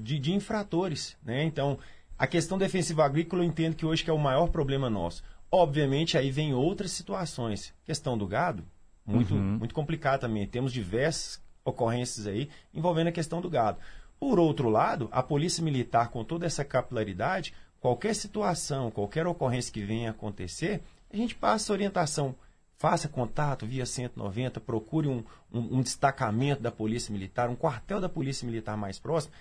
de, 0.02 0.18
de, 0.18 0.32
infratores, 0.32 1.16
né? 1.22 1.44
Então, 1.44 1.78
a 2.18 2.26
questão 2.26 2.58
defensiva 2.58 3.04
agrícola 3.04 3.42
eu 3.42 3.46
entendo 3.46 3.76
que 3.76 3.86
hoje 3.86 4.04
que 4.04 4.10
é 4.10 4.12
o 4.12 4.18
maior 4.18 4.48
problema 4.48 4.90
nosso. 4.90 5.22
Obviamente 5.50 6.16
aí 6.16 6.30
vem 6.30 6.54
outras 6.54 6.92
situações. 6.92 7.74
Questão 7.84 8.16
do 8.16 8.26
gado, 8.26 8.64
muito, 9.04 9.34
uhum. 9.34 9.58
muito 9.58 9.74
complicado 9.74 10.20
também. 10.20 10.46
Temos 10.46 10.72
diversas 10.72 11.42
ocorrências 11.64 12.26
aí 12.26 12.48
envolvendo 12.72 13.08
a 13.08 13.12
questão 13.12 13.40
do 13.40 13.50
gado. 13.50 13.78
Por 14.18 14.38
outro 14.38 14.68
lado, 14.68 15.08
a 15.10 15.22
Polícia 15.22 15.64
Militar, 15.64 16.10
com 16.10 16.22
toda 16.22 16.46
essa 16.46 16.64
capilaridade, 16.64 17.54
qualquer 17.80 18.14
situação, 18.14 18.90
qualquer 18.90 19.26
ocorrência 19.26 19.72
que 19.72 19.82
venha 19.82 20.08
a 20.08 20.12
acontecer, 20.12 20.82
a 21.12 21.16
gente 21.16 21.34
passa 21.34 21.72
orientação. 21.72 22.34
Faça 22.76 23.08
contato 23.08 23.66
via 23.66 23.84
190, 23.84 24.58
procure 24.60 25.06
um, 25.06 25.22
um, 25.52 25.78
um 25.78 25.82
destacamento 25.82 26.62
da 26.62 26.70
Polícia 26.70 27.12
Militar, 27.12 27.50
um 27.50 27.56
quartel 27.56 28.00
da 28.00 28.08
Polícia 28.08 28.46
Militar 28.46 28.74
mais 28.74 28.98
próximo, 28.98 29.34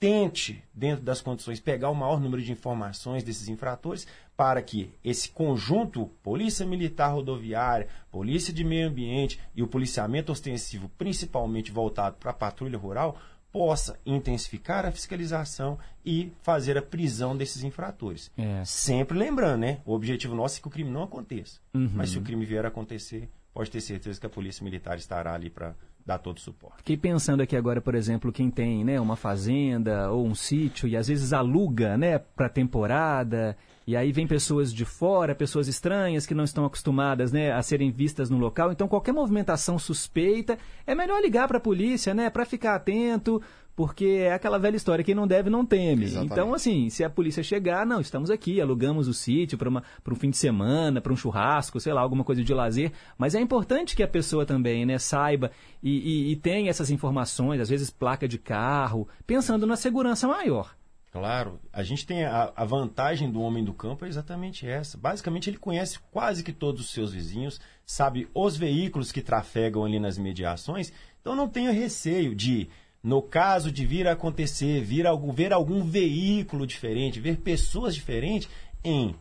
tente, 0.00 0.64
dentro 0.74 1.04
das 1.04 1.20
condições, 1.20 1.60
pegar 1.60 1.90
o 1.90 1.94
maior 1.94 2.18
número 2.18 2.42
de 2.42 2.50
informações 2.50 3.22
desses 3.22 3.48
infratores 3.48 4.06
para 4.34 4.62
que 4.62 4.90
esse 5.04 5.28
conjunto, 5.28 6.06
Polícia 6.22 6.64
Militar 6.64 7.12
Rodoviária, 7.12 7.86
Polícia 8.10 8.50
de 8.50 8.64
Meio 8.64 8.88
Ambiente 8.88 9.38
e 9.54 9.62
o 9.62 9.68
policiamento 9.68 10.32
ostensivo, 10.32 10.90
principalmente 10.96 11.70
voltado 11.70 12.16
para 12.16 12.30
a 12.30 12.34
patrulha 12.34 12.78
rural, 12.78 13.18
possa 13.52 13.98
intensificar 14.06 14.86
a 14.86 14.92
fiscalização 14.92 15.78
e 16.04 16.32
fazer 16.40 16.78
a 16.78 16.82
prisão 16.82 17.36
desses 17.36 17.62
infratores. 17.62 18.30
É. 18.38 18.64
Sempre 18.64 19.18
lembrando, 19.18 19.60
né? 19.60 19.80
O 19.84 19.92
objetivo 19.92 20.34
nosso 20.34 20.58
é 20.58 20.62
que 20.62 20.68
o 20.68 20.70
crime 20.70 20.90
não 20.90 21.02
aconteça. 21.02 21.60
Uhum. 21.74 21.90
Mas 21.94 22.10
se 22.10 22.18
o 22.18 22.22
crime 22.22 22.46
vier 22.46 22.64
a 22.64 22.68
acontecer, 22.68 23.28
pode 23.52 23.70
ter 23.70 23.82
certeza 23.82 24.18
que 24.18 24.26
a 24.26 24.30
Polícia 24.30 24.64
Militar 24.64 24.96
estará 24.96 25.34
ali 25.34 25.50
para 25.50 25.74
dar 26.10 26.18
todo 26.18 26.38
o 26.38 26.40
suporte. 26.40 26.78
Fiquei 26.78 26.96
pensando 26.96 27.42
aqui 27.42 27.56
agora, 27.56 27.80
por 27.80 27.94
exemplo, 27.94 28.32
quem 28.32 28.50
tem 28.50 28.84
né, 28.84 29.00
uma 29.00 29.16
fazenda 29.16 30.10
ou 30.10 30.26
um 30.26 30.34
sítio 30.34 30.88
e 30.88 30.96
às 30.96 31.06
vezes 31.06 31.32
aluga 31.32 31.96
né, 31.96 32.18
para 32.18 32.48
temporada, 32.48 33.56
e 33.86 33.96
aí 33.96 34.12
vem 34.12 34.26
pessoas 34.26 34.72
de 34.72 34.84
fora, 34.84 35.34
pessoas 35.34 35.68
estranhas 35.68 36.26
que 36.26 36.34
não 36.34 36.44
estão 36.44 36.64
acostumadas 36.64 37.32
né, 37.32 37.52
a 37.52 37.62
serem 37.62 37.90
vistas 37.90 38.28
no 38.28 38.38
local. 38.38 38.70
Então, 38.70 38.86
qualquer 38.86 39.12
movimentação 39.12 39.78
suspeita, 39.78 40.58
é 40.86 40.94
melhor 40.94 41.20
ligar 41.20 41.48
para 41.48 41.58
a 41.58 41.60
polícia 41.60 42.14
né, 42.14 42.28
para 42.28 42.44
ficar 42.44 42.74
atento, 42.74 43.40
porque 43.74 44.04
é 44.04 44.32
aquela 44.32 44.58
velha 44.58 44.76
história, 44.76 45.04
quem 45.04 45.14
não 45.14 45.26
deve 45.26 45.48
não 45.48 45.64
teme. 45.64 46.04
Exatamente. 46.04 46.32
Então, 46.32 46.54
assim, 46.54 46.90
se 46.90 47.02
a 47.02 47.10
polícia 47.10 47.42
chegar, 47.42 47.86
não, 47.86 48.00
estamos 48.00 48.30
aqui, 48.30 48.60
alugamos 48.60 49.08
o 49.08 49.14
sítio 49.14 49.56
para 49.56 49.68
um 49.68 50.16
fim 50.16 50.30
de 50.30 50.36
semana, 50.36 51.00
para 51.00 51.12
um 51.12 51.16
churrasco, 51.16 51.80
sei 51.80 51.92
lá, 51.92 52.00
alguma 52.00 52.24
coisa 52.24 52.42
de 52.42 52.52
lazer, 52.52 52.92
mas 53.16 53.34
é 53.34 53.40
importante 53.40 53.96
que 53.96 54.02
a 54.02 54.08
pessoa 54.08 54.44
também, 54.44 54.84
né, 54.84 54.98
saiba 54.98 55.50
e, 55.82 55.90
e, 55.90 56.32
e 56.32 56.36
tenha 56.36 56.70
essas 56.70 56.90
informações, 56.90 57.60
às 57.60 57.68
vezes 57.68 57.90
placa 57.90 58.28
de 58.28 58.38
carro, 58.38 59.08
pensando 59.26 59.66
na 59.66 59.76
segurança 59.76 60.28
maior. 60.28 60.74
Claro, 61.12 61.58
a 61.72 61.82
gente 61.82 62.06
tem 62.06 62.24
a, 62.24 62.52
a, 62.54 62.64
vantagem 62.64 63.32
do 63.32 63.40
homem 63.40 63.64
do 63.64 63.74
campo 63.74 64.04
é 64.04 64.08
exatamente 64.08 64.64
essa. 64.64 64.96
Basicamente, 64.96 65.50
ele 65.50 65.56
conhece 65.56 65.98
quase 66.12 66.44
que 66.44 66.52
todos 66.52 66.82
os 66.82 66.90
seus 66.90 67.12
vizinhos, 67.12 67.60
sabe 67.84 68.28
os 68.32 68.56
veículos 68.56 69.10
que 69.10 69.20
trafegam 69.20 69.84
ali 69.84 69.98
nas 69.98 70.16
mediações, 70.16 70.92
então 71.20 71.34
não 71.34 71.48
tenha 71.48 71.72
receio 71.72 72.32
de 72.32 72.68
no 73.02 73.22
caso 73.22 73.72
de 73.72 73.86
vir 73.86 74.06
a 74.06 74.12
acontecer, 74.12 74.82
vir 74.82 75.06
algum, 75.06 75.32
ver 75.32 75.52
algum 75.52 75.82
veículo 75.82 76.66
diferente, 76.66 77.20
ver 77.20 77.38
pessoas 77.38 77.94
diferentes, 77.94 78.48
em 78.84 79.14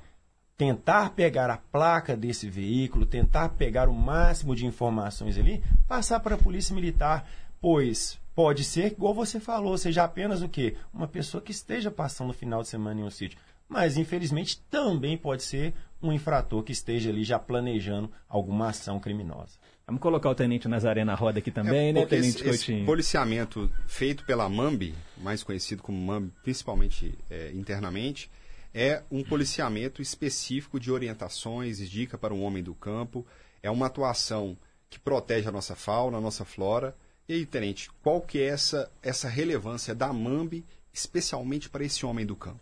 tentar 0.58 1.12
pegar 1.12 1.50
a 1.50 1.58
placa 1.58 2.18
desse 2.18 2.50
veículo, 2.50 3.06
tentar 3.06 3.50
pegar 3.50 3.88
o 3.88 3.94
máximo 3.94 4.54
de 4.54 4.66
informações 4.66 5.38
ali, 5.38 5.64
passar 5.88 6.20
para 6.20 6.36
a 6.36 6.38
polícia 6.38 6.76
militar, 6.76 7.30
pois 7.62 8.20
pode 8.36 8.64
ser, 8.64 8.88
igual 8.92 9.14
você 9.14 9.40
falou, 9.40 9.78
seja 9.78 10.04
apenas 10.04 10.42
o 10.42 10.50
quê? 10.50 10.76
Uma 10.94 11.08
pessoa 11.08 11.42
que 11.42 11.52
esteja 11.52 11.90
passando 11.90 12.32
o 12.32 12.34
final 12.34 12.62
de 12.62 12.68
semana 12.68 13.00
em 13.00 13.04
um 13.04 13.10
sítio. 13.10 13.40
Mas, 13.70 13.98
infelizmente, 13.98 14.60
também 14.70 15.18
pode 15.18 15.44
ser 15.44 15.74
um 16.02 16.12
infrator 16.12 16.64
que 16.64 16.72
esteja 16.72 17.10
ali 17.10 17.24
já 17.24 17.38
planejando 17.38 18.12
alguma 18.28 18.70
ação 18.70 19.00
criminosa. 19.00 19.58
Vamos 19.90 20.02
colocar 20.04 20.30
o 20.30 20.36
Tenente 20.36 20.68
Nazaré 20.68 21.04
na 21.04 21.16
roda 21.16 21.40
aqui 21.40 21.50
também, 21.50 21.90
é, 21.90 21.94
né, 21.94 22.06
Tenente 22.06 22.36
esse, 22.36 22.44
Coutinho? 22.44 22.78
Esse 22.78 22.86
policiamento 22.86 23.72
feito 23.88 24.24
pela 24.24 24.48
MAMB, 24.48 24.94
mais 25.18 25.42
conhecido 25.42 25.82
como 25.82 25.98
MAMB, 26.00 26.32
principalmente 26.44 27.18
é, 27.28 27.52
internamente, 27.54 28.30
é 28.72 29.02
um 29.10 29.24
policiamento 29.24 30.00
específico 30.00 30.80
de 30.80 30.92
orientações 30.92 31.80
e 31.80 31.88
dica 31.88 32.20
para 32.20 32.32
o 32.32 32.42
homem 32.42 32.62
do 32.62 32.76
campo. 32.76 33.26
É 33.64 33.72
uma 33.72 33.88
atuação 33.88 34.56
que 34.92 35.00
protege 35.00 35.48
a 35.50 35.52
nossa 35.52 35.76
fauna, 35.76 36.20
a 36.20 36.22
nossa 36.22 36.46
flora. 36.46 36.96
E 37.28 37.34
aí, 37.34 37.46
Tenente, 37.48 37.90
qual 38.04 38.22
que 38.22 38.40
é 38.40 38.46
essa, 38.46 38.92
essa 39.02 39.28
relevância 39.28 39.96
da 39.96 40.14
MAMB, 40.14 40.64
especialmente 40.94 41.68
para 41.68 41.84
esse 41.84 42.06
homem 42.06 42.28
do 42.28 42.36
campo? 42.36 42.62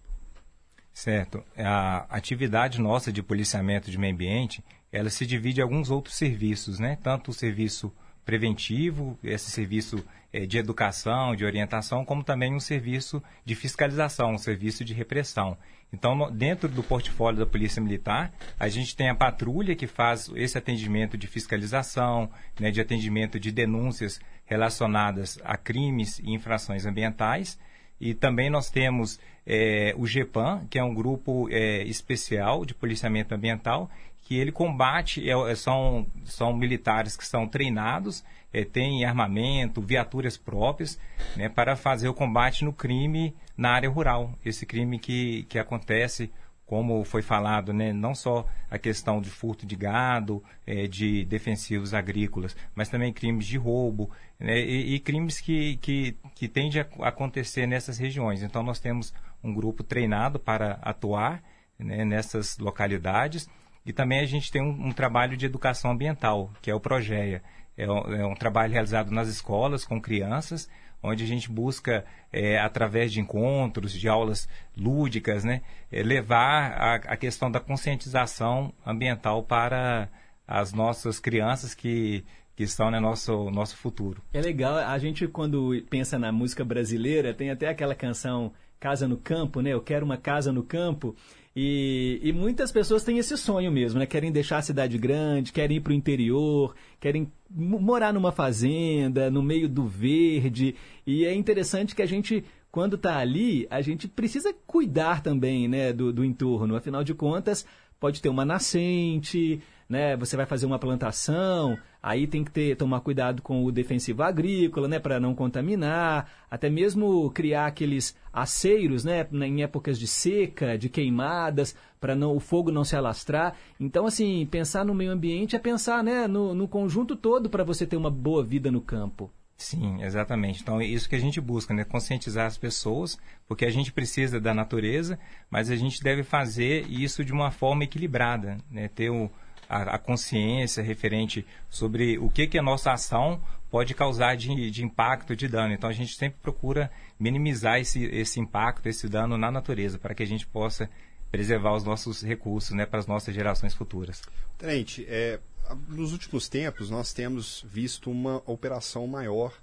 Certo. 0.94 1.44
A 1.58 2.08
atividade 2.10 2.80
nossa 2.80 3.12
de 3.12 3.22
policiamento 3.22 3.92
de 3.92 3.98
meio 3.98 4.14
ambiente 4.14 4.64
ela 4.98 5.10
se 5.12 5.26
divide 5.26 5.60
em 5.60 5.64
alguns 5.64 5.92
outros 5.92 6.16
serviços, 6.16 6.80
né? 6.80 6.98
Tanto 7.04 7.30
o 7.30 7.34
serviço 7.34 7.94
preventivo, 8.26 9.18
esse 9.24 9.52
serviço 9.52 10.04
é, 10.34 10.46
de 10.46 10.58
educação, 10.58 11.36
de 11.36 11.46
orientação, 11.46 12.04
como 12.04 12.24
também 12.24 12.54
um 12.54 12.60
serviço 12.60 13.22
de 13.46 13.54
fiscalização, 13.54 14.32
um 14.32 14.38
serviço 14.38 14.84
de 14.84 14.94
repressão. 14.94 15.56
Então, 15.94 16.16
no, 16.16 16.32
dentro 16.32 16.68
do 16.68 16.82
portfólio 16.84 17.40
da 17.40 17.46
Polícia 17.46 17.82
Militar, 17.82 18.34
a 18.60 18.68
gente 18.68 18.96
tem 18.96 19.08
a 19.08 19.16
patrulha 19.16 19.76
que 19.76 19.88
faz 19.88 20.30
esse 20.36 20.58
atendimento 20.58 21.16
de 21.16 21.28
fiscalização, 21.28 22.30
né, 22.60 22.72
de 22.72 22.82
atendimento 22.82 23.40
de 23.40 23.52
denúncias 23.52 24.20
relacionadas 24.46 25.40
a 25.44 25.56
crimes 25.56 26.20
e 26.20 26.32
infrações 26.32 26.86
ambientais. 26.88 27.58
E 28.00 28.14
também 28.14 28.50
nós 28.50 28.70
temos 28.70 29.20
é, 29.46 29.94
o 29.96 30.06
GEPAM, 30.06 30.66
que 30.70 30.78
é 30.78 30.84
um 30.84 30.94
grupo 30.94 31.48
é, 31.50 31.84
especial 31.84 32.66
de 32.66 32.74
policiamento 32.74 33.34
ambiental, 33.34 33.90
que 34.28 34.38
ele 34.38 34.52
combate, 34.52 35.26
é, 35.30 35.32
é, 35.50 35.56
são, 35.56 36.06
são 36.26 36.54
militares 36.54 37.16
que 37.16 37.26
são 37.26 37.48
treinados, 37.48 38.26
é, 38.52 38.66
têm 38.66 39.06
armamento, 39.06 39.82
viaturas 39.82 40.36
próprias, 40.36 41.00
né, 41.38 41.48
para 41.48 41.78
fazer 41.78 42.10
o 42.10 42.14
combate 42.14 42.66
no 42.66 42.74
crime 42.74 43.34
na 43.56 43.70
área 43.70 43.90
rural. 43.90 44.34
Esse 44.44 44.66
crime 44.66 45.00
que, 45.00 45.44
que 45.44 45.58
acontece, 45.58 46.30
como 46.66 47.06
foi 47.06 47.22
falado, 47.22 47.72
né, 47.72 47.94
não 47.94 48.14
só 48.14 48.46
a 48.70 48.78
questão 48.78 49.22
de 49.22 49.30
furto 49.30 49.66
de 49.66 49.78
gado, 49.78 50.44
é, 50.66 50.88
de 50.88 51.24
defensivos 51.24 51.94
agrícolas, 51.94 52.54
mas 52.76 52.90
também 52.90 53.14
crimes 53.14 53.48
de 53.48 53.58
roubo 53.58 54.12
né, 54.38 54.60
e, 54.60 54.96
e, 54.96 55.00
crimes 55.00 55.40
que, 55.40 55.78
que, 55.78 56.18
que 56.36 56.50
tendem 56.50 56.82
a 56.82 57.08
acontecer 57.08 57.66
nessas 57.66 57.98
regiões. 57.98 58.44
Então, 58.44 58.62
nós 58.62 58.78
temos 58.78 59.14
um 59.42 59.54
grupo 59.54 59.86
treinado 59.86 60.38
para 60.38 60.80
atuar 60.82 61.42
né, 61.80 62.04
nessas 62.04 62.58
localidades 62.58 63.48
e 63.88 63.94
também 63.94 64.20
a 64.20 64.26
gente 64.26 64.52
tem 64.52 64.62
um, 64.62 64.88
um 64.88 64.92
trabalho 64.92 65.38
de 65.38 65.46
educação 65.46 65.92
ambiental, 65.92 66.52
que 66.62 66.70
é 66.70 66.76
o 66.76 66.80
Progeia. 66.80 67.42
É 67.78 67.90
um, 67.90 68.14
é 68.14 68.28
um, 68.28 68.36
trabalho 68.36 68.74
realizado 68.74 69.12
nas 69.12 69.30
escolas 69.30 69.86
com 69.86 70.02
crianças, 70.02 70.70
onde 71.02 71.24
a 71.24 71.28
gente 71.28 71.50
busca, 71.50 72.04
é, 72.34 72.60
através 72.60 73.14
de 73.14 73.22
encontros, 73.22 73.94
de 73.94 74.10
aulas 74.10 74.50
lúdicas, 74.76 75.46
né, 75.46 75.62
é, 75.90 76.04
levar 76.04 76.74
a, 76.74 76.96
a, 76.96 77.16
questão 77.16 77.50
da 77.50 77.62
conscientização 77.62 78.74
ambiental 78.86 79.42
para 79.44 80.10
as 80.46 80.74
nossas 80.74 81.18
crianças 81.18 81.74
que, 81.74 82.26
que 82.58 82.64
estão 82.64 82.92
no 82.92 83.00
nosso, 83.00 83.50
nosso 83.52 83.78
futuro. 83.78 84.22
É 84.34 84.42
legal, 84.42 84.76
a 84.76 84.98
gente 84.98 85.28
quando 85.30 85.82
pensa 85.90 86.20
na 86.20 86.30
música 86.30 86.66
brasileira, 86.66 87.34
tem 87.34 87.52
até 87.52 87.70
aquela 87.70 87.96
canção 87.96 88.52
Casa 88.80 89.08
no 89.08 89.18
Campo, 89.18 89.62
né? 89.62 89.72
Eu 89.72 89.82
quero 89.82 90.06
uma 90.06 90.18
casa 90.18 90.52
no 90.52 90.64
campo. 90.64 91.16
E, 91.60 92.20
e, 92.22 92.32
muitas 92.32 92.72
pessoas 92.72 93.04
têm 93.04 93.18
esse 93.18 93.36
sonho 93.36 93.72
mesmo, 93.72 93.98
né? 93.98 94.06
Querem 94.06 94.32
deixar 94.32 94.60
a 94.60 94.62
cidade 94.62 94.96
grande, 94.96 95.52
querem 95.52 95.78
ir 95.78 95.80
para 95.80 95.90
o 95.90 95.96
interior, 95.96 96.76
querem 97.00 97.32
morar 97.50 98.14
numa 98.14 98.32
fazenda, 98.32 99.32
no 99.32 99.42
meio 99.42 99.68
do 99.68 99.88
verde. 99.88 100.76
E 101.04 101.26
é 101.26 101.34
interessante 101.34 101.96
que 101.96 102.04
a 102.04 102.06
gente, 102.06 102.46
quando 102.72 102.96
está 102.96 103.18
ali, 103.18 103.66
a 103.72 103.82
gente 103.82 104.08
precisa 104.08 104.54
cuidar 104.68 105.24
também 105.24 105.68
né, 105.68 105.92
do, 105.92 106.14
do 106.14 106.24
entorno. 106.24 106.76
Afinal 106.76 107.04
de 107.04 107.16
contas, 107.16 107.66
pode 108.00 108.22
ter 108.22 108.30
uma 108.30 108.46
nascente, 108.46 109.60
né? 109.90 110.16
Você 110.16 110.38
vai 110.38 110.46
fazer 110.46 110.68
uma 110.68 110.78
plantação, 110.78 111.76
aí 112.08 112.26
tem 112.26 112.42
que 112.42 112.52
ter, 112.52 112.78
tomar 112.78 113.02
cuidado 113.02 113.42
com 113.42 113.66
o 113.66 113.72
defensivo 113.72 114.24
agrícola, 114.24 114.88
né? 114.88 114.98
Para 114.98 115.20
não 115.20 115.36
contaminar, 115.36 116.32
até 116.50 116.70
mesmo 116.70 117.30
criar 117.32 117.68
aqueles 117.68 118.16
aceiros, 118.32 119.04
né? 119.04 119.28
Em 119.34 119.62
épocas 119.62 120.00
de 120.00 120.08
seca, 120.08 120.78
de 120.78 120.88
queimadas, 120.88 121.76
para 122.00 122.16
não 122.16 122.34
o 122.34 122.40
fogo 122.40 122.72
não 122.72 122.86
se 122.86 122.96
alastrar. 122.96 123.56
Então, 123.78 124.06
assim, 124.06 124.48
pensar 124.50 124.86
no 124.86 124.96
meio 124.96 125.12
ambiente 125.12 125.58
é 125.58 125.60
pensar, 125.60 126.02
né? 126.02 126.28
No, 126.28 126.56
no 126.56 126.66
conjunto 126.66 127.14
todo 127.14 127.50
para 127.50 127.66
você 127.66 127.86
ter 127.86 127.98
uma 127.98 128.10
boa 128.10 128.42
vida 128.42 128.72
no 128.72 128.80
campo. 128.80 129.30
Sim, 129.58 130.02
exatamente. 130.02 130.62
Então 130.62 130.80
é 130.80 130.86
isso 130.86 131.10
que 131.10 131.16
a 131.16 131.20
gente 131.20 131.42
busca, 131.42 131.74
né? 131.74 131.84
Conscientizar 131.84 132.46
as 132.46 132.58
pessoas, 132.58 133.18
porque 133.48 133.66
a 133.66 133.72
gente 133.72 133.92
precisa 133.92 134.40
da 134.40 134.54
natureza, 134.54 135.20
mas 135.50 135.70
a 135.70 135.76
gente 135.76 136.02
deve 136.02 136.24
fazer 136.24 136.86
isso 136.88 137.26
de 137.26 137.34
uma 137.34 137.52
forma 137.52 137.84
equilibrada, 137.84 138.60
né? 138.72 138.88
Ter 138.88 139.10
o, 139.10 139.30
a, 139.70 139.96
a, 139.96 140.00
consciência 140.00 140.84
referente 140.84 141.46
sobre 141.70 142.18
o 142.18 142.30
que, 142.30 142.48
que 142.48 142.58
a 142.58 142.64
nossa 142.64 142.92
ação 142.92 143.42
pode 143.70 143.94
causar 143.94 144.36
de, 144.36 144.72
de 144.72 144.84
impacto, 144.84 145.36
de 145.36 145.48
dano. 145.48 145.74
Então 145.74 145.90
a 145.90 145.94
gente 145.94 146.16
sempre 146.16 146.40
procura 146.42 146.92
minimizar 147.20 147.80
esse, 147.80 148.06
esse 148.06 148.40
impacto, 148.40 148.88
esse 148.88 149.08
dano 149.08 149.38
na 149.38 149.52
natureza, 149.52 149.98
para 149.98 150.16
que 150.16 150.24
a 150.24 150.28
gente 150.28 150.48
possa 150.48 150.90
preservar 151.30 151.76
os 151.76 151.84
nossos 151.84 152.22
recursos, 152.22 152.72
né? 152.72 152.86
Para 152.86 153.00
as 153.00 153.08
nossas 153.08 153.36
gerações 153.36 153.74
futuras. 153.74 154.22
Tenente, 154.58 155.06
é, 155.10 155.40
nos 155.88 156.14
últimos 156.14 156.48
tempos, 156.48 156.90
nós 156.90 157.14
temos 157.14 157.66
visto 157.68 158.10
uma 158.10 158.42
operação 158.46 159.06
maior 159.08 159.54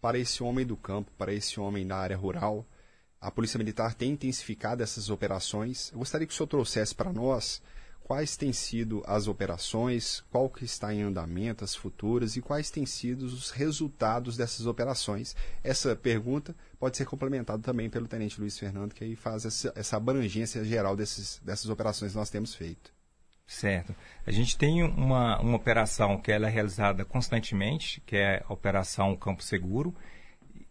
para 0.00 0.18
esse 0.18 0.42
homem 0.42 0.66
do 0.66 0.76
campo, 0.76 1.10
para 1.16 1.32
esse 1.32 1.60
homem 1.60 1.86
da 1.86 1.96
área 1.96 2.16
rural. 2.16 2.66
A 3.20 3.30
Polícia 3.30 3.58
Militar 3.58 3.94
tem 3.94 4.12
intensificado 4.12 4.82
essas 4.82 5.08
operações. 5.08 5.90
Eu 5.92 5.98
gostaria 5.98 6.26
que 6.26 6.32
o 6.32 6.36
senhor 6.36 6.46
trouxesse 6.46 6.94
para 6.94 7.12
nós 7.12 7.62
quais 8.06 8.36
têm 8.36 8.52
sido 8.52 9.02
as 9.04 9.26
operações, 9.26 10.22
qual 10.30 10.48
que 10.48 10.64
está 10.64 10.94
em 10.94 11.02
andamento, 11.02 11.64
as 11.64 11.74
futuras 11.74 12.36
e 12.36 12.40
quais 12.40 12.70
têm 12.70 12.86
sido 12.86 13.22
os 13.22 13.50
resultados 13.50 14.36
dessas 14.36 14.64
operações. 14.64 15.34
Essa 15.64 15.96
pergunta 15.96 16.54
pode 16.78 16.96
ser 16.96 17.04
complementada 17.04 17.60
também 17.60 17.90
pelo 17.90 18.06
Tenente 18.06 18.40
Luiz 18.40 18.56
Fernando, 18.56 18.94
que 18.94 19.02
aí 19.02 19.16
faz 19.16 19.44
essa, 19.44 19.72
essa 19.74 19.96
abrangência 19.96 20.64
geral 20.64 20.94
desses, 20.94 21.40
dessas 21.44 21.68
operações 21.68 22.12
que 22.12 22.18
nós 22.18 22.30
temos 22.30 22.54
feito. 22.54 22.94
Certo. 23.44 23.92
A 24.24 24.30
gente 24.30 24.56
tem 24.56 24.84
uma, 24.84 25.40
uma 25.40 25.56
operação 25.56 26.16
que 26.16 26.30
ela 26.30 26.46
é 26.46 26.50
realizada 26.50 27.04
constantemente, 27.04 28.00
que 28.06 28.14
é 28.14 28.40
a 28.48 28.52
Operação 28.52 29.16
Campo 29.16 29.42
Seguro, 29.42 29.92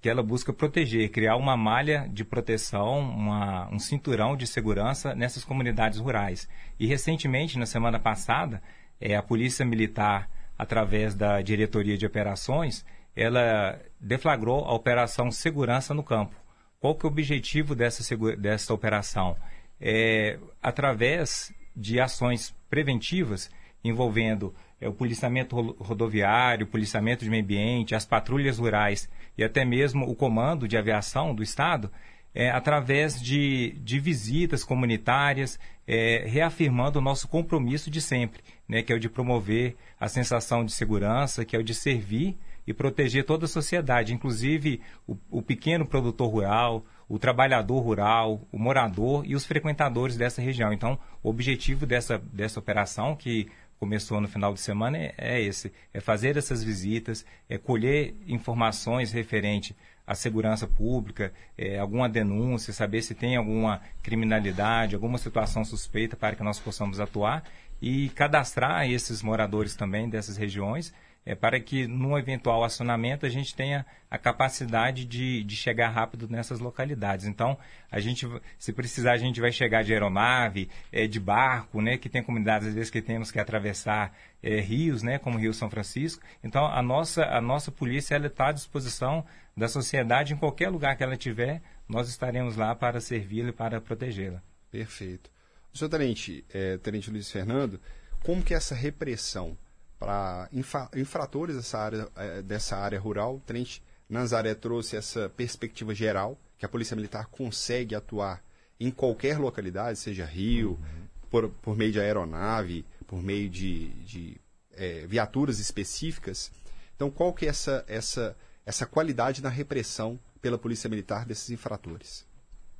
que 0.05 0.09
ela 0.09 0.21
busca 0.21 0.53
proteger, 0.53 1.09
criar 1.09 1.35
uma 1.35 1.57
malha 1.57 2.07
de 2.13 2.23
proteção, 2.23 2.99
uma, 2.99 3.67
um 3.73 3.79
cinturão 3.79 4.37
de 4.37 4.45
segurança 4.45 5.15
nessas 5.15 5.43
comunidades 5.43 5.97
rurais. 5.97 6.47
E 6.79 6.85
recentemente, 6.85 7.57
na 7.57 7.65
semana 7.65 7.99
passada, 7.99 8.61
é, 9.01 9.15
a 9.15 9.23
Polícia 9.23 9.65
Militar, 9.65 10.29
através 10.55 11.15
da 11.15 11.41
Diretoria 11.41 11.97
de 11.97 12.05
Operações, 12.05 12.85
ela 13.15 13.81
deflagrou 13.99 14.63
a 14.65 14.75
Operação 14.75 15.31
Segurança 15.31 15.91
no 15.91 16.03
Campo. 16.03 16.35
Qual 16.79 16.93
que 16.93 17.03
é 17.03 17.09
o 17.09 17.11
objetivo 17.11 17.73
dessa, 17.73 18.15
dessa 18.37 18.75
operação? 18.75 19.35
É, 19.81 20.37
através 20.61 21.51
de 21.75 21.99
ações 21.99 22.55
preventivas 22.69 23.49
envolvendo 23.83 24.53
o 24.81 24.91
policiamento 24.93 25.55
rodoviário, 25.79 26.65
o 26.65 26.69
policiamento 26.69 27.23
de 27.23 27.29
meio 27.29 27.43
ambiente, 27.43 27.95
as 27.95 28.05
patrulhas 28.05 28.57
rurais 28.57 29.09
e 29.37 29.43
até 29.43 29.63
mesmo 29.63 30.09
o 30.09 30.15
comando 30.15 30.67
de 30.67 30.77
aviação 30.77 31.33
do 31.33 31.41
Estado, 31.41 31.91
é, 32.33 32.49
através 32.49 33.21
de, 33.21 33.77
de 33.81 33.97
visitas 33.97 34.63
comunitárias, 34.63 35.57
é, 35.87 36.25
reafirmando 36.27 36.99
o 36.99 37.01
nosso 37.01 37.27
compromisso 37.27 37.89
de 37.89 38.01
sempre, 38.01 38.41
né, 38.67 38.81
que 38.81 38.91
é 38.91 38.95
o 38.95 38.99
de 38.99 39.09
promover 39.09 39.75
a 39.97 40.09
sensação 40.09 40.65
de 40.65 40.73
segurança, 40.73 41.45
que 41.45 41.55
é 41.55 41.59
o 41.59 41.63
de 41.63 41.73
servir 41.73 42.37
e 42.67 42.73
proteger 42.73 43.23
toda 43.23 43.45
a 43.45 43.47
sociedade, 43.47 44.13
inclusive 44.13 44.81
o, 45.07 45.15
o 45.29 45.41
pequeno 45.41 45.85
produtor 45.85 46.29
rural, 46.29 46.85
o 47.07 47.19
trabalhador 47.19 47.79
rural, 47.79 48.41
o 48.51 48.57
morador 48.57 49.23
e 49.25 49.35
os 49.35 49.45
frequentadores 49.45 50.17
dessa 50.17 50.41
região. 50.41 50.73
Então, 50.73 50.97
o 51.21 51.29
objetivo 51.29 51.85
dessa, 51.85 52.17
dessa 52.17 52.59
operação, 52.59 53.15
que 53.15 53.47
começou 53.79 54.19
no 54.21 54.27
final 54.27 54.53
de 54.53 54.59
semana, 54.59 54.97
é, 54.97 55.13
é 55.17 55.41
esse: 55.41 55.71
é 55.93 55.99
fazer 55.99 56.37
essas 56.37 56.63
visitas, 56.63 57.25
é 57.49 57.57
colher 57.57 58.15
informações 58.27 59.11
referente 59.11 59.75
à 60.05 60.13
segurança 60.13 60.67
pública, 60.67 61.33
é, 61.57 61.79
alguma 61.79 62.07
denúncia, 62.07 62.71
saber 62.71 63.01
se 63.01 63.15
tem 63.15 63.35
alguma 63.35 63.81
criminalidade, 64.03 64.95
alguma 64.95 65.17
situação 65.17 65.65
suspeita 65.65 66.15
para 66.15 66.35
que 66.35 66.43
nós 66.43 66.59
possamos 66.59 66.99
atuar 66.99 67.43
e 67.81 68.09
cadastrar 68.09 68.89
esses 68.89 69.21
moradores 69.21 69.75
também 69.75 70.09
dessas 70.09 70.37
regiões 70.37 70.93
é, 71.25 71.33
para 71.33 71.59
que, 71.59 71.87
num 71.87 72.17
eventual 72.17 72.63
acionamento, 72.63 73.25
a 73.25 73.29
gente 73.29 73.55
tenha 73.55 73.85
a 74.09 74.17
capacidade 74.17 75.05
de, 75.05 75.43
de 75.43 75.55
chegar 75.55 75.89
rápido 75.89 76.27
nessas 76.29 76.59
localidades. 76.59 77.25
Então, 77.25 77.57
a 77.91 77.99
gente, 77.99 78.27
se 78.59 78.71
precisar, 78.71 79.13
a 79.13 79.17
gente 79.17 79.41
vai 79.41 79.51
chegar 79.51 79.83
de 79.83 79.91
aeronave, 79.91 80.69
é, 80.91 81.07
de 81.07 81.19
barco, 81.19 81.81
né, 81.81 81.97
que 81.97 82.07
tem 82.07 82.21
comunidades, 82.21 82.67
às 82.67 82.73
vezes, 82.75 82.91
que 82.91 83.01
temos 83.01 83.31
que 83.31 83.39
atravessar 83.39 84.15
é, 84.43 84.59
rios, 84.59 85.01
né, 85.01 85.17
como 85.17 85.37
o 85.37 85.39
Rio 85.39 85.53
São 85.53 85.69
Francisco. 85.69 86.21
Então, 86.43 86.65
a 86.65 86.81
nossa, 86.81 87.25
a 87.25 87.41
nossa 87.41 87.71
polícia 87.71 88.15
está 88.17 88.49
à 88.49 88.51
disposição 88.51 89.25
da 89.57 89.67
sociedade 89.67 90.33
em 90.33 90.37
qualquer 90.37 90.69
lugar 90.69 90.95
que 90.95 91.03
ela 91.03 91.13
estiver, 91.13 91.61
nós 91.87 92.07
estaremos 92.07 92.55
lá 92.55 92.75
para 92.75 93.01
servi-la 93.01 93.49
e 93.49 93.53
para 93.53 93.81
protegê-la. 93.81 94.43
Perfeito. 94.69 95.31
Senhor 95.73 95.89
Tenente, 95.89 96.45
é, 96.53 96.77
Tenente 96.77 97.09
Luiz 97.09 97.31
Fernando, 97.31 97.79
como 98.23 98.43
que 98.43 98.53
essa 98.53 98.75
repressão 98.75 99.57
para 99.99 100.49
infra, 100.51 100.89
infratores 100.95 101.55
dessa 101.55 101.79
área, 101.79 102.07
é, 102.15 102.41
dessa 102.41 102.77
área 102.77 102.99
rural. 102.99 103.35
O 103.35 103.39
Tenente 103.39 103.81
Nazaré 104.09 104.53
trouxe 104.53 104.95
essa 104.95 105.29
perspectiva 105.29 105.93
geral, 105.93 106.37
que 106.57 106.65
a 106.65 106.69
Polícia 106.69 106.95
Militar 106.95 107.27
consegue 107.27 107.95
atuar 107.95 108.43
em 108.79 108.91
qualquer 108.91 109.39
localidade, 109.39 109.99
seja 109.99 110.25
rio, 110.25 110.71
uhum. 110.71 111.07
por, 111.29 111.49
por 111.49 111.75
meio 111.75 111.91
de 111.91 111.99
aeronave, 111.99 112.85
por 113.07 113.21
meio 113.21 113.49
de, 113.49 113.89
de 114.03 114.41
é, 114.73 115.05
viaturas 115.07 115.59
específicas. 115.59 116.51
Então, 116.95 117.09
qual 117.09 117.33
que 117.33 117.45
é 117.45 117.49
essa, 117.49 117.83
essa, 117.87 118.37
essa 118.65 118.85
qualidade 118.85 119.41
na 119.41 119.49
repressão 119.49 120.19
pela 120.41 120.57
Polícia 120.57 120.89
Militar 120.89 121.25
desses 121.25 121.49
infratores? 121.49 122.25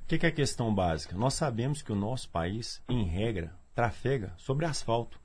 O 0.02 0.06
que, 0.06 0.18
que 0.18 0.26
é 0.26 0.28
a 0.28 0.32
questão 0.32 0.72
básica? 0.72 1.16
Nós 1.16 1.34
sabemos 1.34 1.82
que 1.82 1.92
o 1.92 1.96
nosso 1.96 2.28
país, 2.28 2.80
em 2.88 3.04
regra, 3.04 3.52
trafega 3.74 4.32
sobre 4.36 4.64
asfalto. 4.64 5.20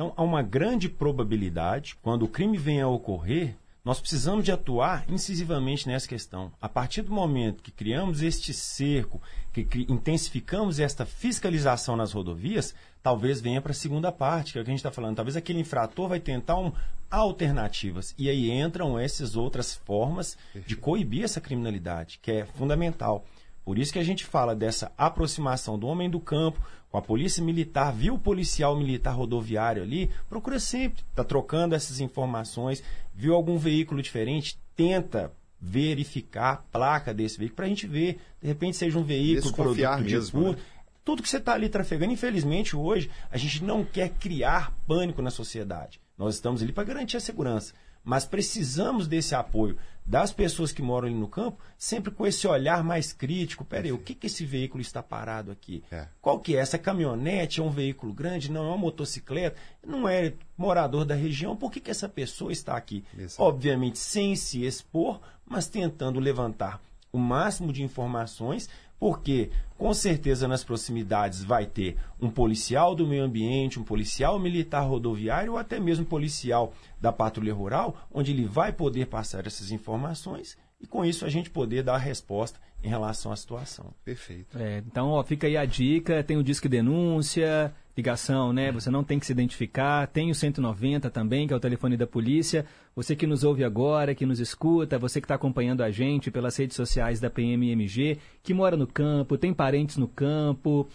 Então, 0.00 0.14
há 0.16 0.22
uma 0.22 0.40
grande 0.40 0.88
probabilidade, 0.88 1.94
quando 2.00 2.22
o 2.22 2.28
crime 2.28 2.56
vem 2.56 2.80
a 2.80 2.88
ocorrer, 2.88 3.54
nós 3.84 4.00
precisamos 4.00 4.46
de 4.46 4.50
atuar 4.50 5.04
incisivamente 5.10 5.86
nessa 5.86 6.08
questão. 6.08 6.50
A 6.58 6.70
partir 6.70 7.02
do 7.02 7.12
momento 7.12 7.62
que 7.62 7.70
criamos 7.70 8.22
este 8.22 8.54
cerco, 8.54 9.20
que 9.52 9.68
intensificamos 9.90 10.80
esta 10.80 11.04
fiscalização 11.04 11.96
nas 11.96 12.12
rodovias, 12.12 12.74
talvez 13.02 13.42
venha 13.42 13.60
para 13.60 13.72
a 13.72 13.74
segunda 13.74 14.10
parte, 14.10 14.54
que 14.54 14.58
é 14.58 14.62
o 14.62 14.64
que 14.64 14.70
a 14.70 14.72
gente 14.72 14.78
está 14.78 14.90
falando. 14.90 15.16
Talvez 15.16 15.36
aquele 15.36 15.60
infrator 15.60 16.08
vai 16.08 16.18
tentar 16.18 16.58
um, 16.58 16.72
alternativas. 17.10 18.14
E 18.16 18.30
aí 18.30 18.50
entram 18.50 18.98
essas 18.98 19.36
outras 19.36 19.74
formas 19.74 20.38
de 20.66 20.76
coibir 20.76 21.24
essa 21.24 21.42
criminalidade, 21.42 22.20
que 22.22 22.32
é 22.32 22.46
fundamental. 22.46 23.26
Por 23.70 23.78
isso 23.78 23.92
que 23.92 24.00
a 24.00 24.04
gente 24.04 24.26
fala 24.26 24.52
dessa 24.52 24.90
aproximação 24.98 25.78
do 25.78 25.86
homem 25.86 26.10
do 26.10 26.18
campo 26.18 26.60
com 26.90 26.98
a 26.98 27.00
polícia 27.00 27.40
militar, 27.40 27.92
viu 27.92 28.14
o 28.14 28.18
policial 28.18 28.76
militar 28.76 29.12
rodoviário 29.12 29.80
ali, 29.80 30.10
procura 30.28 30.58
sempre 30.58 31.04
tá 31.14 31.22
trocando 31.22 31.76
essas 31.76 32.00
informações, 32.00 32.82
viu 33.14 33.32
algum 33.32 33.56
veículo 33.58 34.02
diferente, 34.02 34.58
tenta 34.74 35.32
verificar 35.60 36.50
a 36.50 36.56
placa 36.56 37.14
desse 37.14 37.38
veículo 37.38 37.54
para 37.54 37.66
a 37.66 37.68
gente 37.68 37.86
ver, 37.86 38.18
de 38.42 38.48
repente 38.48 38.76
seja 38.76 38.98
um 38.98 39.04
veículo 39.04 39.54
produto 39.54 40.02
mesmo, 40.02 40.50
de 40.50 40.56
né? 40.56 40.62
Tudo 41.04 41.22
que 41.22 41.28
você 41.28 41.36
está 41.36 41.54
ali 41.54 41.68
trafegando, 41.68 42.12
infelizmente 42.12 42.74
hoje 42.74 43.08
a 43.30 43.38
gente 43.38 43.62
não 43.62 43.84
quer 43.84 44.08
criar 44.08 44.76
pânico 44.84 45.22
na 45.22 45.30
sociedade. 45.30 46.00
Nós 46.18 46.34
estamos 46.34 46.60
ali 46.60 46.72
para 46.72 46.82
garantir 46.82 47.18
a 47.18 47.20
segurança 47.20 47.72
mas 48.04 48.24
precisamos 48.24 49.06
desse 49.06 49.34
apoio 49.34 49.76
das 50.10 50.32
pessoas 50.32 50.72
que 50.72 50.82
moram 50.82 51.06
ali 51.06 51.16
no 51.16 51.28
campo, 51.28 51.62
sempre 51.78 52.10
com 52.10 52.26
esse 52.26 52.44
olhar 52.44 52.82
mais 52.82 53.12
crítico. 53.12 53.64
Peraí, 53.64 53.92
o 53.92 53.98
que, 53.98 54.12
que 54.12 54.26
esse 54.26 54.44
veículo 54.44 54.82
está 54.82 55.00
parado 55.00 55.52
aqui? 55.52 55.84
É. 55.88 56.08
Qual 56.20 56.40
que 56.40 56.56
é? 56.56 56.58
Essa 56.58 56.76
caminhonete 56.76 57.60
é 57.60 57.62
um 57.62 57.70
veículo 57.70 58.12
grande? 58.12 58.50
Não 58.50 58.64
é 58.64 58.68
uma 58.70 58.76
motocicleta? 58.76 59.56
Não 59.86 60.08
é 60.08 60.32
morador 60.58 61.04
da 61.04 61.14
região? 61.14 61.54
Por 61.54 61.70
que, 61.70 61.78
que 61.78 61.92
essa 61.92 62.08
pessoa 62.08 62.50
está 62.50 62.76
aqui? 62.76 63.04
Exato. 63.16 63.40
Obviamente, 63.40 64.00
sem 64.00 64.34
se 64.34 64.64
expor, 64.64 65.20
mas 65.46 65.68
tentando 65.68 66.18
levantar 66.18 66.82
o 67.12 67.18
máximo 67.18 67.72
de 67.72 67.84
informações 67.84 68.68
porque 69.00 69.50
com 69.78 69.94
certeza 69.94 70.46
nas 70.46 70.62
proximidades 70.62 71.42
vai 71.42 71.64
ter 71.64 71.96
um 72.20 72.28
policial 72.30 72.94
do 72.94 73.06
meio 73.06 73.24
ambiente, 73.24 73.80
um 73.80 73.82
policial 73.82 74.38
militar 74.38 74.82
rodoviário 74.82 75.52
ou 75.52 75.58
até 75.58 75.80
mesmo 75.80 76.04
um 76.04 76.08
policial 76.08 76.74
da 77.00 77.10
patrulha 77.10 77.54
rural, 77.54 77.96
onde 78.12 78.30
ele 78.30 78.44
vai 78.44 78.72
poder 78.72 79.06
passar 79.06 79.46
essas 79.46 79.70
informações 79.72 80.58
e 80.78 80.86
com 80.86 81.04
isso 81.04 81.24
a 81.24 81.30
gente 81.30 81.48
poder 81.48 81.82
dar 81.82 81.94
a 81.94 81.98
resposta 81.98 82.60
em 82.82 82.88
relação 82.88 83.32
à 83.32 83.36
situação. 83.36 83.92
Perfeito. 84.04 84.58
É, 84.58 84.78
então, 84.78 85.08
ó, 85.08 85.22
fica 85.22 85.46
aí 85.46 85.56
a 85.56 85.64
dica, 85.64 86.22
tem 86.22 86.36
o 86.36 86.44
Disque 86.44 86.68
Denúncia, 86.68 87.74
ligação, 88.00 88.52
né? 88.52 88.72
Você 88.72 88.90
não 88.90 89.04
tem 89.04 89.18
que 89.18 89.26
se 89.26 89.32
identificar. 89.32 90.06
Tem 90.06 90.30
o 90.30 90.34
190 90.34 91.10
também, 91.10 91.46
que 91.46 91.52
é 91.52 91.56
o 91.56 91.60
telefone 91.60 91.96
da 91.96 92.06
polícia. 92.06 92.64
Você 92.96 93.14
que 93.14 93.26
nos 93.26 93.44
ouve 93.44 93.62
agora, 93.62 94.14
que 94.14 94.24
nos 94.24 94.40
escuta, 94.40 94.98
você 94.98 95.20
que 95.20 95.26
está 95.26 95.34
acompanhando 95.34 95.82
a 95.82 95.90
gente 95.90 96.30
pelas 96.30 96.56
redes 96.56 96.74
sociais 96.74 97.20
da 97.20 97.30
PMMG, 97.30 98.18
que 98.42 98.54
mora 98.54 98.76
no 98.76 98.86
campo, 98.86 99.36
tem 99.36 99.52
parentes 99.52 99.98
no 99.98 100.08
campo. 100.08 100.88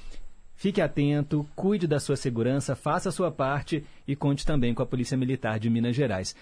Fique 0.55 0.81
atento, 0.81 1.45
cuide 1.55 1.85
da 1.85 1.99
sua 1.99 2.15
segurança, 2.15 2.75
faça 2.75 3.09
a 3.09 3.11
sua 3.11 3.29
parte 3.29 3.83
e 4.07 4.15
conte 4.15 4.45
também 4.45 4.73
com 4.73 4.81
a 4.81 4.85
Polícia 4.85 5.17
Militar 5.17 5.59
de 5.59 5.69
Minas 5.69 5.95
Gerais. 5.95 6.35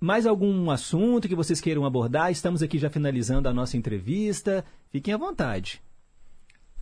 Mais 0.00 0.26
algum 0.26 0.70
assunto 0.70 1.28
que 1.28 1.34
vocês 1.34 1.60
queiram 1.60 1.84
abordar? 1.84 2.30
Estamos 2.30 2.62
aqui 2.62 2.78
já 2.78 2.88
finalizando 2.88 3.48
a 3.48 3.52
nossa 3.52 3.76
entrevista. 3.76 4.64
Fiquem 4.90 5.12
à 5.12 5.16
vontade. 5.16 5.82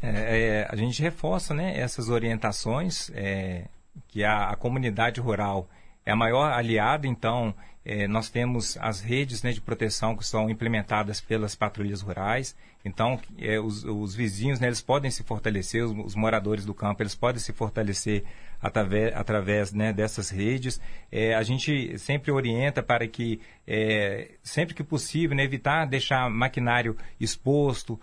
É, 0.03 0.09
é, 0.09 0.69
a 0.71 0.77
gente 0.77 1.01
reforça 1.01 1.55
né, 1.55 1.79
essas 1.79 2.09
orientações, 2.09 3.11
é, 3.15 3.65
que 4.09 4.23
a, 4.23 4.51
a, 4.51 4.57
comunidade 4.57 5.21
rural 5.21 5.69
é 6.05 6.13
a 6.13 6.17
maior 6.17 6.53
aliada, 6.53 7.07
então 7.07 7.55
é, 7.85 8.07
nós 8.07 8.29
temos 8.29 8.77
as 8.79 9.01
redes 9.01 9.43
né, 9.43 9.53
de 9.53 9.61
proteção 9.61 10.17
que 10.17 10.27
são 10.27 10.51
implementadas 10.51 11.21
pelas 11.21 11.55
patrulhas 11.55 12.03
rurais, 12.03 12.55
então 12.85 13.19
é, 13.39 13.59
os, 13.59 13.85
os, 13.85 14.15
vizinhos 14.15 14.61
né, 14.61 14.67
eles 14.67 14.83
podem 14.83 15.11
se 15.11 15.23
fortalecer, 15.23 15.83
os, 15.83 15.93
os, 15.93 16.15
moradores 16.15 16.67
do 16.67 16.75
campo 16.75 17.03
eles 17.03 17.15
podem 17.15 17.41
se 17.41 17.53
fortalecer 17.53 18.23
através, 18.61 19.17
através 19.17 19.73
né, 19.73 19.93
dessas 19.93 20.29
redes. 20.29 20.81
É, 21.11 21.35
a 21.35 21.43
gente 21.43 21.99
sempre 21.99 22.31
orienta 22.31 22.83
para 22.83 23.09
que, 23.09 23.41
sempre 24.43 24.75
que 24.75 24.85
possível, 24.85 25.37
né, 25.37 25.43
evitar 25.43 25.87
deixar 25.87 26.31
maquinário 26.31 26.97
exposto, 27.19 27.99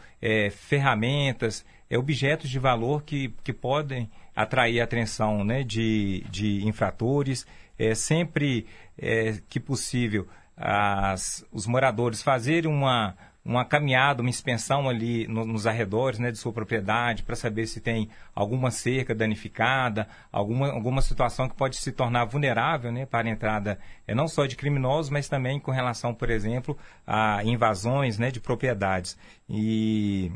ferramentas, 0.52 1.66
é, 1.94 1.98
objetos 1.98 2.50
de 2.50 2.58
valor 2.58 3.04
que, 3.04 3.34
que 3.44 3.54
podem 3.54 4.10
atrair 4.36 4.82
a 4.82 4.84
atenção 4.84 5.44
né, 5.44 5.64
de, 5.64 6.26
de 6.30 6.66
infratores. 6.68 7.46
É, 7.78 7.94
sempre 7.96 8.66
é, 8.98 9.40
que 9.50 9.60
possível, 9.60 10.28
as, 10.56 11.46
os 11.52 11.66
moradores 11.66 12.22
fazerem 12.22 12.72
uma, 12.72 13.16
uma 13.44 13.66
caminhada, 13.66 14.22
uma 14.22 14.30
inspeção 14.30 14.88
ali 14.88 15.28
no, 15.28 15.46
nos 15.46 15.68
arredores 15.68 16.20
né, 16.20 16.32
de 16.32 16.38
sua 16.38 16.54
propriedade 16.54 17.24
para 17.24 17.36
saber 17.36 17.68
se 17.68 17.82
tem 17.82 18.10
alguma 18.34 18.72
cerca 18.72 19.14
danificada, 19.14 20.08
alguma, 20.32 20.72
alguma 20.72 21.02
situação 21.02 21.50
que 21.50 21.56
pode 21.56 21.78
se 21.78 21.92
tornar 21.92 22.26
vulnerável 22.26 22.92
né, 22.92 23.06
para 23.06 23.28
a 23.28 23.32
entrada 23.32 23.80
é, 24.08 24.16
não 24.16 24.28
só 24.28 24.46
de 24.46 24.56
criminosos, 24.56 25.10
mas 25.10 25.28
também 25.28 25.60
com 25.60 25.72
relação, 25.72 26.14
por 26.14 26.30
exemplo, 26.30 26.78
a 27.06 27.44
invasões 27.44 28.18
né, 28.18 28.32
de 28.32 28.40
propriedades. 28.40 29.18
E 29.50 30.32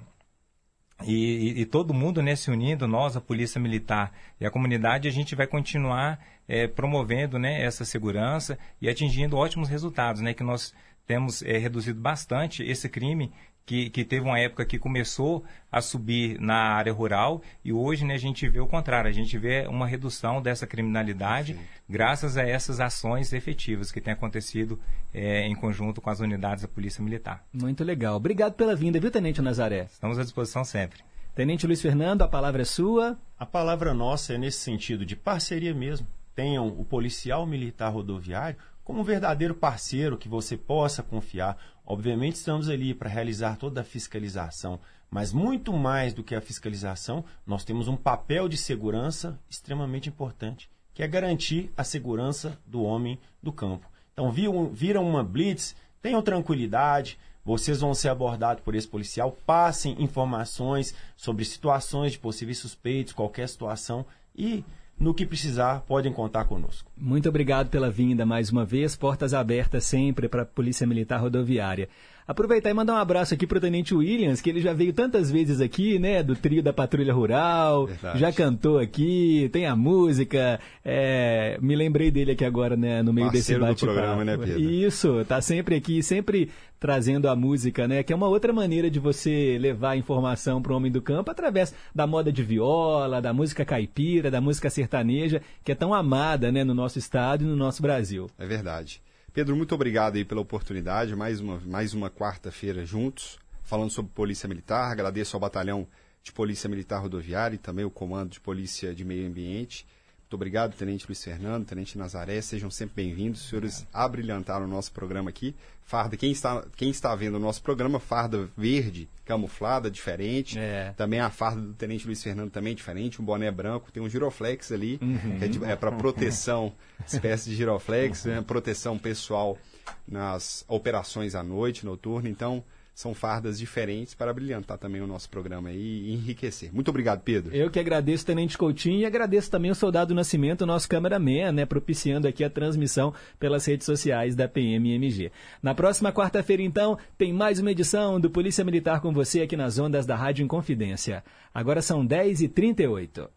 e, 1.03 1.13
e, 1.13 1.61
e, 1.61 1.65
todo 1.65 1.93
mundo 1.93 2.23
né, 2.23 2.35
se 2.35 2.49
unindo, 2.49 2.87
nós, 2.87 3.15
a 3.15 3.21
Polícia 3.21 3.61
Militar 3.61 4.11
e 4.39 4.45
a 4.45 4.51
comunidade, 4.51 5.07
a 5.07 5.11
gente 5.11 5.35
vai 5.35 5.45
continuar 5.45 6.19
é, 6.47 6.67
promovendo 6.67 7.37
né, 7.37 7.61
essa 7.61 7.85
segurança 7.85 8.57
e 8.81 8.89
atingindo 8.89 9.37
ótimos 9.37 9.69
resultados, 9.69 10.21
né, 10.21 10.33
que 10.33 10.43
nós 10.43 10.73
temos 11.05 11.43
é, 11.43 11.57
reduzido 11.57 11.99
bastante 11.99 12.63
esse 12.63 12.89
crime 12.89 13.31
que, 13.67 13.89
que 13.89 14.05
teve 14.05 14.25
uma 14.25 14.39
época 14.39 14.65
que 14.65 14.79
começou 14.79 15.43
a 15.69 15.81
subir 15.81 16.39
na 16.39 16.55
área 16.55 16.93
rural 16.93 17.41
e 17.65 17.73
hoje 17.73 18.05
né, 18.05 18.13
a 18.13 18.17
gente 18.17 18.47
vê 18.47 18.61
o 18.61 18.65
contrário, 18.65 19.09
a 19.09 19.13
gente 19.13 19.37
vê 19.37 19.67
uma 19.67 19.85
redução 19.85 20.41
dessa 20.41 20.65
criminalidade 20.65 21.53
Sim. 21.53 21.59
graças 21.87 22.37
a 22.37 22.47
essas 22.47 22.79
ações 22.79 23.33
efetivas 23.33 23.91
que 23.91 23.99
têm 23.99 24.13
acontecido 24.13 24.79
é, 25.13 25.45
em 25.45 25.53
conjunto 25.53 25.99
com 25.99 26.09
as 26.09 26.21
unidades 26.21 26.61
da 26.61 26.67
Polícia 26.69 27.03
Militar. 27.03 27.43
Muito 27.51 27.83
legal. 27.83 28.15
Obrigado 28.15 28.53
pela 28.53 28.73
vinda, 28.73 29.01
viu, 29.01 29.11
Tenente 29.11 29.41
Nazaré? 29.41 29.87
Estamos 29.91 30.17
à 30.17 30.23
disposição 30.23 30.63
sempre. 30.63 31.01
Tenente 31.35 31.67
Luiz 31.67 31.81
Fernando, 31.81 32.21
a 32.21 32.27
palavra 32.27 32.61
é 32.61 32.65
sua. 32.65 33.19
A 33.37 33.45
palavra 33.45 33.93
nossa 33.93 34.33
é 34.33 34.37
nesse 34.37 34.59
sentido 34.59 35.05
de 35.05 35.17
parceria 35.17 35.73
mesmo. 35.73 36.07
Tenham 36.33 36.67
o 36.67 36.85
policial 36.85 37.45
militar 37.45 37.89
rodoviário 37.89 38.57
como 38.87 39.01
um 39.01 39.03
verdadeiro 39.03 39.53
parceiro 39.53 40.17
que 40.17 40.29
você 40.29 40.55
possa 40.55 41.03
confiar. 41.03 41.57
Obviamente, 41.89 42.35
estamos 42.35 42.67
ali 42.67 42.93
para 42.93 43.09
realizar 43.09 43.55
toda 43.55 43.79
a 43.79 43.83
fiscalização, 43.83 44.77
mas 45.09 45.31
muito 45.31 45.71
mais 45.71 46.13
do 46.13 46.21
que 46.21 46.35
a 46.35 46.41
fiscalização, 46.41 47.23
nós 47.45 47.63
temos 47.63 47.87
um 47.87 47.95
papel 47.95 48.49
de 48.49 48.57
segurança 48.57 49.39
extremamente 49.49 50.09
importante, 50.09 50.69
que 50.93 51.01
é 51.01 51.07
garantir 51.07 51.71
a 51.77 51.85
segurança 51.85 52.59
do 52.65 52.83
homem 52.83 53.17
do 53.41 53.53
campo. 53.53 53.89
Então, 54.11 54.29
viram 54.29 55.07
uma 55.07 55.23
blitz, 55.23 55.77
tenham 56.01 56.21
tranquilidade, 56.21 57.17
vocês 57.45 57.79
vão 57.79 57.93
ser 57.93 58.09
abordados 58.09 58.61
por 58.61 58.75
esse 58.75 58.87
policial, 58.87 59.31
passem 59.45 59.95
informações 60.03 60.93
sobre 61.15 61.45
situações 61.45 62.11
de 62.11 62.19
possíveis 62.19 62.57
suspeitos, 62.57 63.13
qualquer 63.13 63.47
situação 63.47 64.05
e 64.35 64.65
no 64.99 65.13
que 65.13 65.25
precisar, 65.25 65.81
podem 65.81 66.11
contar 66.11 66.45
conosco. 66.45 66.91
Muito 66.97 67.29
obrigado 67.29 67.69
pela 67.69 67.89
vinda 67.89 68.25
mais 68.25 68.49
uma 68.51 68.65
vez. 68.65 68.95
Portas 68.95 69.33
abertas 69.33 69.85
sempre 69.85 70.27
para 70.27 70.41
a 70.41 70.45
Polícia 70.45 70.87
Militar 70.87 71.21
Rodoviária. 71.21 71.87
Aproveitar 72.27 72.69
e 72.69 72.73
mandar 72.73 72.95
um 72.95 72.97
abraço 72.97 73.33
aqui 73.33 73.47
para 73.47 73.57
o 73.57 73.61
Tenente 73.61 73.95
Williams, 73.95 74.41
que 74.41 74.49
ele 74.49 74.59
já 74.59 74.73
veio 74.73 74.91
tantas 74.91 75.31
vezes 75.31 75.61
aqui, 75.61 75.97
né? 75.97 76.21
Do 76.21 76.35
trio 76.35 76.61
da 76.61 76.73
Patrulha 76.73 77.13
Rural, 77.13 77.85
Verdade. 77.87 78.19
já 78.19 78.33
cantou 78.33 78.79
aqui, 78.79 79.49
tem 79.53 79.65
a 79.65 79.77
música. 79.77 80.59
É, 80.83 81.57
me 81.61 81.73
lembrei 81.73 82.11
dele 82.11 82.31
aqui 82.31 82.43
agora, 82.43 82.75
né? 82.75 83.01
No 83.01 83.13
meio 83.13 83.31
Parceiro 83.31 83.65
desse 83.65 83.85
bate-papo. 83.85 84.23
Né, 84.25 84.37
Pedro? 84.37 84.59
Isso, 84.59 85.23
tá 85.25 85.39
sempre 85.39 85.75
aqui, 85.75 86.03
sempre 86.03 86.49
trazendo 86.77 87.29
a 87.29 87.35
música, 87.35 87.87
né? 87.87 88.03
Que 88.03 88.11
é 88.11 88.15
uma 88.15 88.27
outra 88.27 88.51
maneira 88.51 88.89
de 88.89 88.99
você 88.99 89.57
levar 89.57 89.95
informação 89.95 90.61
para 90.61 90.73
o 90.73 90.75
homem 90.75 90.91
do 90.91 91.01
campo 91.01 91.31
através 91.31 91.73
da 91.95 92.05
moda 92.05 92.29
de 92.29 92.43
viola, 92.43 93.21
da 93.21 93.31
música 93.31 93.63
caipira, 93.63 94.29
da 94.29 94.41
música 94.41 94.69
sertaneja, 94.69 95.41
que 95.63 95.71
é 95.71 95.75
tão 95.75 95.93
amada, 95.93 96.51
né? 96.51 96.65
No 96.65 96.73
nosso 96.73 96.99
estado 96.99 97.45
e 97.45 97.47
no 97.47 97.55
nosso 97.55 97.81
Brasil. 97.81 98.29
É 98.37 98.45
verdade. 98.45 99.01
Pedro, 99.37 99.55
muito 99.55 99.75
obrigado 99.75 100.15
aí 100.15 100.25
pela 100.25 100.41
oportunidade, 100.41 101.15
mais 101.15 101.39
uma, 101.39 101.59
mais 101.59 101.93
uma 101.93 102.09
quarta-feira 102.09 102.83
juntos, 102.83 103.37
falando 103.61 103.91
sobre 103.91 104.11
Polícia 104.11 104.49
Militar. 104.49 104.91
Agradeço 104.91 105.35
ao 105.35 105.39
Batalhão 105.39 105.87
de 106.23 106.33
Polícia 106.33 106.67
Militar 106.67 107.03
Rodoviária 107.03 107.53
e 107.53 107.59
também 107.59 107.85
o 107.85 107.91
Comando 107.91 108.31
de 108.31 108.39
Polícia 108.39 108.95
de 108.95 109.05
Meio 109.05 109.27
Ambiente. 109.27 109.85
Muito 110.27 110.35
obrigado, 110.35 110.75
Tenente 110.75 111.07
Luiz 111.07 111.23
Fernando, 111.23 111.65
Tenente 111.65 111.97
Nazaré, 111.97 112.41
sejam 112.41 112.69
sempre 112.69 113.01
bem-vindos. 113.01 113.43
Os 113.43 113.47
senhores 113.47 113.87
abrilhantaram 113.93 114.65
o 114.65 114.67
nosso 114.67 114.91
programa 114.91 115.29
aqui. 115.29 115.55
Farda, 115.85 116.17
quem 116.17 116.33
está, 116.33 116.65
quem 116.75 116.89
está 116.89 117.15
vendo 117.15 117.35
o 117.35 117.39
nosso 117.39 117.63
programa, 117.63 117.97
farda 117.97 118.49
verde, 118.57 119.07
camuflada, 119.23 119.89
diferente. 119.89 120.59
É. 120.59 120.93
Também 120.97 121.21
a 121.21 121.29
farda 121.29 121.61
do 121.61 121.73
Tenente 121.73 122.05
Luiz 122.05 122.21
Fernando 122.21 122.51
também 122.51 122.73
é 122.73 122.75
diferente, 122.75 123.21
um 123.21 123.25
boné 123.25 123.49
branco, 123.49 123.89
tem 123.89 124.03
um 124.03 124.09
giroflex 124.09 124.69
ali, 124.73 124.99
uhum. 125.01 125.39
que 125.39 125.63
é, 125.63 125.71
é 125.71 125.75
para 125.77 125.93
proteção, 125.93 126.73
espécie 127.07 127.49
de 127.49 127.55
giroflex, 127.55 128.25
né, 128.25 128.43
proteção 128.45 128.99
pessoal 128.99 129.57
nas 130.05 130.65
operações 130.67 131.35
à 131.35 131.41
noite, 131.41 131.85
noturna. 131.85 132.27
Então, 132.27 132.61
são 132.97 133.13
fardas 133.13 133.59
diferentes 133.59 134.15
para 134.15 134.33
brilhantar 134.33 134.75
também 134.79 134.99
o 134.99 135.05
nosso 135.05 135.29
programa 135.29 135.71
e 135.71 136.11
enriquecer. 136.15 136.73
Muito 136.73 136.89
obrigado, 136.89 137.21
Pedro. 137.21 137.55
Eu 137.55 137.69
que 137.69 137.79
agradeço, 137.79 138.25
Tenente 138.25 138.57
Coutinho, 138.57 139.01
e 139.01 139.05
agradeço 139.05 139.51
também 139.51 139.69
o 139.69 139.75
Soldado 139.75 140.15
Nascimento, 140.15 140.65
nosso 140.65 140.89
cameraman, 140.89 141.51
né, 141.51 141.63
propiciando 141.63 142.27
aqui 142.27 142.43
a 142.43 142.49
transmissão 142.49 143.13
pelas 143.39 143.67
redes 143.67 143.85
sociais 143.85 144.35
da 144.35 144.47
PMMG. 144.47 145.31
Na 145.61 145.75
próxima 145.75 146.11
quarta-feira, 146.11 146.63
então, 146.63 146.97
tem 147.19 147.31
mais 147.31 147.59
uma 147.59 147.69
edição 147.69 148.19
do 148.19 148.31
Polícia 148.31 148.65
Militar 148.65 148.99
com 148.99 149.13
você 149.13 149.41
aqui 149.41 149.55
nas 149.55 149.77
ondas 149.77 150.07
da 150.07 150.15
Rádio 150.15 150.43
Inconfidência. 150.43 151.23
Agora 151.53 151.83
são 151.83 152.03
10h38. 152.03 153.29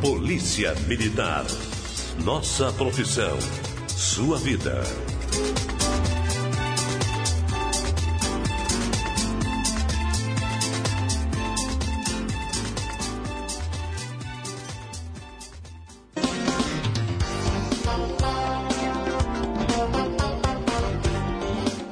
Polícia 0.00 0.72
Militar. 0.86 1.44
Nossa 2.24 2.72
profissão. 2.72 3.38
Sua 3.88 4.38
vida. 4.38 4.82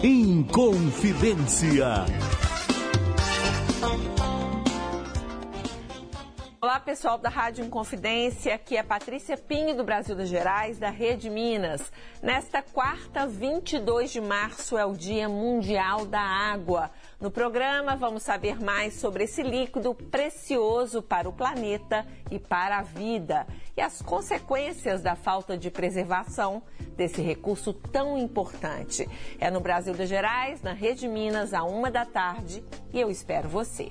Inconfidência. 0.02 2.06
Pessoal 6.94 7.18
da 7.18 7.28
Rádio 7.28 7.64
Inconfidência. 7.64 8.54
Aqui 8.54 8.76
é 8.76 8.82
Patrícia 8.84 9.36
Pinho, 9.36 9.76
do 9.76 9.82
Brasil 9.82 10.14
das 10.14 10.28
Gerais, 10.28 10.78
da 10.78 10.90
Rede 10.90 11.28
Minas. 11.28 11.90
Nesta 12.22 12.62
quarta, 12.62 13.26
22 13.26 14.12
de 14.12 14.20
março, 14.20 14.78
é 14.78 14.84
o 14.86 14.92
Dia 14.92 15.28
Mundial 15.28 16.06
da 16.06 16.20
Água. 16.20 16.92
No 17.20 17.32
programa, 17.32 17.96
vamos 17.96 18.22
saber 18.22 18.62
mais 18.62 18.94
sobre 18.94 19.24
esse 19.24 19.42
líquido 19.42 19.92
precioso 19.92 21.02
para 21.02 21.28
o 21.28 21.32
planeta 21.32 22.06
e 22.30 22.38
para 22.38 22.78
a 22.78 22.82
vida 22.82 23.44
e 23.76 23.80
as 23.80 24.00
consequências 24.00 25.02
da 25.02 25.16
falta 25.16 25.58
de 25.58 25.72
preservação 25.72 26.62
desse 26.96 27.20
recurso 27.20 27.72
tão 27.72 28.16
importante. 28.16 29.08
É 29.40 29.50
no 29.50 29.58
Brasil 29.58 29.94
das 29.94 30.08
Gerais, 30.08 30.62
na 30.62 30.72
Rede 30.72 31.08
Minas, 31.08 31.52
a 31.54 31.64
uma 31.64 31.90
da 31.90 32.04
tarde, 32.04 32.62
e 32.92 33.00
eu 33.00 33.10
espero 33.10 33.48
você. 33.48 33.90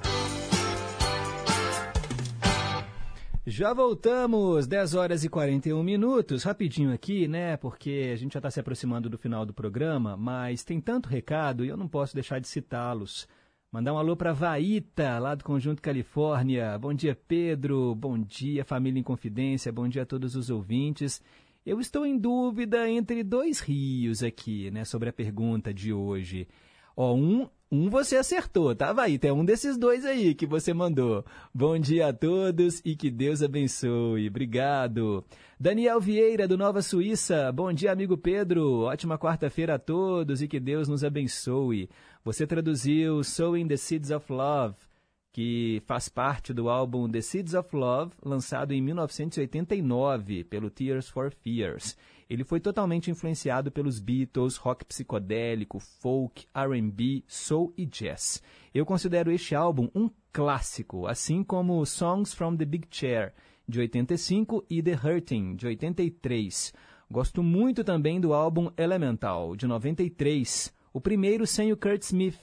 Já 3.51 3.73
voltamos, 3.73 4.65
10 4.65 4.93
horas 4.93 5.25
e 5.25 5.29
41 5.29 5.83
minutos, 5.83 6.43
rapidinho 6.43 6.93
aqui, 6.93 7.27
né? 7.27 7.57
Porque 7.57 8.09
a 8.13 8.15
gente 8.15 8.31
já 8.31 8.39
está 8.39 8.49
se 8.49 8.61
aproximando 8.61 9.09
do 9.09 9.17
final 9.17 9.45
do 9.45 9.53
programa, 9.53 10.15
mas 10.15 10.63
tem 10.63 10.79
tanto 10.79 11.09
recado 11.09 11.65
e 11.65 11.67
eu 11.67 11.75
não 11.75 11.85
posso 11.85 12.15
deixar 12.15 12.39
de 12.39 12.47
citá-los. 12.47 13.27
Mandar 13.69 13.93
um 13.93 13.97
alô 13.97 14.15
para 14.15 14.31
Vaíta, 14.31 15.19
lá 15.19 15.35
do 15.35 15.43
Conjunto 15.43 15.81
Califórnia. 15.81 16.79
Bom 16.79 16.93
dia, 16.93 17.13
Pedro. 17.13 17.93
Bom 17.93 18.17
dia, 18.17 18.63
família 18.63 19.01
em 19.01 19.03
confidência. 19.03 19.69
Bom 19.69 19.89
dia 19.89 20.03
a 20.03 20.05
todos 20.05 20.37
os 20.37 20.49
ouvintes. 20.49 21.21
Eu 21.65 21.81
estou 21.81 22.05
em 22.05 22.17
dúvida 22.17 22.89
entre 22.89 23.21
dois 23.21 23.59
rios 23.59 24.23
aqui, 24.23 24.71
né, 24.71 24.85
sobre 24.85 25.09
a 25.09 25.13
pergunta 25.13 25.73
de 25.73 25.91
hoje. 25.91 26.47
Ó, 26.95 27.13
um 27.13 27.49
um 27.71 27.89
você 27.89 28.17
acertou, 28.17 28.75
tá, 28.75 28.91
Vai? 28.91 29.17
Tem 29.17 29.31
um 29.31 29.45
desses 29.45 29.77
dois 29.77 30.05
aí 30.05 30.35
que 30.35 30.45
você 30.45 30.73
mandou. 30.73 31.23
Bom 31.53 31.79
dia 31.79 32.07
a 32.09 32.13
todos 32.13 32.81
e 32.83 32.97
que 32.97 33.09
Deus 33.09 33.41
abençoe. 33.41 34.27
Obrigado. 34.27 35.23
Daniel 35.57 36.01
Vieira, 36.01 36.49
do 36.49 36.57
Nova 36.57 36.81
Suíça. 36.81 37.49
Bom 37.51 37.71
dia, 37.71 37.93
amigo 37.93 38.17
Pedro. 38.17 38.81
Ótima 38.81 39.17
quarta-feira 39.17 39.75
a 39.75 39.79
todos 39.79 40.41
e 40.41 40.49
que 40.49 40.59
Deus 40.59 40.89
nos 40.89 41.01
abençoe. 41.01 41.89
Você 42.25 42.45
traduziu 42.45 43.23
Sowing 43.23 43.67
the 43.69 43.77
Seeds 43.77 44.11
of 44.11 44.29
Love, 44.33 44.75
que 45.31 45.81
faz 45.85 46.09
parte 46.09 46.53
do 46.53 46.69
álbum 46.69 47.09
The 47.09 47.21
Seeds 47.21 47.53
of 47.53 47.73
Love, 47.73 48.11
lançado 48.21 48.73
em 48.73 48.81
1989 48.81 50.43
pelo 50.43 50.69
Tears 50.69 51.07
for 51.07 51.31
Fears. 51.31 51.95
Ele 52.31 52.45
foi 52.45 52.61
totalmente 52.61 53.11
influenciado 53.11 53.69
pelos 53.69 53.99
Beatles, 53.99 54.55
rock 54.55 54.85
psicodélico, 54.85 55.79
folk, 55.79 56.47
R&B, 56.53 57.25
soul 57.27 57.73
e 57.77 57.85
jazz. 57.85 58.41
Eu 58.73 58.85
considero 58.85 59.29
este 59.29 59.53
álbum 59.53 59.89
um 59.93 60.09
clássico, 60.31 61.07
assim 61.07 61.43
como 61.43 61.85
Songs 61.85 62.33
from 62.33 62.55
the 62.55 62.63
Big 62.63 62.87
Chair, 62.89 63.33
de 63.67 63.81
85, 63.81 64.65
e 64.69 64.81
The 64.81 64.93
Hurting, 64.93 65.57
de 65.57 65.67
83. 65.67 66.73
Gosto 67.11 67.43
muito 67.43 67.83
também 67.83 68.21
do 68.21 68.33
álbum 68.33 68.71
Elemental, 68.77 69.53
de 69.57 69.67
93, 69.67 70.73
o 70.93 71.01
primeiro 71.01 71.45
sem 71.45 71.73
o 71.73 71.75
Kurt 71.75 72.03
Smith. 72.03 72.39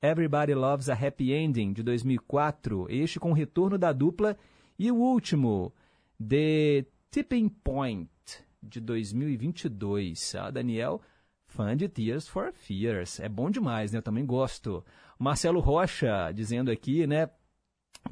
Everybody 0.00 0.54
Loves 0.54 0.88
a 0.88 0.94
Happy 0.94 1.32
Ending, 1.32 1.72
de 1.72 1.82
2004, 1.82 2.86
este 2.88 3.18
com 3.18 3.32
o 3.32 3.34
retorno 3.34 3.76
da 3.76 3.92
dupla. 3.92 4.36
E 4.78 4.92
o 4.92 4.94
último, 4.94 5.74
The 6.24 6.86
Tipping 7.10 7.48
Point, 7.48 8.08
de 8.68 8.80
2022. 8.80 10.34
Ah, 10.34 10.50
Daniel, 10.50 11.00
fã 11.46 11.76
de 11.76 11.88
Tears 11.88 12.26
for 12.26 12.52
Fears. 12.52 13.20
É 13.20 13.28
bom 13.28 13.50
demais, 13.50 13.92
né? 13.92 13.98
Eu 13.98 14.02
também 14.02 14.24
gosto. 14.24 14.84
Marcelo 15.18 15.60
Rocha 15.60 16.32
dizendo 16.32 16.70
aqui, 16.70 17.06
né, 17.06 17.30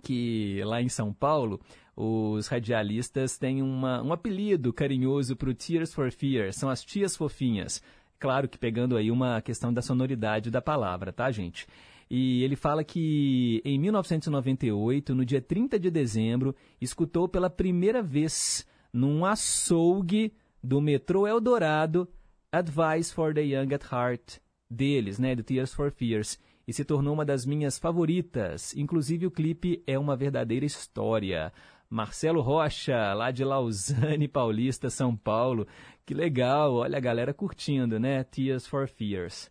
que 0.03 0.62
lá 0.65 0.81
em 0.81 0.89
São 0.89 1.12
Paulo 1.12 1.61
os 1.95 2.47
radialistas 2.47 3.37
têm 3.37 3.61
uma, 3.62 4.03
um 4.03 4.12
apelido 4.12 4.73
carinhoso 4.73 5.37
para 5.37 5.51
o 5.51 5.55
Tears 5.55 5.93
for 5.93 6.11
Fears, 6.11 6.57
são 6.57 6.70
as 6.70 6.83
tias 6.83 7.16
fofinhas. 7.16 7.83
Claro 8.19 8.49
que 8.49 8.57
pegando 8.57 8.97
aí 8.97 9.11
uma 9.11 9.43
questão 9.43 9.73
da 9.73 9.83
sonoridade 9.83 10.51
da 10.51 10.62
palavra, 10.62 11.12
tá, 11.12 11.31
gente? 11.31 11.66
E 12.09 12.43
ele 12.45 12.57
fala 12.57 12.85
que 12.85 13.61
em 13.65 13.79
1998, 13.79 15.15
no 15.15 15.24
dia 15.24 15.41
30 15.41 15.79
de 15.79 15.91
dezembro, 15.91 16.55
escutou 16.81 17.29
pela 17.29 17.51
primeira 17.51 18.03
vez 18.03 18.66
num 18.93 19.24
açougue 19.24 20.33
do 20.62 20.80
metrô 20.80 21.26
Eldorado, 21.26 22.09
Advice 22.51 23.12
for 23.12 23.34
the 23.34 23.43
Young 23.43 23.74
at 23.74 23.84
Heart, 23.90 24.39
deles, 24.70 25.18
né, 25.18 25.34
do 25.34 25.43
Tears 25.43 25.74
for 25.74 25.90
Fears, 25.90 26.39
e 26.66 26.72
se 26.72 26.84
tornou 26.84 27.14
uma 27.14 27.24
das 27.24 27.44
minhas 27.44 27.78
favoritas. 27.78 28.74
Inclusive 28.76 29.26
o 29.26 29.30
clipe 29.30 29.82
é 29.86 29.98
uma 29.98 30.16
verdadeira 30.16 30.64
história. 30.64 31.52
Marcelo 31.90 32.40
Rocha, 32.40 33.12
lá 33.12 33.30
de 33.30 33.44
Lausanne 33.44 34.26
Paulista, 34.28 34.89
São 34.89 35.16
Paulo. 35.16 35.66
Que 36.06 36.14
legal, 36.14 36.74
olha 36.74 36.97
a 36.97 37.01
galera 37.01 37.34
curtindo, 37.34 37.98
né? 37.98 38.24
Tears 38.24 38.66
for 38.66 38.89
Fears. 38.89 39.51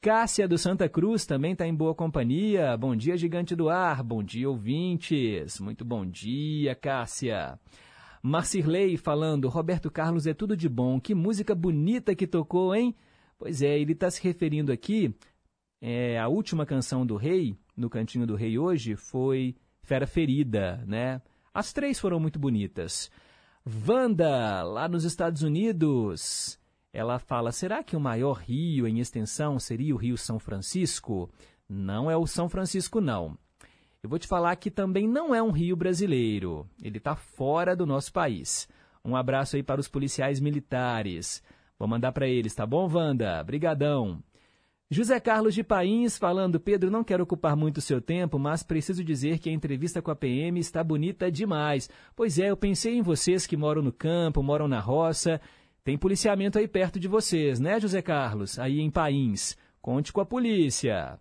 Cássia 0.00 0.48
do 0.48 0.56
Santa 0.56 0.88
Cruz 0.88 1.26
também 1.26 1.52
está 1.52 1.66
em 1.66 1.74
boa 1.74 1.94
companhia. 1.94 2.76
Bom 2.76 2.96
dia, 2.96 3.16
gigante 3.16 3.54
do 3.54 3.68
ar. 3.68 4.02
Bom 4.02 4.22
dia, 4.22 4.48
ouvintes. 4.48 5.60
Muito 5.60 5.84
bom 5.84 6.06
dia, 6.06 6.74
Cássia. 6.74 7.58
Marcirley 8.22 8.96
falando, 8.96 9.48
Roberto 9.48 9.90
Carlos 9.90 10.26
é 10.26 10.34
tudo 10.34 10.56
de 10.56 10.68
bom, 10.68 11.00
que 11.00 11.14
música 11.14 11.54
bonita 11.54 12.14
que 12.14 12.26
tocou, 12.26 12.74
hein? 12.74 12.94
Pois 13.38 13.62
é, 13.62 13.78
ele 13.78 13.92
está 13.92 14.10
se 14.10 14.22
referindo 14.22 14.70
aqui, 14.70 15.14
é, 15.80 16.18
a 16.18 16.28
última 16.28 16.66
canção 16.66 17.06
do 17.06 17.16
Rei, 17.16 17.56
no 17.74 17.88
Cantinho 17.88 18.26
do 18.26 18.36
Rei 18.36 18.58
hoje, 18.58 18.96
foi 18.96 19.56
Fera 19.82 20.06
Ferida, 20.06 20.84
né? 20.86 21.22
As 21.54 21.72
três 21.72 21.98
foram 21.98 22.20
muito 22.20 22.38
bonitas. 22.38 23.10
Wanda, 23.88 24.62
lá 24.62 24.88
nos 24.88 25.04
Estados 25.04 25.42
Unidos, 25.42 26.60
ela 26.92 27.18
fala, 27.18 27.50
será 27.50 27.82
que 27.82 27.96
o 27.96 28.00
maior 28.00 28.34
rio 28.34 28.86
em 28.86 29.00
extensão 29.00 29.58
seria 29.58 29.94
o 29.94 29.98
Rio 29.98 30.18
São 30.18 30.38
Francisco? 30.38 31.30
Não 31.68 32.10
é 32.10 32.16
o 32.16 32.26
São 32.26 32.48
Francisco, 32.48 33.00
não. 33.00 33.38
Eu 34.02 34.08
vou 34.08 34.18
te 34.18 34.26
falar 34.26 34.56
que 34.56 34.70
também 34.70 35.06
não 35.06 35.34
é 35.34 35.42
um 35.42 35.50
rio 35.50 35.76
brasileiro. 35.76 36.66
Ele 36.82 36.96
está 36.96 37.14
fora 37.14 37.76
do 37.76 37.84
nosso 37.84 38.10
país. 38.10 38.66
Um 39.04 39.14
abraço 39.14 39.56
aí 39.56 39.62
para 39.62 39.80
os 39.80 39.88
policiais 39.88 40.40
militares. 40.40 41.42
Vou 41.78 41.86
mandar 41.86 42.10
para 42.12 42.26
eles, 42.26 42.54
tá 42.54 42.64
bom, 42.64 42.88
Wanda? 42.90 43.42
Brigadão. 43.44 44.22
José 44.90 45.20
Carlos 45.20 45.54
de 45.54 45.62
Pains 45.62 46.16
falando, 46.16 46.58
Pedro, 46.58 46.90
não 46.90 47.04
quero 47.04 47.22
ocupar 47.22 47.54
muito 47.54 47.80
seu 47.80 48.00
tempo, 48.00 48.38
mas 48.38 48.62
preciso 48.62 49.04
dizer 49.04 49.38
que 49.38 49.50
a 49.50 49.52
entrevista 49.52 50.00
com 50.00 50.10
a 50.10 50.16
PM 50.16 50.58
está 50.58 50.82
bonita 50.82 51.30
demais. 51.30 51.88
Pois 52.16 52.38
é, 52.38 52.50
eu 52.50 52.56
pensei 52.56 52.96
em 52.96 53.02
vocês 53.02 53.46
que 53.46 53.56
moram 53.56 53.82
no 53.82 53.92
campo, 53.92 54.42
moram 54.42 54.66
na 54.66 54.80
roça. 54.80 55.40
Tem 55.84 55.96
policiamento 55.96 56.58
aí 56.58 56.66
perto 56.66 56.98
de 56.98 57.06
vocês, 57.06 57.60
né, 57.60 57.78
José 57.78 58.00
Carlos? 58.00 58.58
Aí 58.58 58.80
em 58.80 58.90
Pains. 58.90 59.56
Conte 59.80 60.12
com 60.12 60.22
a 60.22 60.26
polícia. 60.26 61.18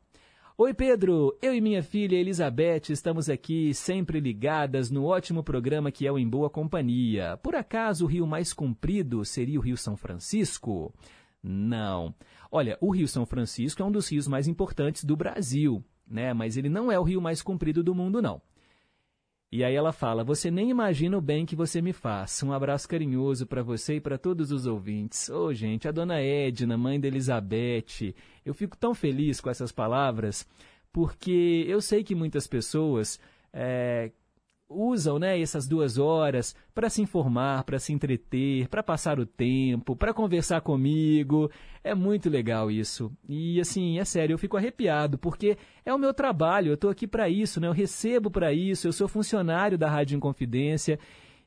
Oi, 0.61 0.73
Pedro. 0.73 1.38
Eu 1.41 1.56
e 1.56 1.61
minha 1.61 1.81
filha 1.81 2.18
Elizabeth 2.18 2.90
estamos 2.90 3.30
aqui 3.30 3.73
sempre 3.73 4.19
ligadas 4.19 4.91
no 4.91 5.06
ótimo 5.06 5.41
programa 5.41 5.90
que 5.90 6.06
é 6.06 6.11
o 6.11 6.19
Em 6.19 6.27
Boa 6.27 6.49
Companhia. 6.49 7.38
Por 7.38 7.56
acaso 7.56 8.03
o 8.03 8.07
rio 8.10 8.27
mais 8.27 8.52
comprido 8.52 9.23
seria 9.23 9.57
o 9.57 9.61
Rio 9.61 9.77
São 9.77 9.95
Francisco? 9.95 10.94
Não. 11.41 12.14
Olha, 12.52 12.77
o 12.81 12.91
Rio 12.91 13.07
São 13.07 13.26
Francisco 13.26 13.81
é 13.81 13.86
um 13.86 13.91
dos 13.91 14.11
rios 14.11 14.27
mais 14.27 14.49
importantes 14.49 15.06
do 15.06 15.15
Brasil, 15.15 15.81
né? 16.06 16.34
Mas 16.34 16.57
ele 16.57 16.68
não 16.68 16.91
é 16.91 16.99
o 16.99 17.03
rio 17.03 17.22
mais 17.22 17.41
comprido 17.41 17.81
do 17.81 17.95
mundo, 17.95 18.22
não. 18.22 18.41
E 19.52 19.64
aí 19.64 19.74
ela 19.74 19.92
fala: 19.92 20.24
Você 20.24 20.52
nem 20.52 20.70
imagina 20.70 21.18
o 21.18 21.22
bem 21.22 21.46
que 21.46 21.56
você 21.56 21.82
me 21.82 21.92
faz. 21.92 22.44
Um 22.44 22.54
abraço 22.54 22.88
carinhoso 22.88 23.48
para 23.48 23.64
você 23.64 23.96
e 23.96 24.02
para 24.02 24.18
todos 24.18 24.52
os 24.52 24.66
ouvintes. 24.66 25.28
Ô, 25.30 25.46
oh, 25.46 25.54
gente, 25.54 25.88
a 25.88 25.92
dona 25.92 26.22
Edna, 26.22 26.78
mãe 26.78 27.00
da 27.00 27.08
Elizabeth, 27.08 28.14
eu 28.46 28.54
fico 28.54 28.78
tão 28.78 28.94
feliz 28.94 29.42
com 29.42 29.50
essas 29.50 29.72
palavras, 29.72 30.48
porque 30.94 31.66
eu 31.68 31.82
sei 31.82 32.04
que 32.04 32.14
muitas 32.14 32.46
pessoas 32.46 33.20
é, 33.52 34.12
usam 34.70 35.18
né, 35.18 35.40
essas 35.40 35.68
duas 35.68 35.98
horas 35.98 36.56
para 36.76 36.90
se 36.90 37.02
informar, 37.02 37.64
para 37.64 37.80
se 37.80 37.91
entreter, 37.91 38.68
para 38.68 38.84
passar 38.84 39.20
o 39.20 39.26
tempo, 39.26 39.96
para 39.96 40.14
conversar 40.14 40.62
comigo. 40.62 41.50
É 41.84 41.96
muito 41.96 42.30
legal 42.30 42.70
isso. 42.70 43.12
E 43.28 43.60
assim, 43.60 43.98
é 43.98 44.06
sério, 44.06 44.34
eu 44.34 44.38
fico 44.38 44.56
arrepiado, 44.56 45.18
porque 45.18 45.58
é 45.84 45.94
o 45.94 45.98
meu 45.98 46.14
trabalho, 46.14 46.70
eu 46.70 46.76
estou 46.76 46.91
aqui 46.91 47.08
para 47.08 47.28
isso, 47.28 47.60
né? 47.60 47.68
eu 47.68 47.74
recebo 47.74 48.30
para 48.30 48.54
isso, 48.54 48.88
eu 48.88 48.94
sou 48.94 49.08
funcionário 49.08 49.78
da 49.78 49.90
Rádio 49.90 50.16
Inconfidência. 50.16 51.00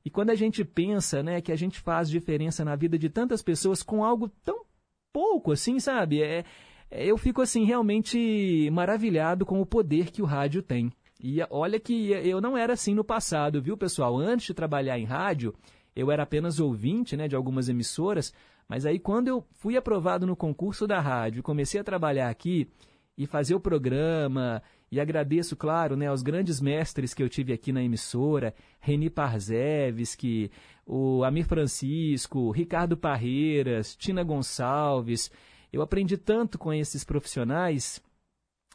E 0.04 0.10
quando 0.10 0.30
a 0.30 0.34
gente 0.34 0.64
pensa 0.64 1.22
né, 1.22 1.40
que 1.40 1.52
a 1.52 1.56
gente 1.56 1.78
faz 1.78 2.10
diferença 2.10 2.64
na 2.64 2.74
vida 2.74 2.98
de 2.98 3.08
tantas 3.08 3.40
pessoas 3.40 3.82
com 3.82 4.04
algo 4.04 4.28
tão 4.42 4.64
pouco 5.12 5.52
assim, 5.52 5.78
sabe? 5.78 6.20
É, 6.22 6.44
é 6.90 7.06
eu 7.06 7.16
fico 7.16 7.40
assim 7.40 7.64
realmente 7.64 8.68
maravilhado 8.72 9.46
com 9.46 9.60
o 9.60 9.66
poder 9.66 10.10
que 10.10 10.20
o 10.20 10.26
rádio 10.26 10.60
tem. 10.60 10.90
E 11.22 11.38
olha 11.50 11.78
que 11.78 12.10
eu 12.10 12.40
não 12.40 12.56
era 12.56 12.72
assim 12.72 12.94
no 12.94 13.04
passado, 13.04 13.62
viu, 13.62 13.76
pessoal? 13.76 14.18
Antes 14.18 14.46
de 14.46 14.54
trabalhar 14.54 14.98
em 14.98 15.04
rádio, 15.04 15.54
eu 15.94 16.10
era 16.10 16.24
apenas 16.24 16.58
ouvinte 16.58 17.16
né, 17.16 17.28
de 17.28 17.36
algumas 17.36 17.68
emissoras, 17.68 18.34
mas 18.68 18.84
aí 18.84 18.98
quando 18.98 19.28
eu 19.28 19.46
fui 19.52 19.76
aprovado 19.76 20.26
no 20.26 20.34
concurso 20.34 20.84
da 20.84 20.98
rádio, 20.98 21.42
comecei 21.42 21.80
a 21.80 21.84
trabalhar 21.84 22.28
aqui 22.28 22.68
e 23.16 23.24
fazer 23.24 23.54
o 23.54 23.60
programa, 23.60 24.60
e 24.90 24.98
agradeço, 24.98 25.54
claro, 25.54 25.96
né, 25.96 26.08
aos 26.08 26.22
grandes 26.22 26.60
mestres 26.60 27.14
que 27.14 27.22
eu 27.22 27.28
tive 27.28 27.52
aqui 27.52 27.72
na 27.72 27.84
emissora, 27.84 28.52
Reni 28.80 29.08
Parzevski, 29.08 30.50
o 30.84 31.22
Amir 31.22 31.46
Francisco, 31.46 32.50
Ricardo 32.50 32.96
Parreiras, 32.96 33.94
Tina 33.94 34.24
Gonçalves. 34.24 35.30
Eu 35.72 35.82
aprendi 35.82 36.16
tanto 36.16 36.58
com 36.58 36.74
esses 36.74 37.04
profissionais 37.04 38.02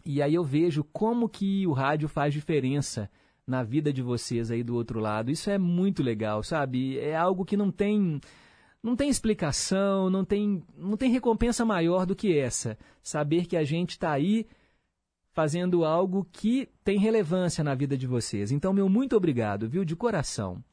e 0.07 0.21
aí 0.21 0.33
eu 0.33 0.43
vejo 0.43 0.85
como 0.85 1.27
que 1.27 1.67
o 1.67 1.73
rádio 1.73 2.07
faz 2.07 2.33
diferença 2.33 3.09
na 3.45 3.61
vida 3.61 3.91
de 3.91 4.01
vocês 4.01 4.49
aí 4.49 4.63
do 4.63 4.73
outro 4.73 5.01
lado. 5.01 5.29
Isso 5.29 5.49
é 5.49 5.57
muito 5.57 6.01
legal, 6.01 6.41
sabe? 6.43 6.97
É 6.97 7.15
algo 7.15 7.43
que 7.43 7.57
não 7.57 7.69
tem 7.69 8.21
não 8.81 8.95
tem 8.95 9.09
explicação, 9.09 10.09
não 10.09 10.23
tem 10.23 10.63
não 10.77 10.95
tem 10.95 11.11
recompensa 11.11 11.65
maior 11.65 12.05
do 12.05 12.15
que 12.15 12.37
essa. 12.37 12.77
Saber 13.03 13.45
que 13.45 13.57
a 13.57 13.65
gente 13.65 13.91
está 13.91 14.13
aí 14.13 14.47
fazendo 15.33 15.83
algo 15.83 16.25
que 16.31 16.69
tem 16.85 16.97
relevância 16.97 17.61
na 17.63 17.75
vida 17.75 17.97
de 17.97 18.07
vocês. 18.07 18.49
Então, 18.49 18.73
meu 18.73 18.89
muito 18.89 19.15
obrigado, 19.15 19.69
viu, 19.69 19.83
de 19.85 19.95
coração. 19.95 20.63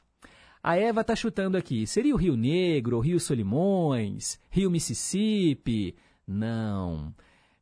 A 0.63 0.77
Eva 0.77 1.03
está 1.03 1.15
chutando 1.15 1.59
aqui. 1.59 1.87
Seria 1.87 2.15
o 2.15 2.17
Rio 2.17 2.37
Negro, 2.37 2.97
o 2.97 3.01
Rio 3.01 3.21
Solimões, 3.21 4.41
Rio 4.49 4.71
Mississippi? 4.71 5.95
Não. 6.27 7.13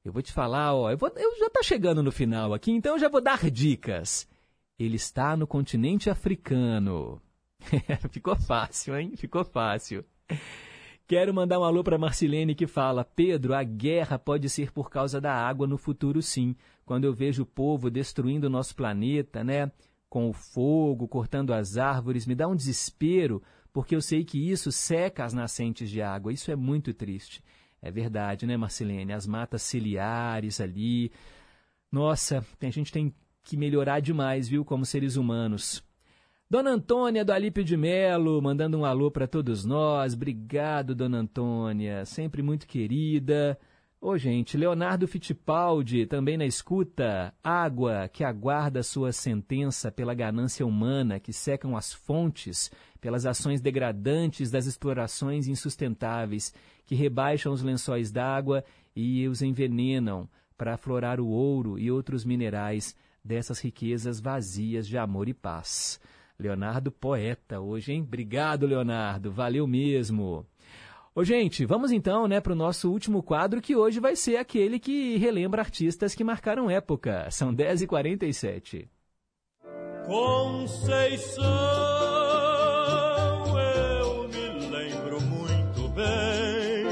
Eu 0.04 0.12
vou 0.12 0.20
te 0.20 0.32
falar, 0.32 0.74
ó, 0.74 0.90
eu, 0.90 0.98
vou, 0.98 1.12
eu 1.14 1.38
já 1.38 1.46
está 1.46 1.62
chegando 1.62 2.02
no 2.02 2.10
final 2.10 2.52
aqui, 2.52 2.72
então 2.72 2.94
eu 2.94 2.98
já 2.98 3.08
vou 3.08 3.20
dar 3.20 3.48
dicas. 3.50 4.28
Ele 4.76 4.96
está 4.96 5.36
no 5.36 5.46
continente 5.46 6.10
africano. 6.10 7.22
Ficou 8.10 8.34
fácil, 8.34 8.96
hein? 8.96 9.12
Ficou 9.16 9.44
fácil. 9.44 10.04
Quero 11.06 11.32
mandar 11.32 11.60
um 11.60 11.64
alô 11.64 11.84
para 11.84 11.98
Marcilene 11.98 12.54
que 12.54 12.66
fala: 12.66 13.04
Pedro, 13.04 13.54
a 13.54 13.62
guerra 13.62 14.18
pode 14.18 14.48
ser 14.48 14.72
por 14.72 14.90
causa 14.90 15.20
da 15.20 15.32
água 15.32 15.66
no 15.66 15.78
futuro, 15.78 16.20
sim. 16.20 16.56
Quando 16.84 17.04
eu 17.04 17.12
vejo 17.12 17.44
o 17.44 17.46
povo 17.46 17.90
destruindo 17.90 18.48
o 18.48 18.50
nosso 18.50 18.74
planeta, 18.74 19.44
né? 19.44 19.70
Com 20.08 20.28
o 20.28 20.32
fogo, 20.32 21.06
cortando 21.06 21.52
as 21.52 21.76
árvores, 21.76 22.26
me 22.26 22.34
dá 22.34 22.48
um 22.48 22.56
desespero, 22.56 23.42
porque 23.72 23.94
eu 23.94 24.02
sei 24.02 24.24
que 24.24 24.50
isso 24.50 24.72
seca 24.72 25.24
as 25.24 25.32
nascentes 25.32 25.88
de 25.88 26.02
água. 26.02 26.32
Isso 26.32 26.50
é 26.50 26.56
muito 26.56 26.92
triste. 26.92 27.42
É 27.82 27.90
verdade, 27.90 28.46
né, 28.46 28.56
Marcilene? 28.56 29.12
As 29.12 29.26
matas 29.26 29.62
ciliares 29.62 30.60
ali. 30.60 31.10
Nossa, 31.90 32.46
a 32.60 32.70
gente 32.70 32.92
tem 32.92 33.12
que 33.42 33.56
melhorar 33.56 34.00
demais, 34.00 34.48
viu, 34.48 34.64
como 34.64 34.86
seres 34.86 35.16
humanos. 35.16 35.82
Dona 36.48 36.70
Antônia 36.70 37.24
do 37.24 37.32
Alípio 37.32 37.64
de 37.64 37.76
Melo, 37.76 38.40
mandando 38.40 38.78
um 38.78 38.84
alô 38.84 39.10
para 39.10 39.26
todos 39.26 39.64
nós. 39.64 40.14
Obrigado, 40.14 40.94
Dona 40.94 41.18
Antônia, 41.18 42.04
sempre 42.04 42.40
muito 42.40 42.66
querida. 42.66 43.58
Ô, 44.04 44.08
oh, 44.10 44.18
gente, 44.18 44.56
Leonardo 44.56 45.06
Fittipaldi, 45.06 46.06
também 46.06 46.36
na 46.36 46.44
escuta. 46.44 47.32
Água 47.40 48.08
que 48.12 48.24
aguarda 48.24 48.82
sua 48.82 49.12
sentença 49.12 49.92
pela 49.92 50.12
ganância 50.12 50.66
humana, 50.66 51.20
que 51.20 51.32
secam 51.32 51.76
as 51.76 51.92
fontes, 51.92 52.68
pelas 53.00 53.24
ações 53.26 53.60
degradantes 53.60 54.50
das 54.50 54.66
explorações 54.66 55.46
insustentáveis, 55.46 56.52
que 56.84 56.96
rebaixam 56.96 57.52
os 57.52 57.62
lençóis 57.62 58.10
d'água 58.10 58.64
e 58.94 59.28
os 59.28 59.40
envenenam 59.40 60.28
para 60.58 60.74
aflorar 60.74 61.20
o 61.20 61.28
ouro 61.28 61.78
e 61.78 61.88
outros 61.88 62.24
minerais 62.24 62.96
dessas 63.24 63.60
riquezas 63.60 64.18
vazias 64.18 64.88
de 64.88 64.98
amor 64.98 65.28
e 65.28 65.32
paz. 65.32 66.00
Leonardo 66.36 66.90
Poeta 66.90 67.60
hoje, 67.60 67.92
hein? 67.92 68.02
Obrigado, 68.02 68.66
Leonardo. 68.66 69.30
Valeu 69.30 69.64
mesmo. 69.64 70.44
Ô, 71.14 71.22
gente, 71.22 71.66
vamos 71.66 71.92
então 71.92 72.26
né, 72.26 72.40
para 72.40 72.54
o 72.54 72.56
nosso 72.56 72.90
último 72.90 73.22
quadro, 73.22 73.60
que 73.60 73.76
hoje 73.76 74.00
vai 74.00 74.16
ser 74.16 74.38
aquele 74.38 74.78
que 74.78 75.18
relembra 75.18 75.60
artistas 75.60 76.14
que 76.14 76.24
marcaram 76.24 76.70
época. 76.70 77.30
São 77.30 77.54
10h47. 77.54 78.88
Conceição, 80.06 81.44
eu 83.58 84.26
me 84.28 84.48
lembro 84.70 85.20
muito 85.20 85.86
bem. 85.90 86.86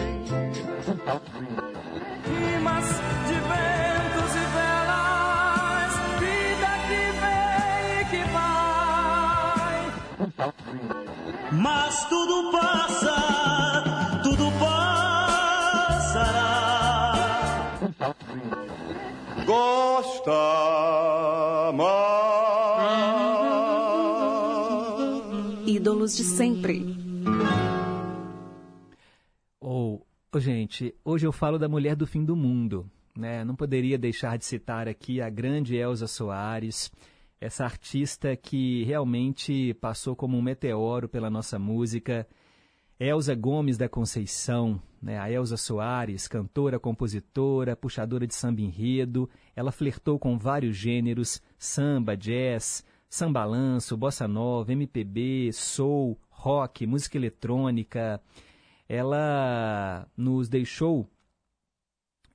Rimas 2.27 2.89
de 3.27 3.35
ventos 3.35 4.35
e 4.37 4.45
velas, 4.53 5.93
vida 6.21 6.71
que 6.87 7.03
vem 7.21 8.01
e 8.01 8.05
que 8.11 8.23
vai. 8.33 9.81
Mas 11.53 12.05
tudo 12.09 12.53
passa, 12.53 13.20
Gosta 20.21 21.73
mais. 21.73 22.09
Ídolos 25.67 26.17
de 26.17 26.25
sempre. 26.25 26.85
Ou, 29.61 30.07
oh, 30.33 30.41
gente, 30.41 30.95
hoje 31.05 31.27
eu 31.27 31.33
falo 31.33 31.59
da 31.59 31.69
mulher 31.69 31.97
do 31.97 32.07
fim 32.07 32.23
do 32.25 32.37
mundo. 32.37 32.91
Né? 33.17 33.45
Não 33.45 33.57
poderia 33.57 33.97
deixar 33.99 34.37
de 34.37 34.45
citar 34.45 34.87
aqui 34.89 35.21
a 35.23 35.31
grande 35.31 35.77
Elza 35.77 36.07
Soares, 36.07 36.93
essa 37.41 37.65
artista 37.65 38.37
que 38.37 38.85
realmente 38.85 39.75
passou 39.75 40.15
como 40.15 40.37
um 40.37 40.43
meteoro 40.43 41.09
pela 41.09 41.31
nossa 41.31 41.59
música. 41.59 42.29
Elza 43.01 43.35
Gomes 43.35 43.79
da 43.79 43.89
Conceição, 43.89 44.79
né? 45.01 45.19
a 45.19 45.33
Elza 45.33 45.57
Soares, 45.57 46.29
cantora, 46.29 46.79
compositora, 46.79 47.75
puxadora 47.75 48.27
de 48.27 48.35
samba 48.35 48.61
enredo. 48.61 49.27
Ela 49.57 49.73
flertou 49.73 50.19
com 50.19 50.37
vários 50.37 50.77
gêneros: 50.77 51.41
samba, 51.59 52.15
jazz, 52.15 52.85
sambalanço, 53.09 53.97
bossa 53.97 54.29
nova, 54.29 54.71
MPB, 54.73 55.51
soul, 55.51 56.21
rock, 56.29 56.87
música 56.87 57.17
eletrônica. 57.17 58.21
Ela 58.87 60.07
nos 60.15 60.51
deixou 60.51 61.09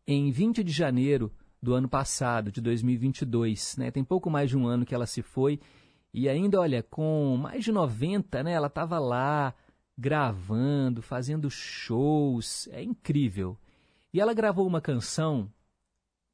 em 0.08 0.32
20 0.32 0.64
de 0.64 0.72
janeiro 0.72 1.32
do 1.62 1.76
ano 1.76 1.88
passado, 1.88 2.52
de 2.52 2.60
2022. 2.60 3.78
Né? 3.78 3.92
Tem 3.92 4.04
pouco 4.04 4.32
mais 4.32 4.50
de 4.50 4.58
um 4.58 4.66
ano 4.66 4.84
que 4.84 4.96
ela 4.96 5.06
se 5.06 5.22
foi. 5.22 5.60
E 6.12 6.28
ainda, 6.28 6.60
olha, 6.60 6.82
com 6.82 7.38
mais 7.40 7.64
de 7.64 7.72
90, 7.72 8.42
né? 8.42 8.54
ela 8.54 8.66
estava 8.66 8.98
lá 8.98 9.54
gravando, 9.98 11.02
fazendo 11.02 11.50
shows. 11.50 12.68
É 12.72 12.84
incrível. 12.84 13.58
E 14.14 14.20
ela 14.20 14.34
gravou 14.34 14.66
uma 14.66 14.82
canção 14.82 15.52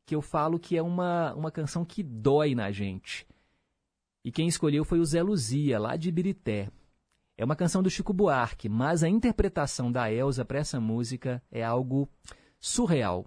que 0.06 0.16
eu 0.16 0.22
falo 0.22 0.60
que 0.60 0.76
é 0.76 0.82
uma, 0.82 1.34
uma 1.34 1.52
canção 1.52 1.86
que 1.86 2.04
dói 2.04 2.54
na 2.56 2.72
gente. 2.72 3.26
E 4.24 4.32
quem 4.32 4.48
escolheu 4.48 4.84
foi 4.84 5.00
o 5.00 5.06
Zé 5.06 5.22
Luzia, 5.24 5.80
lá 5.80 5.96
de 5.96 6.10
Ibirité. 6.10 6.70
É 7.38 7.46
uma 7.46 7.56
canção 7.56 7.82
do 7.82 7.90
Chico 7.90 8.14
Buarque, 8.14 8.70
mas 8.70 9.04
a 9.04 9.10
interpretação 9.10 9.92
da 9.92 10.12
Elsa 10.12 10.46
para 10.46 10.60
essa 10.60 10.80
música 10.80 11.42
é 11.52 11.64
algo 11.64 12.08
surreal. 12.60 13.26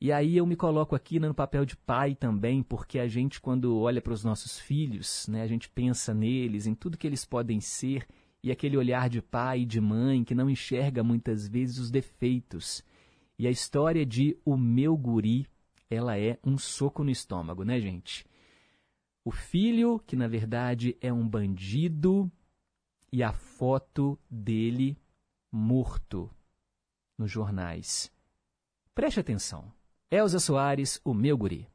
E 0.00 0.12
aí 0.12 0.36
eu 0.36 0.44
me 0.44 0.54
coloco 0.54 0.94
aqui 0.94 1.18
no 1.18 1.32
papel 1.32 1.64
de 1.64 1.76
pai 1.76 2.14
também, 2.14 2.62
porque 2.62 2.98
a 2.98 3.08
gente, 3.08 3.40
quando 3.40 3.78
olha 3.78 4.02
para 4.02 4.12
os 4.12 4.22
nossos 4.22 4.58
filhos, 4.58 5.26
né, 5.28 5.40
a 5.40 5.46
gente 5.46 5.70
pensa 5.70 6.12
neles, 6.12 6.66
em 6.66 6.74
tudo 6.74 6.98
que 6.98 7.06
eles 7.06 7.24
podem 7.24 7.58
ser, 7.58 8.06
e 8.44 8.52
aquele 8.52 8.76
olhar 8.76 9.08
de 9.08 9.22
pai 9.22 9.60
e 9.60 9.64
de 9.64 9.80
mãe 9.80 10.22
que 10.22 10.34
não 10.34 10.50
enxerga 10.50 11.02
muitas 11.02 11.48
vezes 11.48 11.78
os 11.78 11.90
defeitos. 11.90 12.84
E 13.38 13.46
a 13.46 13.50
história 13.50 14.04
de 14.04 14.38
O 14.44 14.54
Meu 14.54 14.94
Guri, 14.98 15.46
ela 15.88 16.18
é 16.18 16.38
um 16.44 16.58
soco 16.58 17.02
no 17.02 17.10
estômago, 17.10 17.64
né, 17.64 17.80
gente? 17.80 18.26
O 19.24 19.30
filho, 19.30 19.98
que 20.06 20.14
na 20.14 20.28
verdade 20.28 20.94
é 21.00 21.10
um 21.10 21.26
bandido, 21.26 22.30
e 23.10 23.22
a 23.22 23.32
foto 23.32 24.18
dele 24.28 24.94
morto 25.50 26.30
nos 27.16 27.30
jornais. 27.30 28.12
Preste 28.94 29.20
atenção. 29.20 29.72
Elza 30.10 30.38
Soares, 30.38 31.00
o 31.02 31.14
meu 31.14 31.38
guri. 31.38 31.66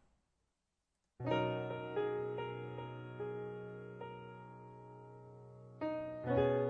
Quando 6.29 6.68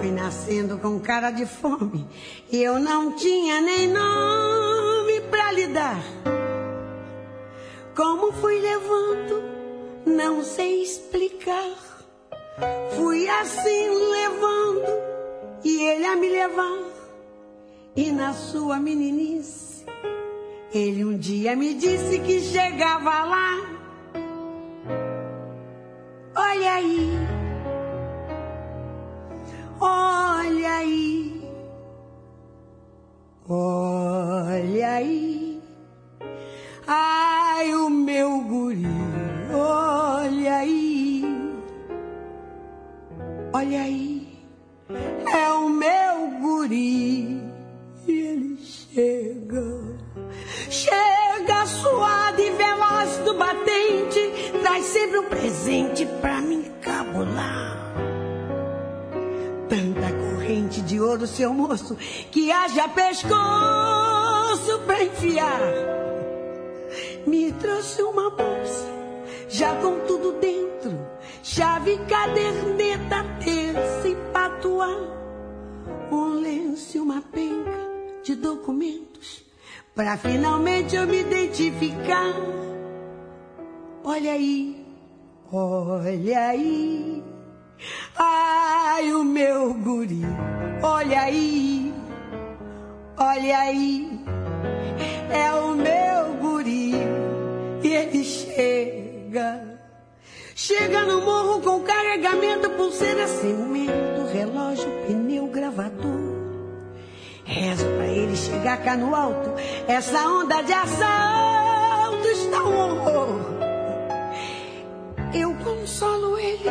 Foi 0.00 0.10
nascendo 0.10 0.78
com 0.78 0.98
cara 0.98 1.30
de 1.30 1.44
fome 1.44 2.08
e 2.50 2.62
eu 2.62 2.80
não 2.80 3.12
tinha 3.16 3.60
nem 3.60 3.86
nome 3.86 5.20
pra 5.30 5.52
lhe 5.52 5.66
dar. 5.66 6.02
Como 7.94 8.32
fui 8.32 8.58
levando, 8.60 9.42
não 10.06 10.42
sei 10.42 10.82
explicar. 10.82 11.76
Fui 12.96 13.28
assim 13.28 13.90
levando 14.10 14.86
e 15.62 15.82
ele 15.82 16.06
a 16.06 16.16
me 16.16 16.30
levar. 16.30 16.78
E 17.94 18.10
na 18.10 18.32
sua 18.32 18.80
meninice, 18.80 19.84
ele 20.72 21.04
um 21.04 21.18
dia 21.18 21.54
me 21.54 21.74
disse 21.74 22.20
que 22.20 22.40
chegava 22.40 23.24
lá. 23.24 23.80
Olha 26.34 26.72
aí, 26.72 27.19
aí, 35.00 35.62
ai 36.86 37.74
o 37.74 37.88
meu 37.88 38.40
guri, 38.42 38.86
olha 39.52 40.56
aí, 40.56 41.24
olha 43.52 43.80
aí, 43.80 44.38
é 45.32 45.52
o 45.52 45.68
meu 45.70 46.30
guri, 46.40 47.42
e 48.06 48.10
ele 48.10 48.56
chega, 48.58 49.64
chega 50.68 51.66
suado 51.66 52.40
e 52.40 52.50
veloz 52.50 53.16
do 53.24 53.34
batente, 53.34 54.52
traz 54.62 54.84
sempre 54.84 55.18
um 55.18 55.24
presente 55.24 56.06
pra 56.20 56.40
me 56.42 56.56
encabular 56.56 57.69
de 60.70 61.00
ouro, 61.00 61.26
seu 61.26 61.52
moço, 61.52 61.96
que 62.30 62.52
haja 62.52 62.88
pescoço 62.88 64.78
pra 64.86 65.02
enfiar. 65.02 65.60
Me 67.26 67.52
trouxe 67.52 68.02
uma 68.02 68.30
bolsa, 68.30 68.88
já 69.48 69.74
com 69.76 70.00
tudo 70.06 70.32
dentro, 70.32 70.98
chave, 71.42 71.98
caderneta, 72.08 73.24
terça 73.42 74.08
e 74.08 74.14
patuá. 74.32 74.96
Um 76.12 76.40
lenço 76.40 76.96
e 76.96 77.00
uma 77.00 77.20
penca 77.20 77.78
de 78.22 78.34
documentos 78.34 79.50
Pra 80.00 80.16
finalmente 80.16 80.96
eu 80.96 81.06
me 81.06 81.20
identificar. 81.20 82.32
Olha 84.02 84.32
aí, 84.32 84.86
olha 85.52 86.48
aí. 86.48 87.22
Ai, 88.16 89.12
o 89.12 89.24
meu 89.24 89.74
guri. 89.74 90.22
Olha 90.82 91.20
aí, 91.22 91.92
olha 93.18 93.58
aí. 93.58 94.20
É 95.30 95.52
o 95.52 95.74
meu 95.74 96.34
guri. 96.40 96.94
E 97.82 97.88
ele 97.88 98.24
chega. 98.24 99.78
Chega 100.54 101.02
no 101.02 101.20
morro 101.22 101.60
com 101.60 101.80
carregamento, 101.80 102.70
pulseira, 102.70 103.26
cimento, 103.28 104.26
relógio, 104.32 104.90
pneu, 105.06 105.46
gravador. 105.48 106.40
Rezo 107.44 107.84
pra 107.84 108.06
ele 108.06 108.36
chegar 108.36 108.82
cá 108.82 108.96
no 108.96 109.14
alto. 109.14 109.50
Essa 109.86 110.26
onda 110.28 110.62
de 110.62 110.72
assalto 110.72 112.26
está 112.28 112.62
um 112.62 112.78
horror. 112.78 113.40
Eu 115.34 115.54
consolo 115.56 116.38
ele, 116.38 116.70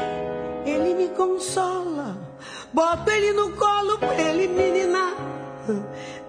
ele 0.66 0.96
me 0.96 1.10
consola. 1.10 2.29
Boto 2.74 3.10
ele 3.10 3.34
no 3.34 3.52
colo 3.54 3.98
pra 3.98 4.22
ele 4.22 4.48
me 4.48 4.72
ninar. 4.72 5.16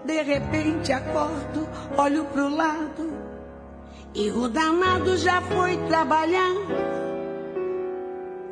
De 0.04 0.22
repente 0.22 0.92
acordo, 0.92 1.68
olho 1.96 2.24
pro 2.26 2.48
lado. 2.48 3.12
E 4.14 4.30
o 4.30 4.48
danado 4.48 5.16
já 5.16 5.40
foi 5.42 5.76
trabalhar. 5.88 6.54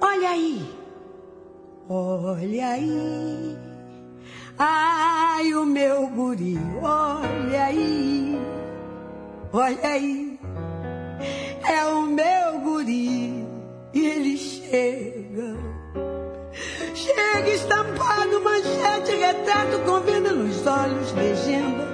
Olha 0.00 0.30
aí, 0.30 0.74
olha 1.88 2.68
aí. 2.68 3.58
Ai, 4.58 5.54
o 5.54 5.64
meu 5.64 6.08
guri, 6.08 6.58
olha 6.82 7.64
aí, 7.64 8.36
olha 9.52 9.88
aí, 9.88 10.40
é 11.64 11.84
o 11.84 12.02
meu 12.02 12.58
guri, 12.60 13.46
ele 13.94 14.36
chega. 14.36 15.67
Chega 16.98 17.50
estampado, 17.50 18.40
manchete, 18.40 19.14
retrato 19.14 19.78
com 19.84 20.00
venda 20.00 20.32
nos 20.32 20.66
olhos, 20.66 21.12
legenda 21.12 21.86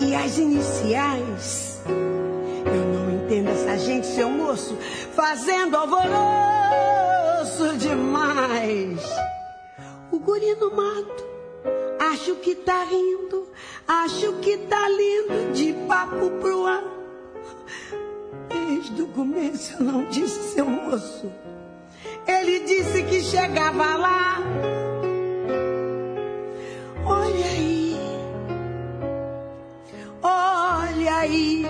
e 0.00 0.14
as 0.14 0.36
iniciais. 0.38 1.80
Eu 1.86 2.84
não 2.92 3.10
entendo 3.10 3.48
essa 3.50 3.78
gente, 3.78 4.06
seu 4.06 4.28
moço, 4.28 4.76
fazendo 5.14 5.76
alvoroço 5.76 6.08
demais. 7.78 9.00
O 10.10 10.18
guri 10.18 10.54
no 10.56 10.74
mato 10.76 11.34
Acho 12.12 12.36
que 12.36 12.54
tá 12.54 12.84
rindo, 12.84 13.48
acho 13.88 14.34
que 14.34 14.58
tá 14.58 14.88
lindo 14.88 15.52
de 15.52 15.72
papo 15.88 16.30
pro 16.40 16.66
ar. 16.66 16.84
Desde 18.48 19.02
o 19.02 19.08
começo 19.08 19.74
eu 19.74 19.80
não 19.80 20.04
disse 20.04 20.54
seu 20.54 20.66
moço. 20.66 21.32
Ele 22.26 22.60
disse 22.60 23.02
que 23.02 23.22
chegava 23.22 23.96
lá. 23.96 24.38
Olha 27.06 27.46
aí, 27.46 27.96
olha 30.22 31.14
aí, 31.16 31.66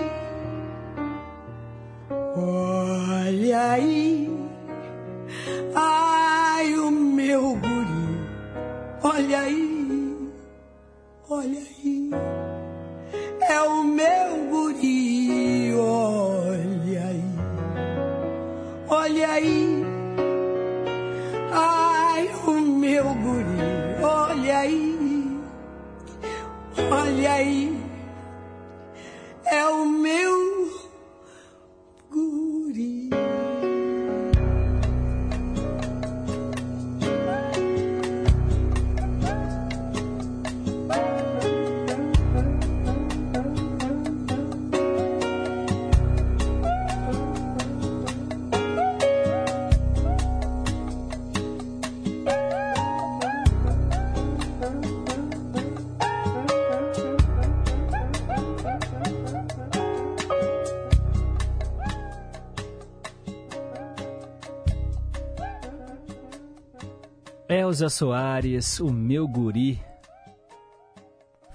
Elza 67.75 67.89
Soares, 67.89 68.79
o 68.79 68.89
meu 68.89 69.27
guri. 69.27 69.81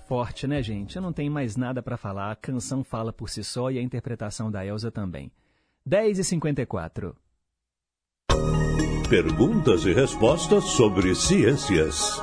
Forte, 0.07 0.47
né, 0.47 0.63
gente? 0.63 0.97
Eu 0.97 1.01
não 1.01 1.15
tenho 1.15 1.33
mais 1.33 1.57
nada 1.57 1.83
para 1.83 1.97
falar. 1.97 2.31
A 2.31 2.37
canção 2.37 2.85
fala 2.85 3.11
por 3.11 3.31
si 3.31 3.43
só 3.43 3.71
e 3.71 3.79
a 3.79 3.83
interpretação 3.83 4.51
da 4.51 4.63
Elza 4.63 4.91
também. 4.91 5.33
10h54. 5.89 7.15
Perguntas 9.09 9.87
e 9.87 9.95
respostas 9.95 10.65
sobre 10.65 11.15
ciências. 11.15 12.21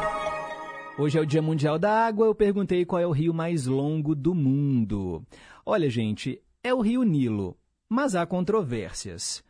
Hoje 0.99 1.17
é 1.17 1.21
o 1.21 1.25
Dia 1.25 1.41
Mundial 1.41 1.79
da 1.79 2.05
Água. 2.05 2.27
Eu 2.27 2.35
perguntei 2.35 2.85
qual 2.85 3.01
é 3.01 3.07
o 3.07 3.11
rio 3.11 3.33
mais 3.33 3.65
longo 3.65 4.13
do 4.13 4.35
mundo. 4.35 5.25
Olha, 5.65 5.89
gente, 5.89 6.39
é 6.63 6.71
o 6.71 6.81
rio 6.81 7.01
Nilo, 7.01 7.57
mas 7.89 8.13
há 8.13 8.27
controvérsias. 8.27 9.43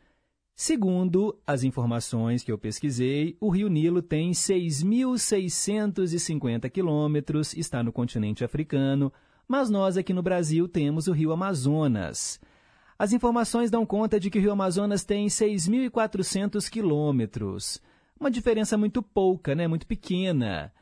Segundo 0.60 1.40
as 1.46 1.64
informações 1.64 2.42
que 2.42 2.52
eu 2.52 2.58
pesquisei, 2.58 3.38
o 3.40 3.48
Rio 3.48 3.68
Nilo 3.68 4.02
tem 4.02 4.32
6.650 4.32 6.68
quilômetros, 6.72 7.54
está 7.54 7.84
no 7.84 7.92
continente 7.92 8.44
africano, 8.44 9.14
mas 9.48 9.70
nós 9.70 9.98
aqui 9.98 10.16
no 10.16 10.24
Brasil 10.24 10.68
temos 10.68 11.08
o 11.08 11.12
Rio 11.12 11.32
Amazonas. 11.32 12.42
As 12.98 13.14
informações 13.14 13.70
dão 13.70 13.86
conta 13.86 14.20
de 14.20 14.32
que 14.32 14.40
o 14.40 14.42
Rio 14.42 14.52
Amazonas 14.52 15.06
tem 15.06 15.28
6.400 15.28 16.68
quilômetros. 16.72 17.80
Uma 18.20 18.32
diferença 18.32 18.76
muito 18.76 19.04
pouca, 19.04 19.54
né? 19.54 19.68
muito 19.68 19.86
pequena. 19.86 20.74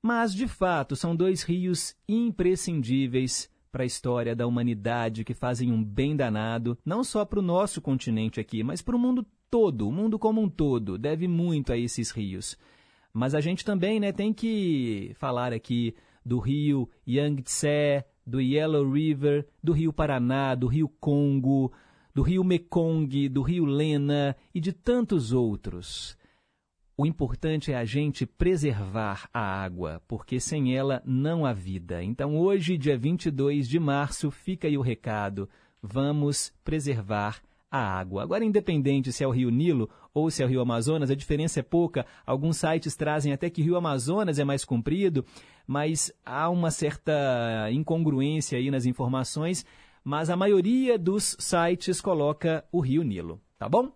Mas, 0.00 0.32
de 0.32 0.46
fato, 0.46 0.94
são 0.94 1.16
dois 1.16 1.42
rios 1.42 1.96
imprescindíveis 2.08 3.50
para 3.74 3.82
a 3.82 3.86
história 3.86 4.36
da 4.36 4.46
humanidade 4.46 5.24
que 5.24 5.34
fazem 5.34 5.72
um 5.72 5.82
bem 5.82 6.14
danado, 6.14 6.78
não 6.86 7.02
só 7.02 7.24
para 7.24 7.40
o 7.40 7.42
nosso 7.42 7.80
continente 7.80 8.38
aqui, 8.38 8.62
mas 8.62 8.80
para 8.80 8.94
o 8.94 8.98
mundo 9.00 9.26
todo, 9.50 9.88
o 9.88 9.92
mundo 9.92 10.16
como 10.16 10.40
um 10.40 10.48
todo, 10.48 10.96
deve 10.96 11.26
muito 11.26 11.72
a 11.72 11.76
esses 11.76 12.12
rios. 12.12 12.56
Mas 13.12 13.34
a 13.34 13.40
gente 13.40 13.64
também 13.64 13.98
né, 13.98 14.12
tem 14.12 14.32
que 14.32 15.10
falar 15.18 15.52
aqui 15.52 15.92
do 16.24 16.38
rio 16.38 16.88
Yangtze, 17.04 18.04
do 18.24 18.40
Yellow 18.40 18.88
River, 18.88 19.44
do 19.60 19.72
rio 19.72 19.92
Paraná, 19.92 20.54
do 20.54 20.68
rio 20.68 20.88
Congo, 21.00 21.72
do 22.14 22.22
rio 22.22 22.44
Mekong, 22.44 23.28
do 23.28 23.42
rio 23.42 23.64
Lena 23.64 24.36
e 24.54 24.60
de 24.60 24.72
tantos 24.72 25.32
outros. 25.32 26.16
O 26.96 27.04
importante 27.04 27.72
é 27.72 27.76
a 27.76 27.84
gente 27.84 28.24
preservar 28.24 29.28
a 29.34 29.40
água, 29.40 30.00
porque 30.06 30.38
sem 30.38 30.76
ela 30.76 31.02
não 31.04 31.44
há 31.44 31.52
vida. 31.52 32.04
Então, 32.04 32.36
hoje, 32.36 32.78
dia 32.78 32.96
22 32.96 33.68
de 33.68 33.80
março, 33.80 34.30
fica 34.30 34.68
aí 34.68 34.78
o 34.78 34.80
recado: 34.80 35.48
vamos 35.82 36.52
preservar 36.62 37.42
a 37.68 37.98
água. 37.98 38.22
Agora, 38.22 38.44
independente 38.44 39.12
se 39.12 39.24
é 39.24 39.26
o 39.26 39.32
Rio 39.32 39.50
Nilo 39.50 39.90
ou 40.14 40.30
se 40.30 40.40
é 40.40 40.46
o 40.46 40.48
Rio 40.48 40.60
Amazonas, 40.60 41.10
a 41.10 41.16
diferença 41.16 41.58
é 41.58 41.64
pouca. 41.64 42.06
Alguns 42.24 42.58
sites 42.58 42.94
trazem 42.94 43.32
até 43.32 43.50
que 43.50 43.60
o 43.60 43.64
Rio 43.64 43.76
Amazonas 43.76 44.38
é 44.38 44.44
mais 44.44 44.64
comprido, 44.64 45.24
mas 45.66 46.12
há 46.24 46.48
uma 46.48 46.70
certa 46.70 47.12
incongruência 47.72 48.56
aí 48.56 48.70
nas 48.70 48.86
informações. 48.86 49.66
mas 50.04 50.30
a 50.30 50.36
maioria 50.36 50.96
dos 50.98 51.34
sites 51.40 52.00
coloca 52.00 52.62
o 52.70 52.78
Rio 52.78 53.02
Nilo, 53.02 53.40
tá 53.58 53.68
bom? 53.68 53.90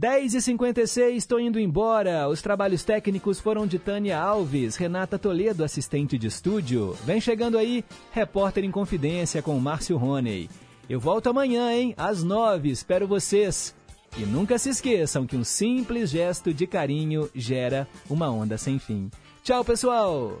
10h56, 0.00 1.14
estou 1.14 1.38
indo 1.38 1.60
embora. 1.60 2.26
Os 2.26 2.40
trabalhos 2.40 2.82
técnicos 2.82 3.38
foram 3.38 3.66
de 3.66 3.78
Tânia 3.78 4.18
Alves, 4.18 4.76
Renata 4.76 5.18
Toledo, 5.18 5.62
assistente 5.62 6.16
de 6.16 6.26
estúdio. 6.26 6.96
Vem 7.04 7.20
chegando 7.20 7.58
aí, 7.58 7.84
repórter 8.10 8.64
em 8.64 8.70
confidência 8.70 9.42
com 9.42 9.58
Márcio 9.60 9.98
Roney. 9.98 10.48
Eu 10.88 10.98
volto 10.98 11.28
amanhã, 11.28 11.70
hein? 11.70 11.92
Às 11.98 12.22
9 12.22 12.70
espero 12.70 13.06
vocês. 13.06 13.74
E 14.16 14.22
nunca 14.22 14.58
se 14.58 14.70
esqueçam 14.70 15.26
que 15.26 15.36
um 15.36 15.44
simples 15.44 16.08
gesto 16.08 16.54
de 16.54 16.66
carinho 16.66 17.28
gera 17.34 17.86
uma 18.08 18.30
onda 18.30 18.56
sem 18.56 18.78
fim. 18.78 19.10
Tchau, 19.42 19.62
pessoal! 19.62 20.40